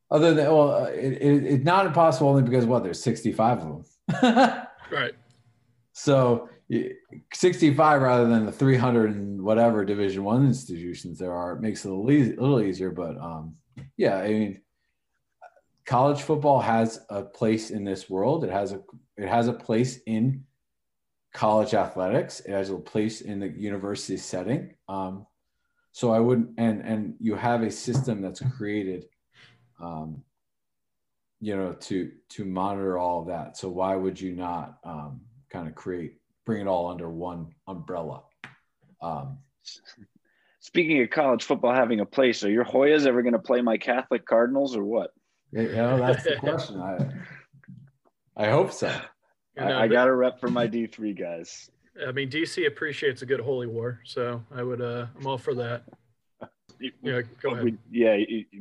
Other 0.10 0.34
than 0.34 0.46
well, 0.46 0.86
it, 0.86 1.14
it, 1.14 1.46
it's 1.46 1.66
not 1.66 1.86
impossible 1.86 2.30
only 2.30 2.44
because 2.44 2.66
what 2.66 2.84
there's 2.84 3.02
65 3.02 3.60
of 3.60 3.86
them. 4.22 4.68
right. 4.92 5.14
So 5.92 6.50
65 7.34 8.02
rather 8.02 8.28
than 8.28 8.46
the 8.46 8.52
300 8.52 9.16
and 9.16 9.42
whatever 9.42 9.84
Division 9.84 10.24
One 10.24 10.46
institutions 10.46 11.18
there 11.20 11.34
are, 11.34 11.54
it 11.54 11.62
makes 11.62 11.84
it 11.84 11.90
a 11.90 11.94
little, 11.94 12.12
easy, 12.12 12.36
a 12.36 12.42
little 12.42 12.62
easier. 12.62 12.92
But 12.92 13.18
um, 13.18 13.56
yeah, 13.98 14.18
I 14.18 14.30
mean, 14.30 14.62
college 15.88 16.22
football 16.22 16.60
has 16.60 17.00
a 17.10 17.24
place 17.24 17.72
in 17.72 17.84
this 17.84 18.10
world. 18.10 18.44
It 18.44 18.52
has 18.52 18.74
a 18.74 18.82
it 19.16 19.28
has 19.28 19.48
a 19.48 19.54
place 19.54 20.00
in 20.06 20.44
college 21.34 21.74
athletics. 21.74 22.42
It 22.42 22.52
has 22.52 22.70
a 22.70 22.78
place 22.78 23.22
in 23.22 23.40
the 23.40 23.48
university 23.48 24.18
setting. 24.18 24.76
Um, 24.88 25.26
so 25.94 26.12
I 26.12 26.20
wouldn't, 26.20 26.52
and 26.58 26.82
and 26.82 27.16
you 27.20 27.36
have 27.36 27.64
a 27.64 27.72
system 27.72 28.22
that's 28.22 28.42
created, 28.58 29.06
um, 29.82 30.24
you 31.40 31.56
know, 31.56 31.74
to 31.74 32.12
to 32.30 32.46
monitor 32.46 32.98
all 32.98 33.22
of 33.22 33.28
that. 33.28 33.58
So 33.58 33.70
why 33.70 33.96
would 33.96 34.20
you 34.20 34.34
not 34.34 34.78
um, 34.84 35.22
kind 35.50 35.68
of 35.68 35.74
create 35.74 36.18
bring 36.46 36.62
it 36.62 36.68
all 36.68 36.92
under 36.92 37.10
one 37.10 37.48
umbrella? 37.66 38.24
Um, 39.02 39.40
Speaking 40.60 41.02
of 41.02 41.10
college 41.10 41.46
football 41.46 41.74
having 41.74 42.02
a 42.02 42.06
place, 42.06 42.44
are 42.44 42.52
your 42.52 42.66
Hoyas 42.66 43.08
ever 43.08 43.22
going 43.22 43.34
to 43.34 43.40
play 43.40 43.62
my 43.62 43.78
Catholic 43.78 44.26
Cardinals 44.26 44.76
or 44.76 44.84
what? 44.84 45.12
Yeah, 45.52 45.62
you 45.62 45.76
know, 45.76 45.98
that's 45.98 46.24
the 46.24 46.36
question. 46.38 46.82
I 46.82 47.08
I 48.36 48.50
hope 48.50 48.72
so. 48.72 48.94
You 49.56 49.66
know, 49.66 49.78
I, 49.78 49.84
I 49.84 49.88
got 49.88 50.08
a 50.08 50.14
rep 50.14 50.40
for 50.40 50.50
my 50.50 50.68
D 50.68 50.88
three 50.88 51.14
guys. 51.14 51.70
I 52.06 52.12
mean, 52.12 52.30
DC 52.30 52.68
appreciates 52.68 53.22
a 53.22 53.26
good 53.26 53.40
holy 53.40 53.68
war, 53.68 54.02
so 54.04 54.44
I 54.54 54.64
would. 54.64 54.82
Uh, 54.82 55.08
I'm 55.18 55.26
all 55.26 55.38
for 55.38 55.56
that. 55.56 55.84
Yeah, 57.02 57.22
go 57.42 57.54
ahead. 57.54 57.64
We, 57.64 57.78
yeah, 57.90 58.18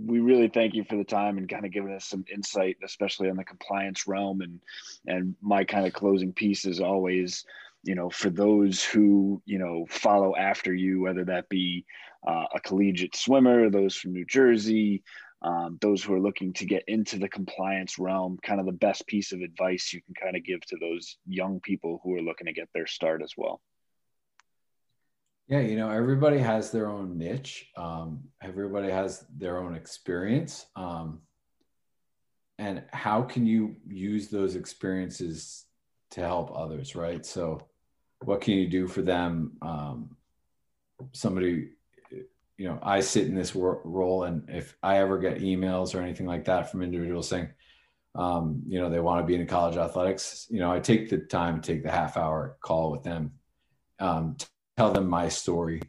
we 0.07 0.21
really 0.21 0.49
thank 0.49 0.75
you 0.75 0.85
for 0.85 0.97
the 0.97 1.05
time 1.05 1.37
and 1.37 1.49
kind 1.49 1.67
of 1.67 1.73
giving 1.73 1.93
us 1.93 2.07
some 2.07 2.25
insight, 2.33 2.77
especially 2.83 3.29
on 3.29 3.37
the 3.37 3.45
compliance 3.45 4.07
realm. 4.07 4.41
And 4.41 4.61
and 5.07 5.35
my 5.43 5.65
kind 5.65 5.87
of 5.87 5.93
closing 5.93 6.33
piece 6.33 6.65
is 6.65 6.81
always, 6.81 7.45
you 7.83 7.95
know, 7.95 8.09
for 8.09 8.31
those 8.31 8.83
who 8.83 9.43
you 9.45 9.59
know 9.59 9.87
follow 9.91 10.35
after 10.35 10.73
you, 10.73 11.03
whether 11.03 11.25
that 11.27 11.49
be 11.49 11.85
uh, 12.27 12.47
a 12.55 12.61
collegiate 12.61 13.17
swimmer, 13.17 13.69
those 13.69 13.95
from 13.97 14.15
New 14.15 14.25
Jersey, 14.25 15.03
um, 15.43 15.79
those 15.81 16.03
who 16.03 16.15
are 16.15 16.21
looking 16.21 16.53
to 16.55 16.65
get 16.65 16.85
into 16.89 17.19
the 17.19 17.29
compliance 17.29 17.99
realm, 17.99 18.39
kind 18.43 18.59
of 18.59 18.67
the 18.67 18.73
best 18.73 19.07
piece 19.07 19.33
of 19.33 19.41
advice 19.41 19.93
you 19.93 20.01
can 20.03 20.15
kind 20.15 20.37
of 20.37 20.45
give 20.45 20.61
to 20.67 20.77
those 20.81 21.19
young 21.27 21.61
people 21.61 22.01
who 22.03 22.15
are 22.15 22.23
looking 22.23 22.47
to 22.47 22.53
get 22.53 22.69
their 22.75 22.87
start 22.87 23.23
as 23.23 23.33
well? 23.37 23.61
Yeah, 25.49 25.61
you 25.61 25.77
know, 25.77 25.91
everybody 25.91 26.39
has 26.39 26.73
their 26.73 26.91
own 26.91 27.19
niche. 27.19 27.71
Um, 27.77 28.25
everybody 28.43 28.91
has 28.91 29.25
their 29.37 29.59
own 29.59 29.75
experience. 29.77 30.67
Um, 30.75 31.21
and 32.59 32.83
how 32.93 33.23
can 33.23 33.47
you 33.47 33.77
use 33.87 34.29
those 34.29 34.57
experiences 34.57 35.67
to 36.13 36.21
help 36.21 36.51
others, 36.57 36.97
right? 36.97 37.25
So, 37.25 37.69
what 38.25 38.41
can 38.41 38.55
you 38.55 38.67
do 38.67 38.89
for 38.89 39.03
them? 39.03 39.53
Um, 39.61 40.17
somebody 41.13 41.69
you 42.57 42.69
know, 42.69 42.79
I 42.83 43.01
sit 43.01 43.27
in 43.27 43.35
this 43.35 43.55
role, 43.55 44.25
and 44.25 44.49
if 44.49 44.77
I 44.83 44.99
ever 44.99 45.19
get 45.19 45.41
emails 45.41 45.95
or 45.95 46.01
anything 46.01 46.27
like 46.27 46.47
that 46.47 46.71
from 46.71 46.83
individuals 46.83 47.29
saying, 47.29 47.51
um, 48.15 48.63
you 48.67 48.79
know, 48.79 48.89
they 48.89 49.01
want 49.01 49.23
to 49.23 49.27
be 49.27 49.35
in 49.35 49.47
college 49.47 49.77
athletics, 49.77 50.47
you 50.49 50.61
know, 50.61 50.73
I 50.73 50.81
take 50.81 51.11
the 51.11 51.19
time, 51.19 51.61
to 51.61 51.73
take 51.73 51.83
the 51.83 51.91
half 51.91 52.17
hour 52.17 52.57
call 52.61 52.91
with 52.91 53.03
them, 53.03 53.33
um, 53.99 54.37
tell 54.77 54.91
them 54.91 55.09
my 55.09 55.29
story, 55.29 55.83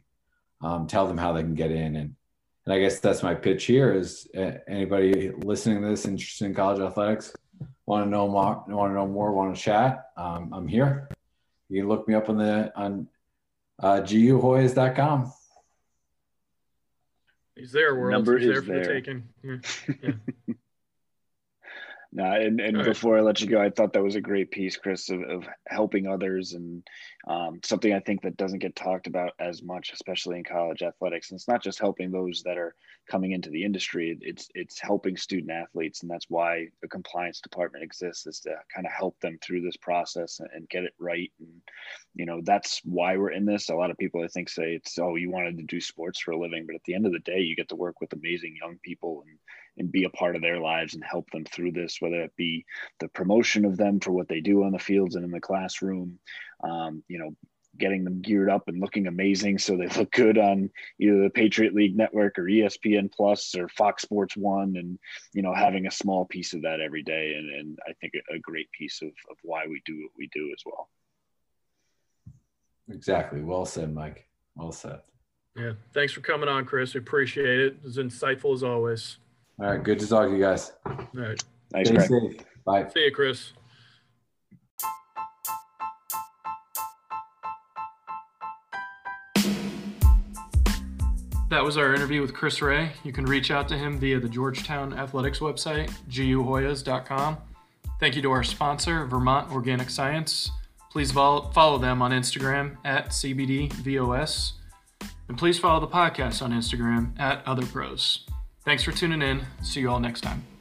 um, 0.60 0.86
tell 0.86 1.06
them 1.06 1.16
how 1.16 1.32
they 1.32 1.42
can 1.42 1.54
get 1.54 1.70
in, 1.70 1.96
and 1.96 2.14
and 2.68 2.74
I 2.74 2.80
guess 2.80 3.00
that's 3.00 3.22
my 3.22 3.34
pitch 3.34 3.64
here 3.64 3.94
is 3.94 4.28
uh, 4.36 4.58
anybody 4.68 5.30
listening 5.30 5.80
to 5.80 5.88
this 5.88 6.04
interested 6.04 6.44
in 6.44 6.54
college 6.54 6.82
athletics, 6.82 7.32
want 7.86 8.04
to 8.04 8.10
know 8.10 8.28
more, 8.28 8.62
want 8.68 8.90
to 8.90 8.94
know 8.94 9.06
more, 9.06 9.32
want 9.32 9.56
to 9.56 9.62
chat, 9.62 10.10
um, 10.18 10.52
I'm 10.52 10.68
here. 10.68 11.08
You 11.70 11.80
can 11.80 11.88
look 11.88 12.06
me 12.06 12.14
up 12.14 12.28
on 12.28 12.36
the 12.36 12.70
on 12.76 13.08
uh, 13.82 14.02
guhoyas.com. 14.02 15.32
He's 17.58 17.72
there, 17.72 17.94
world. 17.94 18.12
Number 18.12 18.38
He's 18.38 18.48
is 18.48 18.54
there 18.54 18.62
for 18.62 18.72
there. 18.72 18.84
the 18.84 18.92
taking. 18.94 19.24
Yeah. 19.42 19.56
yeah. 20.02 20.54
No, 22.10 22.24
and, 22.24 22.58
and 22.58 22.84
before 22.84 23.18
I 23.18 23.20
let 23.20 23.42
you 23.42 23.46
go, 23.46 23.60
I 23.60 23.68
thought 23.68 23.92
that 23.92 24.02
was 24.02 24.14
a 24.14 24.20
great 24.20 24.50
piece, 24.50 24.78
Chris, 24.78 25.10
of, 25.10 25.20
of 25.24 25.46
helping 25.66 26.06
others 26.06 26.54
and 26.54 26.82
um, 27.26 27.60
something 27.62 27.92
I 27.92 28.00
think 28.00 28.22
that 28.22 28.38
doesn't 28.38 28.60
get 28.60 28.74
talked 28.74 29.06
about 29.06 29.32
as 29.38 29.62
much, 29.62 29.92
especially 29.92 30.38
in 30.38 30.44
college 30.44 30.82
athletics. 30.82 31.30
And 31.30 31.36
it's 31.36 31.48
not 31.48 31.62
just 31.62 31.78
helping 31.78 32.10
those 32.10 32.42
that 32.44 32.56
are 32.56 32.74
coming 33.10 33.32
into 33.32 33.50
the 33.50 33.62
industry; 33.62 34.16
it's 34.22 34.48
it's 34.54 34.80
helping 34.80 35.18
student 35.18 35.50
athletes, 35.50 36.00
and 36.00 36.10
that's 36.10 36.30
why 36.30 36.68
the 36.80 36.88
compliance 36.88 37.40
department 37.40 37.84
exists, 37.84 38.26
is 38.26 38.40
to 38.40 38.56
kind 38.74 38.86
of 38.86 38.92
help 38.92 39.20
them 39.20 39.38
through 39.42 39.60
this 39.60 39.76
process 39.76 40.40
and, 40.40 40.48
and 40.54 40.68
get 40.70 40.84
it 40.84 40.94
right. 40.98 41.30
And 41.40 41.60
you 42.14 42.24
know, 42.24 42.40
that's 42.42 42.80
why 42.84 43.18
we're 43.18 43.32
in 43.32 43.44
this. 43.44 43.68
A 43.68 43.74
lot 43.74 43.90
of 43.90 43.98
people, 43.98 44.24
I 44.24 44.28
think, 44.28 44.48
say 44.48 44.72
it's 44.72 44.98
oh, 44.98 45.16
you 45.16 45.30
wanted 45.30 45.58
to 45.58 45.64
do 45.64 45.78
sports 45.78 46.20
for 46.20 46.30
a 46.30 46.38
living, 46.38 46.64
but 46.64 46.74
at 46.74 46.84
the 46.86 46.94
end 46.94 47.04
of 47.04 47.12
the 47.12 47.18
day, 47.18 47.40
you 47.40 47.54
get 47.54 47.68
to 47.68 47.76
work 47.76 48.00
with 48.00 48.14
amazing 48.14 48.56
young 48.58 48.78
people 48.82 49.24
and 49.28 49.38
and 49.78 49.92
be 49.92 50.04
a 50.04 50.10
part 50.10 50.36
of 50.36 50.42
their 50.42 50.58
lives 50.58 50.94
and 50.94 51.04
help 51.04 51.30
them 51.30 51.44
through 51.44 51.72
this, 51.72 51.98
whether 52.00 52.22
it 52.22 52.36
be 52.36 52.64
the 53.00 53.08
promotion 53.08 53.64
of 53.64 53.76
them 53.76 54.00
for 54.00 54.12
what 54.12 54.28
they 54.28 54.40
do 54.40 54.64
on 54.64 54.72
the 54.72 54.78
fields 54.78 55.14
and 55.14 55.24
in 55.24 55.30
the 55.30 55.40
classroom, 55.40 56.18
um, 56.64 57.02
you 57.08 57.18
know, 57.18 57.34
getting 57.78 58.02
them 58.02 58.20
geared 58.20 58.50
up 58.50 58.66
and 58.66 58.80
looking 58.80 59.06
amazing 59.06 59.56
so 59.56 59.76
they 59.76 59.86
look 59.98 60.10
good 60.10 60.36
on 60.36 60.70
either 60.98 61.22
the 61.22 61.30
Patriot 61.30 61.74
League 61.74 61.96
Network 61.96 62.38
or 62.38 62.44
ESPN 62.44 63.10
Plus 63.12 63.54
or 63.54 63.68
Fox 63.68 64.02
Sports 64.02 64.36
One, 64.36 64.76
and 64.76 64.98
you 65.32 65.42
know, 65.42 65.54
having 65.54 65.86
a 65.86 65.90
small 65.90 66.24
piece 66.26 66.54
of 66.54 66.62
that 66.62 66.80
every 66.80 67.02
day, 67.02 67.34
and, 67.36 67.48
and 67.50 67.78
I 67.88 67.92
think 68.00 68.14
a, 68.14 68.36
a 68.36 68.38
great 68.40 68.70
piece 68.72 69.00
of, 69.02 69.08
of 69.30 69.36
why 69.42 69.64
we 69.68 69.80
do 69.86 69.96
what 70.02 70.12
we 70.18 70.28
do 70.32 70.50
as 70.52 70.62
well. 70.66 70.88
Exactly. 72.90 73.42
Well 73.42 73.66
said, 73.66 73.94
Mike. 73.94 74.26
Well 74.56 74.72
said. 74.72 75.00
Yeah. 75.56 75.72
Thanks 75.92 76.12
for 76.12 76.20
coming 76.20 76.48
on, 76.48 76.64
Chris. 76.64 76.94
We 76.94 77.00
appreciate 77.00 77.60
it. 77.60 77.74
It 77.74 77.84
was 77.84 77.98
insightful 77.98 78.54
as 78.54 78.62
always. 78.62 79.18
All 79.60 79.66
right. 79.66 79.82
Good 79.82 79.98
to 80.00 80.06
talk 80.08 80.28
to 80.28 80.34
you 80.34 80.40
guys. 80.40 80.72
All 80.86 80.94
right. 81.14 81.42
Nice, 81.72 81.88
Stay 81.88 81.96
Greg. 81.96 82.08
safe. 82.08 82.44
Bye. 82.64 82.88
See 82.94 83.04
you, 83.04 83.12
Chris. 83.12 83.52
That 91.50 91.64
was 91.64 91.78
our 91.78 91.94
interview 91.94 92.20
with 92.20 92.34
Chris 92.34 92.60
Ray. 92.60 92.92
You 93.04 93.12
can 93.12 93.24
reach 93.24 93.50
out 93.50 93.68
to 93.68 93.78
him 93.78 93.98
via 93.98 94.20
the 94.20 94.28
Georgetown 94.28 94.92
Athletics 94.92 95.38
website, 95.38 95.90
guhoyas.com. 96.10 97.38
Thank 97.98 98.16
you 98.16 98.22
to 98.22 98.30
our 98.30 98.44
sponsor, 98.44 99.06
Vermont 99.06 99.50
Organic 99.50 99.88
Science. 99.88 100.50
Please 100.92 101.10
follow, 101.10 101.50
follow 101.52 101.78
them 101.78 102.02
on 102.02 102.10
Instagram 102.10 102.76
at 102.84 103.08
CBDVOS. 103.08 104.52
And 105.28 105.38
please 105.38 105.58
follow 105.58 105.80
the 105.80 105.88
podcast 105.88 106.42
on 106.42 106.52
Instagram 106.52 107.18
at 107.18 107.42
Other 107.46 107.64
Pros. 107.66 108.26
Thanks 108.64 108.82
for 108.82 108.92
tuning 108.92 109.22
in. 109.22 109.46
See 109.62 109.80
you 109.80 109.90
all 109.90 110.00
next 110.00 110.20
time. 110.20 110.57